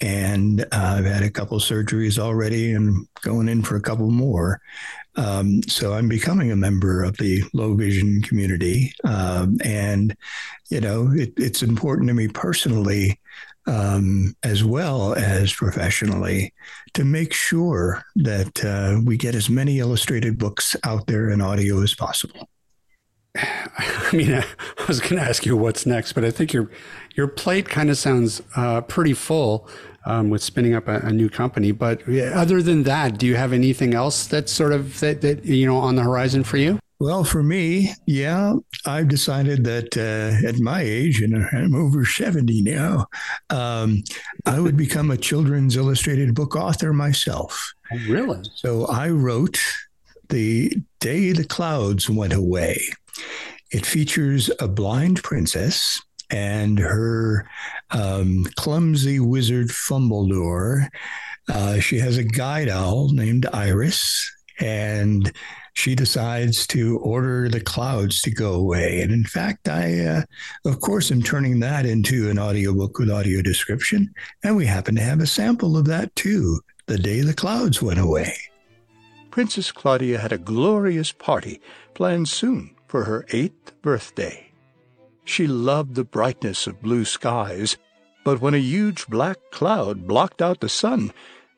and 0.00 0.62
uh, 0.62 0.66
I've 0.72 1.04
had 1.04 1.22
a 1.22 1.30
couple 1.30 1.58
surgeries 1.58 2.18
already 2.18 2.72
and 2.72 3.06
going 3.22 3.48
in 3.48 3.62
for 3.62 3.76
a 3.76 3.82
couple 3.82 4.10
more. 4.10 4.60
Um, 5.20 5.62
so 5.64 5.92
I'm 5.92 6.08
becoming 6.08 6.50
a 6.50 6.56
member 6.56 7.04
of 7.04 7.18
the 7.18 7.42
low 7.52 7.74
vision 7.74 8.22
community. 8.22 8.94
Um, 9.04 9.58
and, 9.62 10.16
you 10.70 10.80
know, 10.80 11.10
it, 11.12 11.34
it's 11.36 11.62
important 11.62 12.08
to 12.08 12.14
me 12.14 12.28
personally 12.28 13.20
um, 13.66 14.34
as 14.42 14.64
well 14.64 15.14
as 15.14 15.52
professionally 15.52 16.54
to 16.94 17.04
make 17.04 17.34
sure 17.34 18.02
that 18.16 18.64
uh, 18.64 19.00
we 19.04 19.18
get 19.18 19.34
as 19.34 19.50
many 19.50 19.78
illustrated 19.78 20.38
books 20.38 20.74
out 20.84 21.06
there 21.06 21.28
in 21.28 21.42
audio 21.42 21.82
as 21.82 21.94
possible. 21.94 22.48
I 23.36 24.10
mean, 24.12 24.32
I 24.78 24.84
was 24.88 25.00
going 25.00 25.16
to 25.16 25.28
ask 25.28 25.44
you 25.44 25.54
what's 25.54 25.84
next, 25.84 26.14
but 26.14 26.24
I 26.24 26.30
think 26.30 26.54
your 26.54 26.70
your 27.14 27.28
plate 27.28 27.68
kind 27.68 27.90
of 27.90 27.98
sounds 27.98 28.40
uh, 28.56 28.80
pretty 28.80 29.12
full 29.12 29.68
um, 30.04 30.30
with 30.30 30.42
spinning 30.42 30.74
up 30.74 30.88
a, 30.88 30.98
a, 31.00 31.12
new 31.12 31.28
company. 31.28 31.72
But 31.72 32.02
other 32.08 32.62
than 32.62 32.84
that, 32.84 33.18
do 33.18 33.26
you 33.26 33.36
have 33.36 33.52
anything 33.52 33.94
else 33.94 34.26
that's 34.26 34.52
sort 34.52 34.72
of 34.72 35.00
that, 35.00 35.20
that 35.20 35.44
you 35.44 35.66
know 35.66 35.76
on 35.76 35.96
the 35.96 36.02
horizon 36.02 36.44
for 36.44 36.56
you? 36.56 36.78
Well, 37.00 37.24
for 37.24 37.42
me, 37.42 37.92
yeah, 38.06 38.56
I've 38.84 39.08
decided 39.08 39.64
that 39.64 39.96
uh, 39.96 40.46
at 40.46 40.58
my 40.58 40.82
age, 40.82 41.22
and 41.22 41.34
I'm 41.50 41.74
over 41.74 42.04
70 42.04 42.60
now, 42.60 43.06
um, 43.48 44.02
I 44.44 44.60
would 44.60 44.76
become 44.76 45.10
a 45.10 45.16
children's 45.16 45.76
illustrated 45.76 46.34
book 46.34 46.54
author 46.56 46.92
myself. 46.92 47.72
Oh, 47.90 47.98
really? 48.06 48.42
So 48.54 48.84
I 48.86 49.08
wrote 49.08 49.58
The 50.28 50.76
Day 51.00 51.32
the 51.32 51.44
Clouds 51.44 52.10
Went 52.10 52.34
Away. 52.34 52.78
It 53.70 53.86
features 53.86 54.50
a 54.60 54.68
blind 54.68 55.22
princess 55.22 56.02
and 56.30 56.78
her 56.78 57.48
um, 57.90 58.44
clumsy 58.56 59.20
wizard 59.20 59.68
Fumbledore. 59.68 60.88
Uh, 61.48 61.80
she 61.80 61.98
has 61.98 62.16
a 62.16 62.24
guide 62.24 62.68
owl 62.68 63.12
named 63.12 63.46
Iris, 63.52 64.30
and 64.60 65.32
she 65.74 65.94
decides 65.94 66.66
to 66.68 66.98
order 66.98 67.48
the 67.48 67.60
clouds 67.60 68.20
to 68.22 68.30
go 68.30 68.54
away. 68.54 69.00
And 69.00 69.12
in 69.12 69.24
fact, 69.24 69.68
I, 69.68 70.00
uh, 70.04 70.22
of 70.64 70.80
course, 70.80 71.10
am 71.10 71.22
turning 71.22 71.60
that 71.60 71.86
into 71.86 72.28
an 72.30 72.38
audiobook 72.38 72.98
with 72.98 73.10
audio 73.10 73.42
description. 73.42 74.12
And 74.44 74.56
we 74.56 74.66
happen 74.66 74.94
to 74.96 75.02
have 75.02 75.20
a 75.20 75.26
sample 75.26 75.76
of 75.76 75.86
that 75.86 76.14
too, 76.16 76.60
the 76.86 76.98
day 76.98 77.20
the 77.20 77.34
clouds 77.34 77.80
went 77.80 78.00
away. 78.00 78.36
Princess 79.30 79.70
Claudia 79.70 80.18
had 80.18 80.32
a 80.32 80.38
glorious 80.38 81.12
party 81.12 81.60
planned 81.94 82.28
soon 82.28 82.74
for 82.88 83.04
her 83.04 83.24
eighth 83.30 83.80
birthday. 83.80 84.49
She 85.24 85.46
loved 85.46 85.94
the 85.94 86.04
brightness 86.04 86.66
of 86.66 86.82
blue 86.82 87.04
skies, 87.04 87.76
but 88.24 88.40
when 88.40 88.54
a 88.54 88.58
huge 88.58 89.06
black 89.06 89.38
cloud 89.50 90.06
blocked 90.06 90.42
out 90.42 90.60
the 90.60 90.68
sun, 90.68 91.12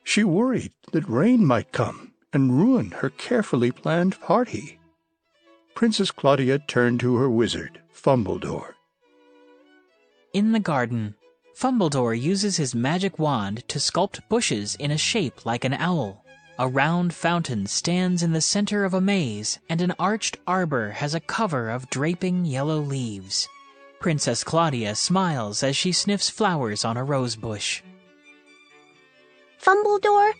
she 0.04 0.24
worried 0.24 0.72
that 0.92 1.08
rain 1.08 1.44
might 1.44 1.72
come 1.72 2.12
and 2.32 2.58
ruin 2.58 2.90
her 2.92 3.10
carefully 3.10 3.70
planned 3.70 4.20
party. 4.20 4.78
Princess 5.74 6.10
Claudia 6.10 6.58
turned 6.58 7.00
to 7.00 7.16
her 7.16 7.30
wizard, 7.30 7.80
Fumbledore. 7.92 8.74
In 10.32 10.52
the 10.52 10.60
garden, 10.60 11.14
Fumbledore 11.54 12.14
uses 12.14 12.56
his 12.56 12.74
magic 12.74 13.18
wand 13.18 13.66
to 13.68 13.78
sculpt 13.78 14.20
bushes 14.28 14.74
in 14.76 14.90
a 14.90 14.98
shape 14.98 15.44
like 15.44 15.64
an 15.64 15.74
owl. 15.74 16.21
A 16.62 16.68
round 16.68 17.12
fountain 17.12 17.66
stands 17.66 18.22
in 18.22 18.30
the 18.30 18.40
center 18.40 18.84
of 18.84 18.94
a 18.94 19.00
maze, 19.00 19.58
and 19.68 19.80
an 19.80 19.92
arched 19.98 20.38
arbor 20.46 20.90
has 20.92 21.12
a 21.12 21.18
cover 21.18 21.68
of 21.68 21.90
draping 21.90 22.44
yellow 22.44 22.78
leaves. 22.78 23.48
Princess 23.98 24.44
Claudia 24.44 24.94
smiles 24.94 25.64
as 25.64 25.76
she 25.76 25.90
sniffs 25.90 26.30
flowers 26.30 26.84
on 26.84 26.96
a 26.96 27.02
rose 27.02 27.34
bush. 27.34 27.82
Fumbledore, 29.60 30.34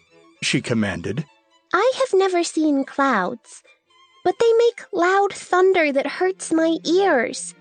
she 0.45 0.61
commanded, 0.61 1.27
I 1.75 1.93
have 1.97 2.17
never 2.17 2.45
seen 2.45 2.85
clouds, 2.85 3.61
but 4.23 4.37
they 4.39 4.53
make 4.59 4.85
loud 4.93 5.33
thunder 5.33 5.91
that 5.91 6.07
hurts 6.07 6.53
my 6.53 6.77
ears, 6.87 7.53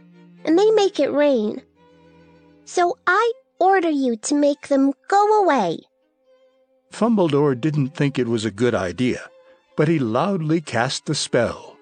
and 0.45 0.55
they 0.55 0.70
make 0.70 0.99
it 0.99 1.12
rain. 1.12 1.64
So 2.66 2.95
I 3.07 3.32
order 3.59 3.89
you 3.89 4.18
to 4.18 4.36
make 4.36 4.68
them 4.68 4.93
go 5.07 5.41
away. 5.41 5.80
Fumbledore 6.92 7.60
didn't 7.60 7.96
think 7.96 8.20
it 8.20 8.28
was 8.28 8.46
a 8.46 8.52
good 8.52 8.76
idea, 8.76 9.30
but 9.76 9.88
he 9.88 9.98
loudly 9.98 10.62
cast 10.62 11.06
the 11.06 11.16
spell. 11.16 11.78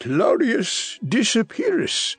Claudius 0.00 0.98
disappears, 1.02 2.16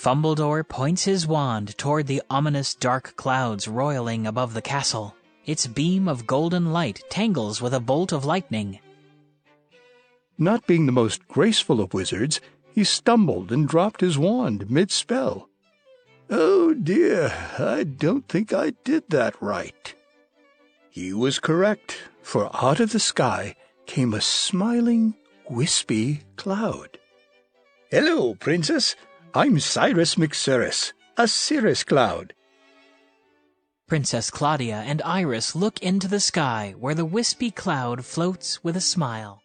Fumbledore 0.00 0.66
points 0.66 1.04
his 1.04 1.26
wand 1.26 1.76
toward 1.76 2.06
the 2.06 2.22
ominous 2.30 2.74
dark 2.74 3.14
clouds 3.16 3.68
roiling 3.68 4.26
above 4.26 4.54
the 4.54 4.62
castle. 4.62 5.14
Its 5.44 5.66
beam 5.66 6.08
of 6.08 6.26
golden 6.26 6.72
light 6.72 7.02
tangles 7.10 7.60
with 7.60 7.74
a 7.74 7.80
bolt 7.80 8.10
of 8.10 8.24
lightning. 8.24 8.78
Not 10.38 10.66
being 10.66 10.86
the 10.86 10.92
most 10.92 11.28
graceful 11.28 11.82
of 11.82 11.92
wizards, 11.92 12.40
he 12.74 12.82
stumbled 12.82 13.52
and 13.52 13.68
dropped 13.68 14.00
his 14.00 14.16
wand 14.16 14.70
mid 14.70 14.90
spell. 14.90 15.50
Oh 16.30 16.72
dear, 16.72 17.30
I 17.58 17.84
don't 17.84 18.26
think 18.26 18.54
I 18.54 18.70
did 18.84 19.10
that 19.10 19.34
right. 19.42 19.94
He 20.90 21.12
was 21.12 21.38
correct, 21.38 22.02
for 22.20 22.50
out 22.52 22.80
of 22.80 22.90
the 22.90 22.98
sky 22.98 23.54
came 23.86 24.12
a 24.12 24.20
smiling, 24.20 25.14
wispy 25.48 26.22
cloud. 26.36 26.98
Hello, 27.90 28.34
Princess. 28.34 28.96
I'm 29.32 29.60
Cyrus 29.60 30.16
McCirrus, 30.16 30.92
a 31.16 31.28
cirrus 31.28 31.84
cloud. 31.84 32.34
Princess 33.86 34.30
Claudia 34.30 34.82
and 34.86 35.00
Iris 35.02 35.54
look 35.54 35.80
into 35.80 36.08
the 36.08 36.20
sky 36.20 36.74
where 36.78 36.94
the 36.94 37.04
wispy 37.04 37.52
cloud 37.52 38.04
floats 38.04 38.62
with 38.64 38.76
a 38.76 38.80
smile. 38.80 39.42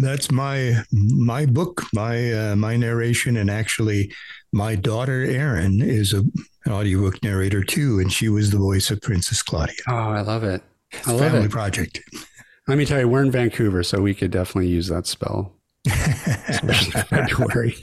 That's 0.00 0.30
my 0.30 0.82
my 0.92 1.46
book, 1.46 1.82
my 1.92 2.32
uh, 2.32 2.56
my 2.56 2.76
narration, 2.76 3.36
and 3.36 3.50
actually, 3.50 4.12
my 4.52 4.74
daughter 4.74 5.22
Erin 5.22 5.80
is 5.82 6.12
a, 6.12 6.18
an 6.64 6.72
audiobook 6.72 7.22
narrator 7.22 7.62
too, 7.62 7.98
and 7.98 8.12
she 8.12 8.28
was 8.28 8.50
the 8.50 8.58
voice 8.58 8.90
of 8.90 9.00
Princess 9.00 9.42
Claudia. 9.42 9.76
Oh, 9.88 9.94
I 9.94 10.20
love 10.20 10.44
it. 10.44 10.62
I 11.06 11.12
love 11.12 11.20
family 11.20 11.46
it. 11.46 11.50
project. 11.50 12.00
Let 12.66 12.78
me 12.78 12.84
tell 12.84 13.00
you, 13.00 13.08
we're 13.08 13.22
in 13.22 13.30
Vancouver, 13.30 13.82
so 13.82 14.00
we 14.00 14.14
could 14.14 14.30
definitely 14.30 14.68
use 14.68 14.88
that 14.88 15.06
spell 15.06 15.57
especially 15.86 17.00
February. 17.08 17.76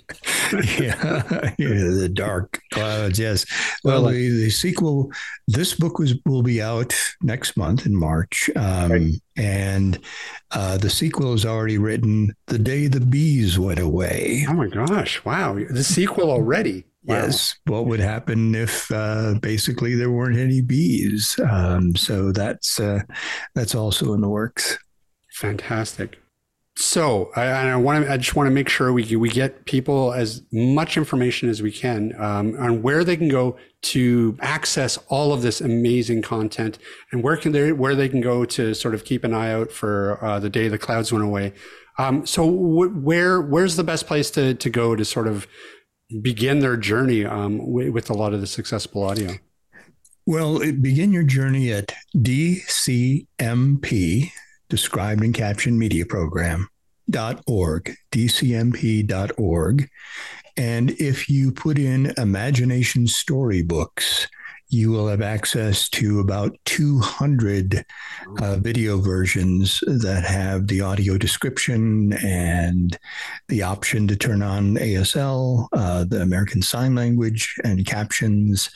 yeah, 0.80 1.24
yeah, 1.58 1.68
the 1.98 2.10
dark 2.12 2.62
clouds. 2.72 3.20
Yes. 3.20 3.46
Well, 3.84 4.04
well 4.04 4.12
the, 4.12 4.30
the, 4.30 4.50
sequel. 4.50 5.12
This 5.48 5.74
book 5.74 6.00
was 6.00 6.16
will 6.26 6.44
be 6.44 6.62
out 6.62 6.96
next 7.22 7.58
month 7.58 7.86
in 7.86 7.96
March, 7.96 8.50
um, 8.56 8.92
right. 8.92 9.14
and 9.38 10.00
uh, 10.52 10.78
the 10.78 10.90
sequel 10.90 11.34
is 11.34 11.46
already 11.46 11.78
written. 11.78 12.36
The 12.48 12.60
day 12.60 12.88
the 12.88 13.02
bees 13.02 13.58
went 13.60 13.80
away. 13.80 14.46
Oh 14.48 14.54
my 14.54 14.68
gosh! 14.68 15.24
Wow, 15.26 15.56
the 15.70 15.84
sequel 15.84 16.32
already. 16.32 16.86
Wow. 17.06 17.16
Yes. 17.16 17.56
What 17.66 17.86
would 17.86 18.00
happen 18.00 18.56
if 18.56 18.92
uh, 18.92 19.36
basically 19.40 19.94
there 19.94 20.10
weren't 20.10 20.40
any 20.40 20.62
bees? 20.62 21.40
Um, 21.52 21.96
so 21.96 22.32
that's 22.32 22.80
uh, 22.80 23.02
that's 23.54 23.76
also 23.76 24.14
in 24.14 24.22
the 24.22 24.30
works. 24.30 24.78
Fantastic. 25.34 26.18
So 26.78 27.32
I, 27.38 27.44
I 27.44 27.76
want 27.78 28.04
to. 28.04 28.12
I 28.12 28.18
just 28.18 28.36
want 28.36 28.48
to 28.48 28.52
make 28.52 28.68
sure 28.68 28.92
we 28.92 29.16
we 29.16 29.30
get 29.30 29.64
people 29.66 30.12
as 30.12 30.42
much 30.52 30.98
information 30.98 31.48
as 31.48 31.62
we 31.62 31.72
can 31.72 32.14
um, 32.22 32.54
on 32.60 32.82
where 32.82 33.06
they 33.06 33.16
can 33.16 33.30
go 33.30 33.56
to 33.84 34.38
access 34.42 34.98
all 35.08 35.32
of 35.32 35.42
this 35.42 35.62
amazing 35.62 36.22
content, 36.22 36.78
and 37.14 37.24
where 37.24 37.38
can 37.38 37.54
they 37.54 37.72
where 37.72 37.96
they 37.96 38.10
can 38.10 38.20
go 38.20 38.44
to 38.44 38.74
sort 38.74 38.94
of 38.94 39.06
keep 39.06 39.24
an 39.24 39.34
eye 39.34 39.54
out 39.54 39.72
for 39.72 40.22
uh, 40.22 40.38
the 40.38 40.50
day 40.50 40.68
the 40.68 40.78
clouds 40.78 41.14
went 41.14 41.24
away. 41.24 41.54
Um, 41.98 42.26
so 42.26 42.44
w- 42.46 42.92
where 42.92 43.40
where's 43.40 43.78
the 43.78 43.86
best 43.86 44.06
place 44.06 44.30
to 44.32 44.54
to 44.54 44.70
go 44.70 44.98
to 44.98 45.06
sort 45.06 45.28
of 45.28 45.48
begin 46.22 46.60
their 46.60 46.76
journey 46.76 47.24
um, 47.24 47.60
w- 47.60 47.94
with 47.94 48.10
a 48.10 48.14
lot 48.14 48.34
of 48.34 48.42
this 48.42 48.60
accessible 48.60 49.04
audio? 49.04 49.32
Well, 50.26 50.60
begin 50.60 51.14
your 51.14 51.24
journey 51.24 51.72
at 51.72 51.94
DCMP 52.18 53.24
described 54.76 55.24
and 55.24 55.34
captioned 55.34 55.80
media 55.80 56.06
program 56.06 56.68
dot 57.10 57.42
org 57.48 57.96
dcmp.org 58.12 59.90
and 60.58 60.92
if 60.92 61.30
you 61.30 61.50
put 61.50 61.80
in 61.80 62.12
imagination 62.18 63.08
storybooks 63.08 64.28
you 64.70 64.92
will 64.92 65.08
have 65.08 65.22
access 65.22 65.90
to 65.90 66.20
about 66.20 66.58
200 66.66 67.86
uh, 68.42 68.56
video 68.58 69.00
versions 69.00 69.80
that 69.86 70.24
have 70.24 70.68
the 70.68 70.82
audio 70.82 71.18
description 71.18 72.14
and 72.24 72.98
the 73.48 73.62
option 73.62 74.08
to 74.08 74.16
turn 74.16 74.42
on 74.42 74.76
ASL, 74.76 75.68
uh, 75.74 76.04
the 76.04 76.22
American 76.22 76.62
Sign 76.62 76.96
Language, 76.96 77.56
and 77.64 77.86
captions. 77.86 78.70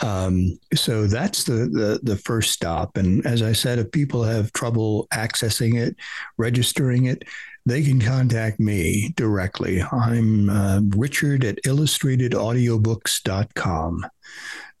Um, 0.00 0.58
so 0.74 1.06
that's 1.06 1.44
the, 1.44 1.68
the 1.68 2.00
the 2.02 2.16
first 2.16 2.52
stop. 2.52 2.96
And 2.96 3.24
as 3.26 3.42
I 3.42 3.52
said, 3.52 3.78
if 3.78 3.92
people 3.92 4.24
have 4.24 4.52
trouble 4.52 5.06
accessing 5.12 5.80
it, 5.80 5.96
registering 6.38 7.06
it, 7.06 7.24
they 7.64 7.82
can 7.82 8.00
contact 8.00 8.58
me 8.58 9.12
directly. 9.16 9.80
I'm 9.82 10.50
uh, 10.50 10.80
Richard 10.96 11.44
at 11.44 11.62
illustratedaudiobooks.com. 11.64 14.06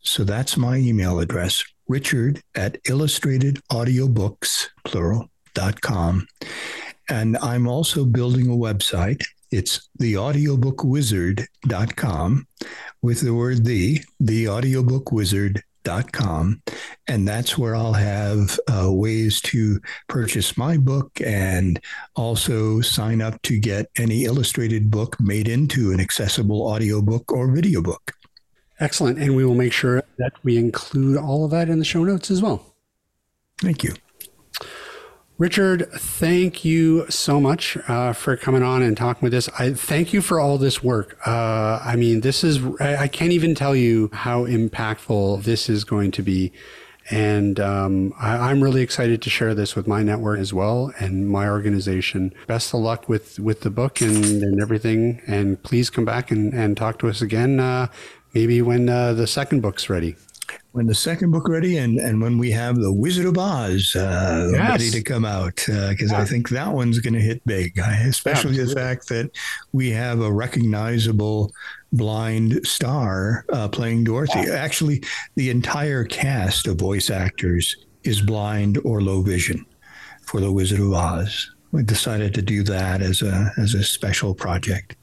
So 0.02 0.24
that's 0.24 0.56
my 0.56 0.76
email 0.76 1.20
address, 1.20 1.62
richard 1.88 2.40
at 2.54 2.82
illustratedaudiobooks, 2.84 4.68
plural, 4.84 5.28
dot 5.54 5.80
com. 5.80 6.26
And 7.08 7.36
I'm 7.38 7.66
also 7.68 8.04
building 8.04 8.48
a 8.48 8.56
website. 8.56 9.24
It's 9.50 9.88
theaudiobookwizard.com 10.00 12.46
with 13.02 13.20
the 13.20 13.34
word 13.34 13.64
the, 13.64 14.00
theaudiobookwizard.com. 14.22 16.62
And 17.08 17.26
that's 17.28 17.58
where 17.58 17.74
I'll 17.74 17.92
have 17.92 18.56
uh, 18.68 18.88
ways 18.90 19.40
to 19.42 19.78
purchase 20.08 20.56
my 20.56 20.78
book 20.78 21.10
and 21.20 21.78
also 22.16 22.80
sign 22.80 23.20
up 23.20 23.42
to 23.42 23.58
get 23.58 23.90
any 23.98 24.24
illustrated 24.24 24.90
book 24.90 25.20
made 25.20 25.48
into 25.48 25.92
an 25.92 26.00
accessible 26.00 26.62
audiobook 26.62 27.30
or 27.32 27.52
video 27.52 27.82
book. 27.82 28.12
Excellent. 28.82 29.16
And 29.20 29.36
we 29.36 29.44
will 29.44 29.54
make 29.54 29.72
sure 29.72 30.02
that 30.18 30.32
we 30.42 30.58
include 30.58 31.16
all 31.16 31.44
of 31.44 31.52
that 31.52 31.68
in 31.68 31.78
the 31.78 31.84
show 31.84 32.02
notes 32.02 32.32
as 32.32 32.42
well. 32.42 32.74
Thank 33.60 33.84
you. 33.84 33.94
Richard, 35.38 35.88
thank 35.92 36.64
you 36.64 37.08
so 37.08 37.40
much 37.40 37.78
uh, 37.86 38.12
for 38.12 38.36
coming 38.36 38.64
on 38.64 38.82
and 38.82 38.96
talking 38.96 39.24
with 39.24 39.34
us. 39.34 39.48
I 39.56 39.72
thank 39.72 40.12
you 40.12 40.20
for 40.20 40.40
all 40.40 40.58
this 40.58 40.82
work. 40.82 41.16
Uh, 41.24 41.80
I 41.84 41.94
mean, 41.94 42.22
this 42.22 42.42
is, 42.42 42.58
I, 42.80 43.04
I, 43.04 43.08
can't 43.08 43.32
even 43.32 43.54
tell 43.54 43.74
you 43.74 44.10
how 44.12 44.46
impactful 44.46 45.44
this 45.44 45.68
is 45.68 45.84
going 45.84 46.10
to 46.12 46.22
be. 46.22 46.52
And 47.10 47.58
um, 47.60 48.12
I, 48.20 48.50
am 48.50 48.62
really 48.62 48.82
excited 48.82 49.22
to 49.22 49.30
share 49.30 49.54
this 49.54 49.74
with 49.76 49.86
my 49.86 50.02
network 50.02 50.38
as 50.38 50.52
well 50.52 50.92
and 50.98 51.28
my 51.28 51.48
organization. 51.48 52.32
Best 52.46 52.74
of 52.74 52.80
luck 52.80 53.08
with, 53.08 53.38
with 53.38 53.60
the 53.60 53.70
book 53.70 54.00
and, 54.00 54.42
and 54.42 54.60
everything. 54.60 55.20
And 55.26 55.60
please 55.62 55.88
come 55.88 56.04
back 56.04 56.30
and, 56.30 56.52
and 56.52 56.76
talk 56.76 56.98
to 57.00 57.08
us 57.08 57.20
again 57.22 57.58
uh, 57.58 57.88
maybe 58.34 58.62
when 58.62 58.88
uh, 58.88 59.12
the 59.12 59.26
second 59.26 59.60
book's 59.60 59.88
ready. 59.88 60.16
When 60.72 60.86
the 60.86 60.94
second 60.94 61.30
book 61.30 61.48
ready, 61.48 61.76
and 61.76 61.98
and 61.98 62.20
when 62.20 62.38
we 62.38 62.50
have 62.50 62.76
the 62.76 62.92
Wizard 62.92 63.26
of 63.26 63.36
Oz 63.36 63.94
uh, 63.94 64.50
yes. 64.52 64.70
ready 64.70 64.90
to 64.90 65.02
come 65.02 65.24
out, 65.24 65.56
because 65.56 66.12
uh, 66.12 66.16
yeah. 66.16 66.20
I 66.20 66.24
think 66.24 66.48
that 66.48 66.72
one's 66.72 66.98
going 66.98 67.14
to 67.14 67.20
hit 67.20 67.44
big. 67.46 67.78
Especially 67.78 68.56
yeah, 68.56 68.64
the 68.64 68.74
fact 68.74 69.08
that 69.08 69.30
we 69.72 69.90
have 69.90 70.20
a 70.20 70.32
recognizable 70.32 71.52
blind 71.92 72.66
star 72.66 73.44
uh, 73.52 73.68
playing 73.68 74.04
Dorothy. 74.04 74.40
Yeah. 74.46 74.54
Actually, 74.54 75.04
the 75.34 75.50
entire 75.50 76.04
cast 76.04 76.66
of 76.66 76.76
voice 76.78 77.10
actors 77.10 77.76
is 78.04 78.22
blind 78.22 78.78
or 78.82 79.02
low 79.02 79.20
vision 79.20 79.66
for 80.22 80.40
the 80.40 80.50
Wizard 80.50 80.80
of 80.80 80.92
Oz. 80.92 81.50
We 81.72 81.82
decided 81.82 82.34
to 82.34 82.42
do 82.42 82.62
that 82.64 83.02
as 83.02 83.20
a 83.20 83.52
as 83.58 83.74
a 83.74 83.84
special 83.84 84.34
project. 84.34 84.96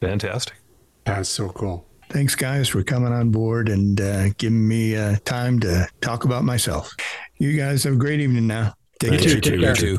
Fantastic. 0.00 0.56
That's 1.04 1.30
so 1.30 1.48
cool. 1.48 1.87
Thanks, 2.10 2.34
guys, 2.34 2.68
for 2.68 2.82
coming 2.82 3.12
on 3.12 3.30
board 3.30 3.68
and 3.68 4.00
uh, 4.00 4.30
giving 4.38 4.66
me 4.66 4.96
uh, 4.96 5.16
time 5.24 5.60
to 5.60 5.86
talk 6.00 6.24
about 6.24 6.42
myself. 6.42 6.94
You 7.38 7.56
guys 7.56 7.84
have 7.84 7.94
a 7.94 7.96
great 7.96 8.20
evening 8.20 8.46
now. 8.46 8.74
Take 8.98 9.24
you 9.24 9.40
too. 9.40 9.58
Take 9.58 9.78
care. 9.78 9.98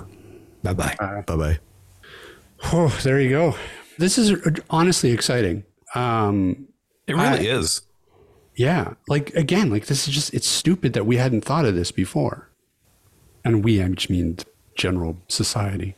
Bye 0.63 0.73
bye. 0.73 1.23
Bye 1.25 1.35
bye. 1.35 1.59
Oh, 2.73 2.87
there 3.03 3.21
you 3.21 3.29
go. 3.29 3.55
This 3.97 4.17
is 4.17 4.33
honestly 4.69 5.11
exciting. 5.11 5.63
Um, 5.95 6.67
it 7.07 7.13
really 7.13 7.49
I, 7.49 7.57
is. 7.57 7.83
Yeah. 8.55 8.95
Like, 9.07 9.33
again, 9.35 9.69
like 9.69 9.85
this 9.85 10.07
is 10.07 10.13
just, 10.13 10.33
it's 10.33 10.47
stupid 10.47 10.93
that 10.93 11.05
we 11.05 11.17
hadn't 11.17 11.45
thought 11.45 11.65
of 11.65 11.75
this 11.75 11.91
before. 11.91 12.49
And 13.45 13.63
we, 13.63 13.81
I 13.81 13.87
just 13.89 14.09
mean 14.09 14.37
general 14.75 15.17
society. 15.27 15.95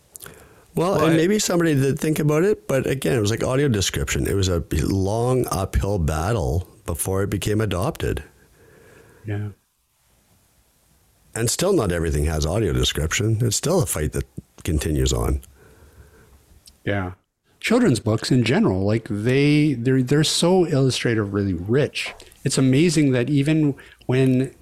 Well, 0.75 0.93
well 0.93 1.05
and 1.05 1.13
I, 1.13 1.17
maybe 1.17 1.39
somebody 1.39 1.75
did 1.75 1.99
think 1.99 2.19
about 2.19 2.43
it, 2.43 2.67
but 2.67 2.87
again, 2.87 3.17
it 3.17 3.21
was 3.21 3.31
like 3.31 3.43
audio 3.43 3.67
description. 3.67 4.27
It 4.27 4.35
was 4.35 4.47
a 4.47 4.63
long 4.71 5.45
uphill 5.51 5.99
battle 5.99 6.67
before 6.85 7.23
it 7.23 7.29
became 7.29 7.61
adopted. 7.61 8.23
Yeah. 9.25 9.49
And 11.33 11.49
still, 11.49 11.73
not 11.73 11.91
everything 11.91 12.25
has 12.25 12.45
audio 12.45 12.73
description. 12.73 13.37
It's 13.41 13.55
still 13.55 13.81
a 13.81 13.85
fight 13.85 14.13
that 14.13 14.25
continues 14.63 15.13
on. 15.13 15.41
Yeah. 16.83 17.13
Children's 17.59 17.99
books 17.99 18.31
in 18.31 18.43
general, 18.43 18.83
like 18.83 19.07
they 19.09 19.73
they're 19.73 20.01
they're 20.01 20.23
so 20.23 20.65
illustratively 20.65 21.53
rich. 21.53 22.13
It's 22.43 22.57
amazing 22.57 23.11
that 23.11 23.29
even 23.29 23.75
when 24.07 24.53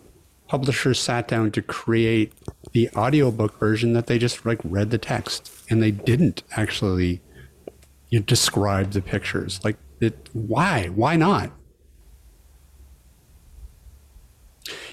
publishers 0.48 1.00
sat 1.00 1.28
down 1.28 1.52
to 1.52 1.62
create 1.62 2.34
the 2.74 2.90
audiobook 2.96 3.58
version 3.58 3.94
that 3.94 4.08
they 4.08 4.18
just 4.18 4.46
like 4.46 4.60
read 4.64 4.90
the 4.90 4.98
text 4.98 5.48
and 5.70 5.82
they 5.82 5.92
didn't 5.92 6.44
actually 6.56 7.22
you 8.10 8.20
know, 8.20 8.26
describe 8.26 8.92
the 8.92 9.02
pictures 9.02 9.60
like 9.64 9.78
it 10.00 10.30
why 10.34 10.88
why 10.88 11.16
not 11.16 11.52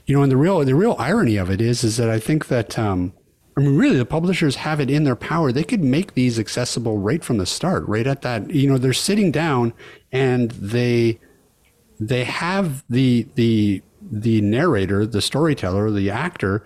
you 0.06 0.14
know 0.16 0.22
and 0.22 0.32
the 0.32 0.36
real 0.36 0.64
the 0.64 0.74
real 0.74 0.96
irony 0.98 1.36
of 1.36 1.50
it 1.50 1.60
is 1.60 1.84
is 1.84 1.96
that 1.96 2.10
i 2.10 2.18
think 2.18 2.48
that 2.48 2.78
um 2.78 3.12
I 3.58 3.62
mean, 3.62 3.78
really, 3.78 3.96
the 3.96 4.04
publishers 4.04 4.56
have 4.56 4.80
it 4.80 4.90
in 4.90 5.04
their 5.04 5.16
power. 5.16 5.50
They 5.50 5.64
could 5.64 5.82
make 5.82 6.12
these 6.12 6.38
accessible 6.38 6.98
right 6.98 7.24
from 7.24 7.38
the 7.38 7.46
start, 7.46 7.88
right 7.88 8.06
at 8.06 8.20
that. 8.20 8.50
You 8.50 8.68
know, 8.68 8.76
they're 8.76 8.92
sitting 8.92 9.32
down 9.32 9.72
and 10.12 10.50
they 10.50 11.18
they 11.98 12.24
have 12.24 12.84
the 12.90 13.26
the 13.34 13.82
the 14.02 14.42
narrator, 14.42 15.06
the 15.06 15.22
storyteller, 15.22 15.90
the 15.90 16.10
actor, 16.10 16.64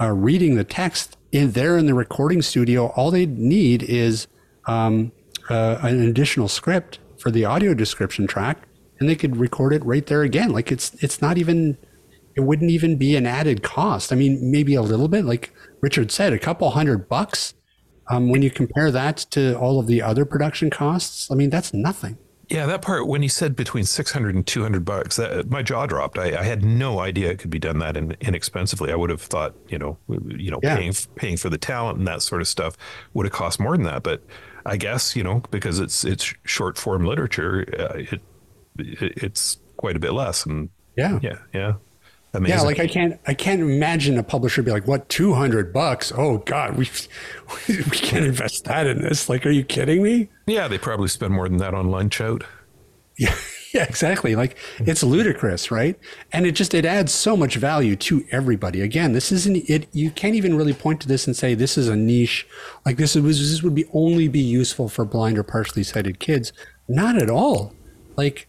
uh, 0.00 0.10
reading 0.10 0.54
the 0.54 0.64
text 0.64 1.16
in 1.32 1.52
there 1.52 1.76
in 1.76 1.86
the 1.86 1.94
recording 1.94 2.42
studio. 2.42 2.86
All 2.88 3.10
they 3.10 3.26
need 3.26 3.82
is 3.82 4.26
um, 4.66 5.12
uh, 5.50 5.78
an 5.82 6.00
additional 6.08 6.48
script 6.48 6.98
for 7.18 7.30
the 7.30 7.44
audio 7.44 7.74
description 7.74 8.26
track, 8.26 8.58
and 8.98 9.08
they 9.08 9.16
could 9.16 9.36
record 9.36 9.72
it 9.72 9.84
right 9.84 10.06
there 10.06 10.22
again. 10.22 10.50
Like 10.50 10.70
it's 10.72 10.94
it's 11.02 11.20
not 11.20 11.38
even 11.38 11.76
it 12.36 12.40
wouldn't 12.40 12.70
even 12.70 12.96
be 12.96 13.16
an 13.16 13.26
added 13.26 13.62
cost. 13.62 14.12
I 14.12 14.16
mean, 14.16 14.50
maybe 14.50 14.74
a 14.74 14.82
little 14.82 15.08
bit, 15.08 15.24
like 15.24 15.52
Richard 15.80 16.10
said, 16.10 16.32
a 16.32 16.38
couple 16.38 16.70
hundred 16.70 17.08
bucks 17.08 17.54
um, 18.08 18.30
when 18.30 18.42
you 18.42 18.50
compare 18.50 18.90
that 18.90 19.18
to 19.30 19.58
all 19.58 19.80
of 19.80 19.86
the 19.86 20.02
other 20.02 20.24
production 20.24 20.70
costs, 20.70 21.30
I 21.30 21.34
mean, 21.34 21.50
that's 21.50 21.72
nothing. 21.72 22.18
Yeah, 22.50 22.66
that 22.66 22.82
part 22.82 23.06
when 23.06 23.22
he 23.22 23.28
said 23.28 23.56
between 23.56 23.84
600 23.84 24.34
and 24.34 24.46
200 24.46 24.84
bucks, 24.84 25.16
that, 25.16 25.48
my 25.50 25.62
jaw 25.62 25.86
dropped. 25.86 26.18
I, 26.18 26.38
I 26.38 26.42
had 26.42 26.64
no 26.64 27.00
idea 27.00 27.30
it 27.30 27.38
could 27.38 27.50
be 27.50 27.58
done 27.58 27.78
that 27.78 27.96
in, 27.96 28.16
inexpensively. 28.20 28.92
I 28.92 28.96
would 28.96 29.10
have 29.10 29.22
thought, 29.22 29.54
you 29.68 29.78
know, 29.78 29.96
you 30.08 30.50
know, 30.50 30.60
Yeah. 30.62 30.76
paying 30.76 30.92
paying 31.16 31.36
for 31.36 31.48
the 31.48 31.58
talent 31.58 31.98
and 31.98 32.06
that 32.06 32.22
sort 32.22 32.40
of 32.40 32.48
stuff 32.48 32.76
would 33.14 33.24
have 33.26 33.32
cost 33.32 33.58
more 33.60 33.76
than 33.76 33.84
that. 33.86 34.02
But 34.02 34.22
I 34.66 34.76
guess 34.76 35.14
you 35.16 35.22
know 35.24 35.42
because 35.50 35.78
it's 35.80 36.04
it's 36.04 36.34
short 36.44 36.76
form 36.78 37.04
literature, 37.04 37.64
uh, 37.78 37.98
it, 37.98 38.20
it 38.78 39.22
it's 39.22 39.58
quite 39.76 39.96
a 39.96 40.00
bit 40.00 40.12
less. 40.12 40.44
And 40.46 40.68
Yeah. 40.96 41.18
yeah, 41.22 41.38
yeah, 41.52 41.72
amazing. 42.34 42.58
Yeah, 42.58 42.62
like 42.62 42.78
I 42.80 42.86
can't, 42.86 43.20
I 43.26 43.34
can't 43.34 43.60
imagine 43.60 44.18
a 44.18 44.22
publisher 44.22 44.62
be 44.62 44.70
like, 44.70 44.86
"What, 44.86 45.08
two 45.08 45.34
hundred 45.34 45.72
bucks? 45.72 46.12
Oh 46.16 46.38
God, 46.38 46.76
we, 46.76 46.88
we 47.68 47.74
can't 47.84 48.24
invest 48.24 48.64
that 48.64 48.86
in 48.86 49.02
this." 49.02 49.28
Like, 49.28 49.46
are 49.46 49.50
you 49.50 49.64
kidding 49.64 50.02
me? 50.02 50.28
yeah, 50.46 50.68
they 50.68 50.78
probably 50.78 51.08
spend 51.08 51.32
more 51.32 51.48
than 51.48 51.58
that 51.58 51.74
on 51.74 51.90
lunch 51.90 52.20
out. 52.20 52.44
Yeah, 53.16 53.36
yeah, 53.72 53.84
exactly. 53.84 54.34
Like 54.34 54.56
it's 54.80 55.04
ludicrous, 55.04 55.70
right? 55.70 55.96
And 56.32 56.46
it 56.46 56.56
just 56.56 56.74
it 56.74 56.84
adds 56.84 57.12
so 57.12 57.36
much 57.36 57.54
value 57.54 57.94
to 57.94 58.24
everybody. 58.32 58.80
Again, 58.80 59.12
this 59.12 59.30
isn't 59.30 59.70
it. 59.70 59.86
You 59.92 60.10
can't 60.10 60.34
even 60.34 60.56
really 60.56 60.72
point 60.72 61.00
to 61.02 61.06
this 61.06 61.28
and 61.28 61.36
say 61.36 61.54
this 61.54 61.78
is 61.78 61.86
a 61.86 61.94
niche. 61.94 62.44
Like 62.84 62.96
this 62.96 63.14
was 63.14 63.38
this 63.38 63.62
would 63.62 63.74
be 63.76 63.84
only 63.92 64.26
be 64.26 64.40
useful 64.40 64.88
for 64.88 65.04
blind 65.04 65.38
or 65.38 65.44
partially 65.44 65.84
sighted 65.84 66.18
kids. 66.18 66.52
Not 66.88 67.16
at 67.16 67.30
all. 67.30 67.72
Like 68.16 68.48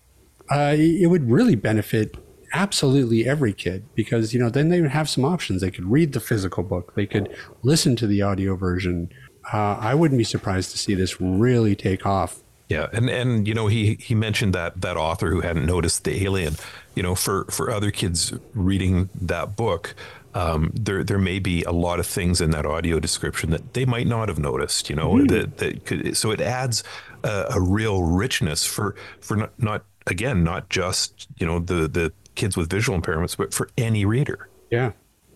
uh, 0.50 0.74
it 0.76 1.12
would 1.12 1.30
really 1.30 1.56
benefit 1.56 2.16
absolutely 2.56 3.28
every 3.28 3.54
kid 3.54 3.84
because 3.94 4.34
you 4.34 4.40
know 4.40 4.50
then 4.50 4.70
they 4.70 4.82
would 4.82 4.92
have 4.92 5.10
some 5.10 5.26
options. 5.26 5.62
They 5.62 5.70
could 5.72 5.86
read 5.86 6.14
the 6.14 6.20
physical 6.20 6.64
book. 6.64 6.96
They 6.96 7.06
could 7.06 7.30
listen 7.62 7.96
to 7.98 8.08
the 8.08 8.22
audio 8.22 8.56
version. 8.56 9.10
Uh, 9.54 9.78
I 9.80 9.94
wouldn't 9.94 10.18
be 10.18 10.24
surprised 10.24 10.72
to 10.72 10.78
see 10.78 10.96
this 10.96 11.22
really 11.22 11.76
take 11.76 12.06
off. 12.06 12.42
Yeah, 12.70 12.88
and 12.94 13.10
and 13.10 13.48
you 13.48 13.54
know 13.54 13.68
he 13.68 13.96
he 14.00 14.16
mentioned 14.16 14.54
that 14.56 14.82
that 14.82 14.98
author 14.98 15.30
who 15.30 15.42
hadn't 15.42 15.68
noticed 15.68 16.04
the 16.04 16.24
alien. 16.24 16.56
You 16.96 17.04
know, 17.04 17.14
for 17.14 17.46
for 17.52 17.70
other 17.70 17.92
kids 17.92 18.34
reading 18.56 19.10
that 19.22 19.56
book, 19.56 19.94
um, 20.34 20.72
there 20.74 21.04
there 21.04 21.20
may 21.20 21.38
be 21.40 21.62
a 21.64 21.72
lot 21.72 22.00
of 22.00 22.08
things 22.08 22.42
in 22.42 22.50
that 22.52 22.66
audio 22.66 23.00
description 23.00 23.52
that 23.52 23.74
they 23.76 23.86
might 23.86 24.08
not 24.08 24.30
have 24.30 24.40
noticed. 24.40 24.90
You 24.90 24.96
know, 24.96 25.12
Mhm. 25.14 25.28
that 25.30 25.58
that 25.58 25.86
could 25.86 26.18
so 26.18 26.32
it 26.32 26.42
adds 26.42 26.84
a, 27.24 27.46
a 27.52 27.62
real 27.62 28.02
richness 28.02 28.66
for 28.66 28.96
for 29.20 29.36
not, 29.38 29.52
not 29.60 29.86
again 30.08 30.44
not 30.44 30.70
just 30.70 31.28
you 31.38 31.46
know 31.46 31.60
the 31.60 31.88
the 31.88 32.12
kids 32.36 32.56
with 32.58 32.70
visual 32.70 33.00
impairments, 33.00 33.38
but 33.38 33.54
for 33.54 33.70
any 33.78 34.06
reader. 34.06 34.50
Yeah, 34.70 34.92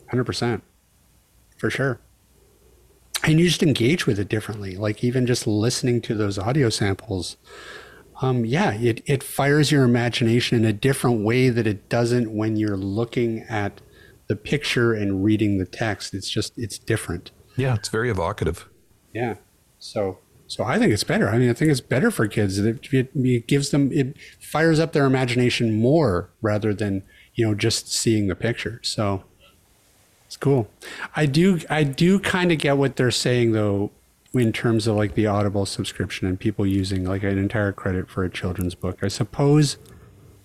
hundred 0.09 0.25
percent, 0.25 0.63
for 1.57 1.69
sure. 1.69 1.99
And 3.23 3.39
you 3.39 3.47
just 3.47 3.63
engage 3.63 4.05
with 4.05 4.19
it 4.19 4.29
differently. 4.29 4.77
Like 4.77 5.03
even 5.03 5.25
just 5.25 5.45
listening 5.45 6.01
to 6.01 6.15
those 6.15 6.37
audio 6.37 6.69
samples, 6.69 7.37
um, 8.21 8.45
yeah, 8.45 8.73
it 8.73 9.01
it 9.05 9.23
fires 9.23 9.71
your 9.71 9.83
imagination 9.83 10.57
in 10.57 10.65
a 10.65 10.73
different 10.73 11.23
way 11.23 11.49
that 11.49 11.67
it 11.67 11.89
doesn't 11.89 12.33
when 12.33 12.55
you're 12.55 12.77
looking 12.77 13.41
at 13.49 13.81
the 14.27 14.35
picture 14.35 14.93
and 14.93 15.23
reading 15.23 15.57
the 15.57 15.65
text. 15.65 16.13
It's 16.13 16.29
just 16.29 16.53
it's 16.57 16.77
different. 16.77 17.31
Yeah, 17.55 17.75
it's 17.75 17.89
very 17.89 18.09
evocative. 18.09 18.69
Yeah. 19.13 19.35
So 19.79 20.19
so 20.49 20.63
I 20.63 20.79
think 20.79 20.91
it's 20.91 21.03
better. 21.03 21.29
I 21.29 21.37
mean, 21.37 21.51
I 21.51 21.53
think 21.53 21.69
it's 21.69 21.79
better 21.79 22.09
for 22.09 22.27
kids. 22.27 22.57
It, 22.57 22.91
it, 22.91 23.11
it 23.13 23.45
gives 23.45 23.69
them 23.69 23.91
it 23.93 24.17
fires 24.41 24.79
up 24.79 24.93
their 24.93 25.05
imagination 25.05 25.79
more 25.79 26.31
rather 26.41 26.73
than 26.73 27.03
you 27.35 27.45
know 27.45 27.53
just 27.53 27.93
seeing 27.93 28.27
the 28.27 28.35
picture. 28.35 28.79
So 28.83 29.23
it's 30.25 30.37
cool. 30.37 30.67
I 31.15 31.27
do 31.27 31.59
I 31.69 31.83
do 31.83 32.19
kind 32.19 32.51
of 32.51 32.57
get 32.57 32.77
what 32.79 32.95
they're 32.95 33.11
saying 33.11 33.51
though 33.51 33.91
in 34.33 34.51
terms 34.51 34.87
of 34.87 34.95
like 34.95 35.13
the 35.13 35.27
Audible 35.27 35.67
subscription 35.67 36.27
and 36.27 36.39
people 36.39 36.65
using 36.65 37.05
like 37.05 37.21
an 37.21 37.37
entire 37.37 37.71
credit 37.71 38.09
for 38.09 38.23
a 38.23 38.29
children's 38.29 38.73
book. 38.73 39.03
I 39.03 39.07
suppose 39.07 39.77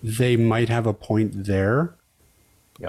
they 0.03 0.37
might 0.37 0.69
have 0.69 0.87
a 0.87 0.93
point 0.93 1.47
there. 1.47 1.95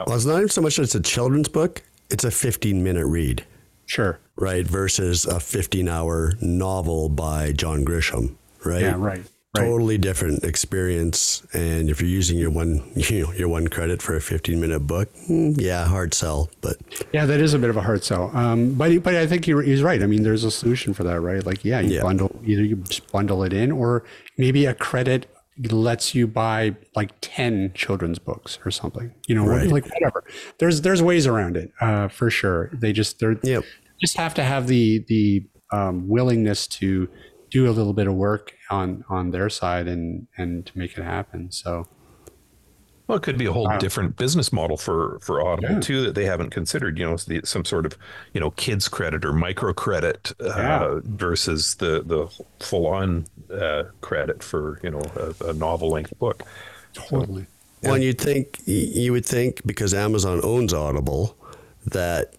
Well, 0.05 0.17
it's 0.17 0.25
not 0.25 0.35
even 0.35 0.49
so 0.49 0.61
much 0.61 0.75
that 0.75 0.83
it's 0.83 0.95
a 0.95 1.01
children's 1.01 1.47
book, 1.47 1.81
it's 2.09 2.25
a 2.25 2.31
15 2.31 2.83
minute 2.83 3.05
read. 3.05 3.45
Sure. 3.85 4.19
Right. 4.35 4.65
Versus 4.65 5.25
a 5.25 5.39
15 5.39 5.87
hour 5.87 6.33
novel 6.41 7.09
by 7.09 7.51
John 7.51 7.85
Grisham. 7.85 8.35
Right. 8.65 8.81
Yeah, 8.81 8.95
right, 8.97 9.19
right. 9.55 9.63
Totally 9.65 9.97
different 9.99 10.43
experience. 10.43 11.45
And 11.53 11.89
if 11.89 12.01
you're 12.01 12.09
using 12.09 12.37
your 12.37 12.49
one, 12.49 12.83
you 12.95 13.21
know, 13.25 13.31
your 13.33 13.47
one 13.47 13.67
credit 13.67 14.01
for 14.01 14.15
a 14.15 14.21
15 14.21 14.59
minute 14.59 14.79
book, 14.81 15.09
hmm, 15.27 15.51
yeah, 15.55 15.85
hard 15.85 16.13
sell. 16.13 16.49
But 16.61 16.77
Yeah, 17.13 17.25
that 17.27 17.39
is 17.39 17.53
a 17.53 17.59
bit 17.59 17.69
of 17.69 17.77
a 17.77 17.81
hard 17.81 18.03
sell. 18.03 18.31
Um, 18.35 18.73
but 18.73 19.03
but 19.03 19.15
I 19.15 19.27
think 19.27 19.45
he's 19.45 19.83
right. 19.83 20.01
I 20.01 20.07
mean, 20.07 20.23
there's 20.23 20.43
a 20.43 20.51
solution 20.51 20.93
for 20.93 21.03
that, 21.03 21.21
right? 21.21 21.45
Like, 21.45 21.63
yeah, 21.63 21.79
you 21.79 21.95
Yeah. 21.95 22.01
bundle 22.01 22.37
either 22.43 22.63
you 22.63 22.83
bundle 23.13 23.43
it 23.43 23.53
in, 23.53 23.71
or 23.71 24.03
maybe 24.37 24.65
a 24.65 24.73
credit 24.73 25.27
lets 25.71 26.13
you 26.13 26.27
buy 26.27 26.75
like 26.95 27.11
ten 27.21 27.71
children's 27.73 28.19
books 28.19 28.59
or 28.65 28.71
something. 28.71 29.13
You 29.27 29.35
know, 29.35 29.45
Right. 29.45 29.69
like 29.69 29.85
whatever. 29.85 30.23
There's 30.59 30.81
there's 30.81 31.01
ways 31.01 31.25
around 31.27 31.55
it 31.57 31.71
uh, 31.81 32.07
for 32.09 32.29
sure. 32.29 32.69
They 32.73 32.91
just 32.93 33.19
they're 33.19 33.35
just 34.01 34.17
have 34.17 34.33
to 34.35 34.43
have 34.43 34.67
the 34.67 35.05
the 35.07 35.45
um, 35.71 36.07
willingness 36.07 36.67
to 36.67 37.07
do 37.51 37.69
a 37.69 37.71
little 37.71 37.93
bit 37.93 38.07
of 38.07 38.13
work 38.15 38.53
on 38.69 39.03
on 39.09 39.31
their 39.31 39.49
side 39.49 39.87
and 39.87 40.27
and 40.37 40.65
to 40.65 40.77
make 40.77 40.97
it 40.97 41.03
happen. 41.03 41.51
So. 41.51 41.87
Well, 43.07 43.17
it 43.17 43.21
could 43.23 43.37
be 43.37 43.45
a 43.45 43.51
whole 43.53 43.65
Wow. 43.65 43.77
different 43.77 44.17
business 44.17 44.51
model 44.51 44.77
for 44.77 45.19
for 45.21 45.45
Audible 45.45 45.75
Yeah. 45.75 45.79
too 45.79 46.01
that 46.03 46.15
they 46.15 46.25
haven't 46.25 46.49
considered. 46.49 46.97
You 46.97 47.05
know, 47.05 47.17
the, 47.17 47.41
some 47.43 47.63
sort 47.65 47.85
of 47.85 47.95
you 48.33 48.39
know 48.41 48.51
kids 48.51 48.87
credit 48.87 49.23
or 49.25 49.31
micro 49.33 49.73
credit 49.73 50.33
uh, 50.41 50.53
Yeah. 50.57 50.99
versus 51.03 51.75
the 51.75 52.01
the 52.05 52.27
full 52.65 52.87
on 52.87 53.25
uh, 53.53 53.83
credit 54.01 54.41
for 54.43 54.79
you 54.83 54.89
know 54.89 55.03
a, 55.15 55.49
a 55.49 55.53
novel 55.53 55.89
length 55.89 56.17
book. 56.19 56.43
Totally. 56.93 57.45
Well, 57.83 57.97
you'd 57.99 58.19
think 58.19 58.59
you 58.65 59.11
would 59.11 59.25
think 59.25 59.61
because 59.65 59.93
Amazon 59.93 60.41
owns 60.43 60.73
Audible 60.73 61.35
that 61.85 62.33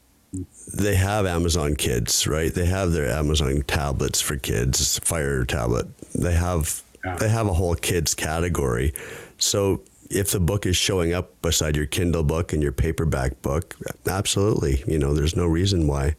they 0.74 0.96
have 0.96 1.24
Amazon 1.24 1.76
Kids, 1.76 2.26
right? 2.26 2.52
They 2.52 2.66
have 2.66 2.90
their 2.90 3.08
Amazon 3.08 3.62
tablets 3.68 4.20
for 4.20 4.36
kids, 4.36 4.98
Fire 5.04 5.44
tablet. 5.44 5.86
They 6.16 6.32
have 6.34 6.82
they 7.20 7.28
have 7.28 7.46
a 7.46 7.52
whole 7.52 7.76
kids 7.76 8.14
category. 8.14 8.92
So 9.38 9.80
if 10.10 10.30
the 10.30 10.40
book 10.40 10.66
is 10.66 10.76
showing 10.76 11.12
up 11.12 11.40
beside 11.42 11.76
your 11.76 11.86
Kindle 11.86 12.22
book 12.22 12.52
and 12.52 12.62
your 12.62 12.72
paperback 12.72 13.42
book, 13.42 13.76
absolutely, 14.06 14.82
you 14.86 14.98
know, 14.98 15.14
there's 15.14 15.36
no 15.36 15.46
reason 15.46 15.86
why 15.86 16.16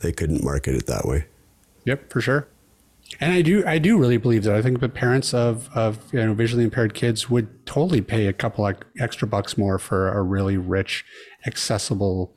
they 0.00 0.12
couldn't 0.12 0.44
market 0.44 0.74
it 0.74 0.86
that 0.86 1.04
way. 1.04 1.26
Yep, 1.84 2.12
for 2.12 2.20
sure. 2.20 2.48
And 3.20 3.32
I 3.32 3.42
do, 3.42 3.64
I 3.66 3.78
do 3.78 3.98
really 3.98 4.16
believe 4.16 4.44
that. 4.44 4.54
I 4.54 4.62
think 4.62 4.80
the 4.80 4.88
parents 4.88 5.34
of, 5.34 5.68
of 5.74 6.12
you 6.12 6.24
know 6.24 6.34
visually 6.34 6.64
impaired 6.64 6.94
kids 6.94 7.28
would 7.28 7.66
totally 7.66 8.00
pay 8.00 8.26
a 8.26 8.32
couple 8.32 8.70
extra 8.98 9.28
bucks 9.28 9.58
more 9.58 9.78
for 9.78 10.12
a 10.12 10.22
really 10.22 10.56
rich, 10.56 11.04
accessible 11.46 12.34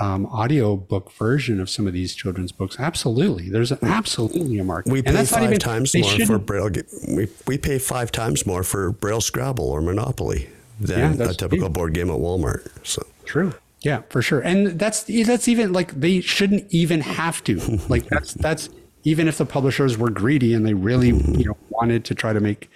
um, 0.00 0.26
audio 0.26 0.76
book 0.76 1.12
version 1.12 1.60
of 1.60 1.68
some 1.68 1.86
of 1.86 1.92
these 1.92 2.14
children's 2.14 2.52
books. 2.52 2.76
Absolutely, 2.78 3.48
there's 3.50 3.72
absolutely 3.82 4.58
a 4.58 4.64
market. 4.64 4.90
We 4.90 4.98
And 5.00 5.06
pay 5.06 5.12
that's 5.12 5.30
not 5.32 5.38
five 5.40 5.48
even- 5.50 5.58
times 5.60 5.94
more 5.94 6.26
for 6.26 6.38
Braille. 6.38 6.70
We, 7.08 7.28
we 7.46 7.58
pay 7.58 7.78
five 7.78 8.10
times 8.12 8.46
more 8.46 8.62
for 8.62 8.92
Braille 8.92 9.20
Scrabble 9.20 9.64
or 9.68 9.80
Monopoly 9.82 10.48
Yeah, 10.80 10.96
than 11.08 11.12
a 11.12 11.16
that's 11.16 11.36
typical 11.36 11.68
board 11.68 11.94
game 11.94 12.10
at 12.10 12.16
Walmart. 12.16 12.68
So 12.86 13.02
True. 13.24 13.52
Yeah, 13.82 14.02
for 14.10 14.22
sure. 14.22 14.40
And 14.40 14.78
that's 14.78 15.02
that's 15.04 15.48
even 15.48 15.72
like 15.72 15.92
they 16.00 16.20
shouldn't 16.20 16.72
even 16.72 17.00
have 17.00 17.42
to. 17.44 17.60
Like 17.88 18.06
that's 18.08 18.32
that's 18.34 18.68
even 19.04 19.26
if 19.26 19.38
the 19.38 19.44
publishers 19.46 19.98
were 19.98 20.10
greedy 20.10 20.54
and 20.54 20.64
they 20.64 20.74
really 20.74 21.08
you 21.08 21.44
know 21.44 21.56
wanted 21.70 22.04
to 22.06 22.14
try 22.14 22.32
to 22.32 22.38
make 22.40 22.70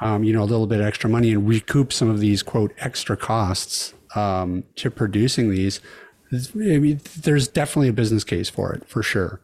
um, 0.00 0.22
you 0.22 0.32
know 0.32 0.42
a 0.42 0.46
little 0.46 0.68
bit 0.68 0.80
extra 0.80 1.10
money 1.10 1.32
and 1.32 1.48
recoup 1.48 1.92
some 1.92 2.08
of 2.08 2.20
these 2.20 2.42
quote 2.44 2.72
extra 2.78 3.16
costs 3.16 3.94
um, 4.14 4.62
to 4.76 4.90
producing 4.92 5.50
these. 5.50 5.80
There's 6.30 7.48
definitely 7.48 7.88
a 7.88 7.92
business 7.92 8.24
case 8.24 8.50
for 8.50 8.72
it 8.72 8.88
for 8.88 9.02
sure. 9.02 9.40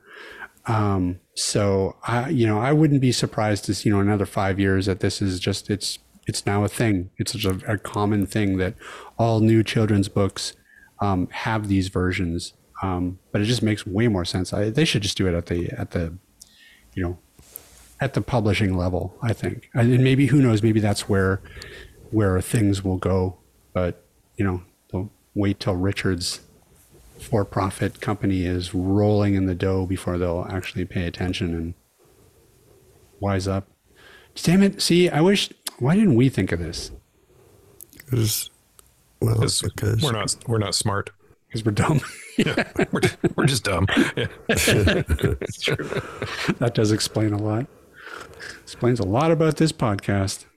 Um, 0.66 1.20
so 1.34 1.96
I, 2.04 2.30
you 2.30 2.46
know, 2.46 2.58
I 2.58 2.72
wouldn't 2.72 3.00
be 3.00 3.12
surprised 3.12 3.64
to 3.66 3.74
see, 3.74 3.88
you 3.88 3.94
know, 3.94 4.00
another 4.00 4.26
five 4.26 4.58
years 4.58 4.86
that 4.86 5.00
this 5.00 5.20
is 5.20 5.38
just, 5.38 5.68
it's, 5.68 5.98
it's 6.26 6.46
now 6.46 6.64
a 6.64 6.68
thing. 6.68 7.10
It's 7.18 7.32
just 7.32 7.62
a, 7.62 7.72
a 7.72 7.78
common 7.78 8.26
thing 8.26 8.56
that 8.56 8.74
all 9.18 9.40
new 9.40 9.62
children's 9.62 10.08
books, 10.08 10.54
um, 11.00 11.28
have 11.30 11.68
these 11.68 11.88
versions. 11.88 12.54
Um, 12.82 13.18
but 13.30 13.42
it 13.42 13.44
just 13.44 13.62
makes 13.62 13.86
way 13.86 14.08
more 14.08 14.24
sense. 14.24 14.52
I, 14.52 14.70
they 14.70 14.86
should 14.86 15.02
just 15.02 15.18
do 15.18 15.26
it 15.26 15.34
at 15.34 15.46
the, 15.46 15.70
at 15.70 15.90
the, 15.90 16.16
you 16.94 17.02
know, 17.02 17.18
at 18.00 18.14
the 18.14 18.22
publishing 18.22 18.76
level, 18.76 19.16
I 19.22 19.32
think. 19.32 19.68
And 19.74 20.02
maybe, 20.02 20.26
who 20.26 20.40
knows, 20.40 20.62
maybe 20.62 20.80
that's 20.80 21.08
where, 21.08 21.42
where 22.10 22.40
things 22.40 22.82
will 22.82 22.98
go. 22.98 23.38
But, 23.72 24.04
you 24.36 24.44
know, 24.44 25.10
wait 25.34 25.60
till 25.60 25.76
Richard's 25.76 26.40
for-profit 27.18 28.00
company 28.00 28.44
is 28.44 28.74
rolling 28.74 29.34
in 29.34 29.46
the 29.46 29.54
dough 29.54 29.86
before 29.86 30.18
they'll 30.18 30.46
actually 30.50 30.84
pay 30.84 31.06
attention 31.06 31.54
and 31.54 31.74
wise 33.20 33.48
up. 33.48 33.68
Damn 34.34 34.62
it! 34.62 34.82
See, 34.82 35.08
I 35.08 35.20
wish. 35.20 35.50
Why 35.78 35.94
didn't 35.94 36.14
we 36.14 36.28
think 36.28 36.52
of 36.52 36.58
this? 36.58 36.90
Because, 37.96 38.50
well, 39.20 39.40
because 39.40 40.02
we're 40.02 40.12
not 40.12 40.36
we're 40.46 40.58
not 40.58 40.74
smart. 40.74 41.10
Because 41.46 41.64
we're 41.64 41.72
dumb. 41.72 42.00
yeah, 42.36 42.70
we're, 42.90 43.00
we're 43.36 43.46
just 43.46 43.64
dumb. 43.64 43.86
Yeah. 44.16 44.26
that 46.58 46.72
does 46.74 46.90
explain 46.90 47.32
a 47.32 47.38
lot. 47.38 47.66
Explains 48.62 48.98
a 48.98 49.06
lot 49.06 49.30
about 49.30 49.56
this 49.56 49.72
podcast. 49.72 50.46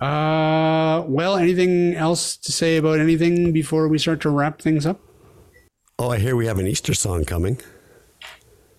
uh, 0.00 1.04
well, 1.06 1.36
anything 1.36 1.94
else 1.94 2.36
to 2.38 2.50
say 2.52 2.76
about 2.76 2.98
anything 2.98 3.52
before 3.52 3.88
we 3.88 3.98
start 3.98 4.20
to 4.22 4.30
wrap 4.30 4.60
things 4.60 4.84
up? 4.84 5.00
Oh, 6.02 6.10
I 6.10 6.18
hear 6.18 6.34
we 6.34 6.46
have 6.46 6.58
an 6.58 6.66
Easter 6.66 6.94
song 6.94 7.24
coming. 7.24 7.60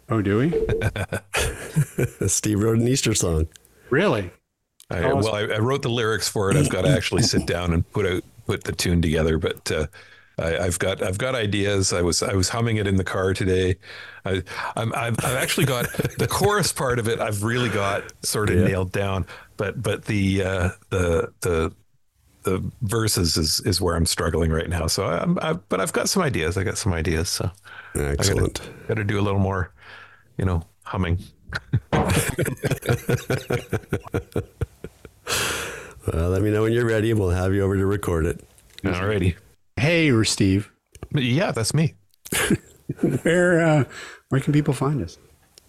Oh, 0.09 0.21
do 0.21 0.39
we? 0.39 2.28
Steve 2.28 2.61
wrote 2.61 2.80
an 2.80 2.88
Easter 2.89 3.13
song. 3.13 3.47
Really? 3.89 4.30
I, 4.89 5.13
well, 5.13 5.34
I, 5.34 5.43
I, 5.43 5.59
wrote 5.59 5.84
the 5.84 5.89
lyrics 5.89 6.28
for 6.28 6.51
it. 6.51 6.57
I've 6.57 6.69
got 6.69 6.82
to 6.82 6.89
actually 6.89 7.24
sit 7.24 7.47
down 7.47 7.71
and 7.71 7.89
put 7.93 8.05
out 8.05 8.24
put 8.45 8.65
the 8.65 8.74
tune 8.74 9.01
together, 9.01 9.38
but 9.38 9.71
uh, 9.71 9.88
I, 10.38 10.63
have 10.63 10.80
got 10.80 11.01
I've 11.01 11.17
got 11.17 11.34
ideas. 11.34 11.93
I 11.93 12.01
was 12.01 12.21
I 12.21 12.34
was 12.34 12.49
humming 12.49 12.76
it 12.76 12.88
in 12.88 12.97
the 12.97 13.05
car 13.05 13.34
today. 13.34 13.78
I, 14.26 14.43
I'm 14.76 14.93
I've, 14.93 15.15
I've 15.24 15.38
actually 15.38 15.65
got 15.65 15.86
the 16.17 16.28
chorus 16.30 16.74
part 16.74 16.99
of 16.99 17.07
it. 17.07 17.21
I've 17.21 17.41
really 17.41 17.69
got 17.69 18.03
sort 18.26 18.49
of 18.49 18.57
yeah. 18.57 18.65
nailed 18.65 18.91
down, 18.91 19.26
but 19.55 19.82
but 19.82 20.03
the 20.03 20.43
uh, 20.43 20.69
the 20.89 21.32
the 21.39 21.74
the 22.43 22.63
verses 22.81 23.37
is 23.37 23.59
is 23.61 23.81
where 23.81 23.95
I'm 23.95 24.05
struggling 24.05 24.51
right 24.51 24.69
now. 24.69 24.87
So 24.87 25.05
I'm 25.05 25.39
I, 25.39 25.53
but 25.53 25.79
I've 25.79 25.93
got 25.93 26.09
some 26.09 26.23
ideas. 26.23 26.57
I 26.57 26.63
got 26.63 26.77
some 26.77 26.93
ideas. 26.93 27.29
So 27.29 27.51
excellent. 27.95 28.61
Got 28.87 28.95
to 28.95 29.03
do 29.03 29.19
a 29.19 29.21
little 29.21 29.39
more, 29.39 29.71
you 30.37 30.45
know, 30.45 30.65
humming. 30.83 31.19
well, 31.91 32.09
let 36.29 36.41
me 36.41 36.51
know 36.51 36.63
when 36.63 36.73
you're 36.73 36.85
ready, 36.85 37.11
and 37.11 37.19
we'll 37.19 37.29
have 37.29 37.53
you 37.53 37.61
over 37.61 37.77
to 37.77 37.85
record 37.85 38.25
it. 38.25 38.43
Alrighty. 38.83 39.35
Hey, 39.77 40.11
we're 40.11 40.23
Steve. 40.23 40.71
Yeah, 41.13 41.51
that's 41.51 41.73
me. 41.73 41.93
where 43.23 43.61
uh, 43.61 43.83
where 44.29 44.41
can 44.41 44.53
people 44.53 44.73
find 44.73 45.01
us? 45.01 45.17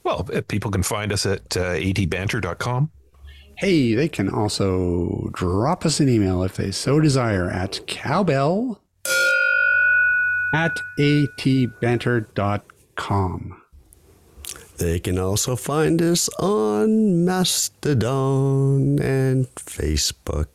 Well, 0.02 0.24
people 0.48 0.70
can 0.70 0.82
find 0.82 1.12
us 1.12 1.24
at 1.24 1.56
uh, 1.56 1.74
atbanter.com. 1.74 2.90
Hey, 3.56 3.94
they 3.94 4.08
can 4.08 4.28
also 4.28 5.30
drop 5.32 5.86
us 5.86 6.00
an 6.00 6.08
email 6.08 6.42
if 6.42 6.56
they 6.56 6.72
so 6.72 6.98
desire 7.00 7.48
at 7.48 7.86
cowbell 7.86 8.80
at 10.54 10.72
atbanter.com. 10.98 13.60
They 14.76 14.98
can 14.98 15.18
also 15.18 15.54
find 15.54 16.02
us 16.02 16.28
on 16.40 17.24
Mastodon 17.24 18.98
and 19.00 19.46
Facebook. 19.54 20.48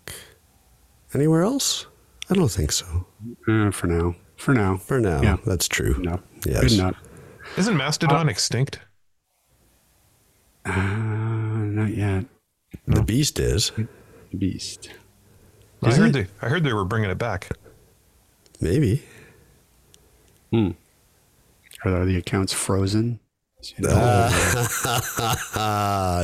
Anywhere 1.14 1.44
else? 1.44 1.86
I 2.30 2.34
don't 2.36 2.52
think 2.52 2.74
so. 2.74 3.08
Uh, 3.48 3.72
for 3.72 3.88
now. 3.88 4.16
For 4.36 4.54
now. 4.54 4.76
For 4.78 5.00
now. 5.00 5.22
Yeah. 5.22 5.38
That's 5.46 5.70
true. 5.70 5.96
No. 6.00 6.20
Yes. 6.46 6.64
Good 6.64 6.74
enough. 6.74 6.98
Isn't 7.58 7.78
Mastodon 7.78 8.28
uh, 8.28 8.32
extinct? 8.32 8.80
Uh, 10.66 10.72
not 10.76 11.96
yet. 11.96 12.26
The 12.88 13.02
beast 13.04 13.40
is. 13.40 13.72
The 14.32 14.38
beast. 14.38 14.90
I 15.82 15.94
heard 15.94 16.14
they 16.14 16.28
I 16.42 16.50
heard 16.50 16.64
they 16.64 16.74
were 16.74 16.86
bringing 16.86 17.10
it 17.10 17.18
back. 17.18 17.50
Maybe. 18.60 19.04
Hmm. 20.52 20.72
Are 21.86 22.06
the 22.06 22.18
accounts 22.18 22.52
frozen? 22.52 23.20
Ah, 23.86 25.16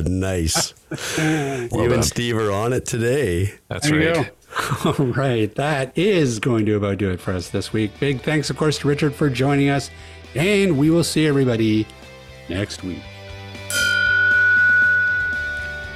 nice. 0.05 0.73
well 1.17 1.61
you 1.61 1.69
done. 1.69 1.93
and 1.93 2.05
Steve 2.05 2.37
are 2.37 2.51
on 2.51 2.73
it 2.73 2.85
today. 2.85 3.53
That's 3.69 3.89
there 3.89 4.15
right. 4.15 4.31
All 4.85 5.05
right. 5.07 5.53
That 5.55 5.97
is 5.97 6.39
going 6.39 6.65
to 6.65 6.75
about 6.75 6.97
do 6.97 7.11
it 7.11 7.19
for 7.19 7.33
us 7.33 7.49
this 7.49 7.73
week. 7.73 7.91
Big 7.99 8.21
thanks, 8.21 8.49
of 8.49 8.57
course, 8.57 8.79
to 8.79 8.87
Richard 8.87 9.13
for 9.13 9.29
joining 9.29 9.69
us. 9.69 9.91
And 10.33 10.77
we 10.77 10.89
will 10.89 11.03
see 11.03 11.27
everybody 11.27 11.85
next 12.49 12.83
week. 12.83 13.01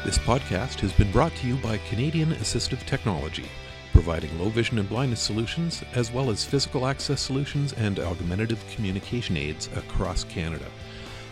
This 0.05 0.17
podcast 0.17 0.79
has 0.79 0.93
been 0.93 1.11
brought 1.11 1.35
to 1.35 1.45
you 1.45 1.57
by 1.57 1.77
Canadian 1.89 2.31
Assistive 2.35 2.85
Technology, 2.85 3.43
providing 3.91 4.39
low 4.39 4.47
vision 4.47 4.79
and 4.79 4.87
blindness 4.87 5.19
solutions, 5.19 5.83
as 5.93 6.09
well 6.09 6.29
as 6.29 6.45
physical 6.45 6.87
access 6.87 7.19
solutions 7.19 7.73
and 7.73 7.99
augmentative 7.99 8.63
communication 8.73 9.35
aids 9.35 9.67
across 9.75 10.23
Canada. 10.23 10.67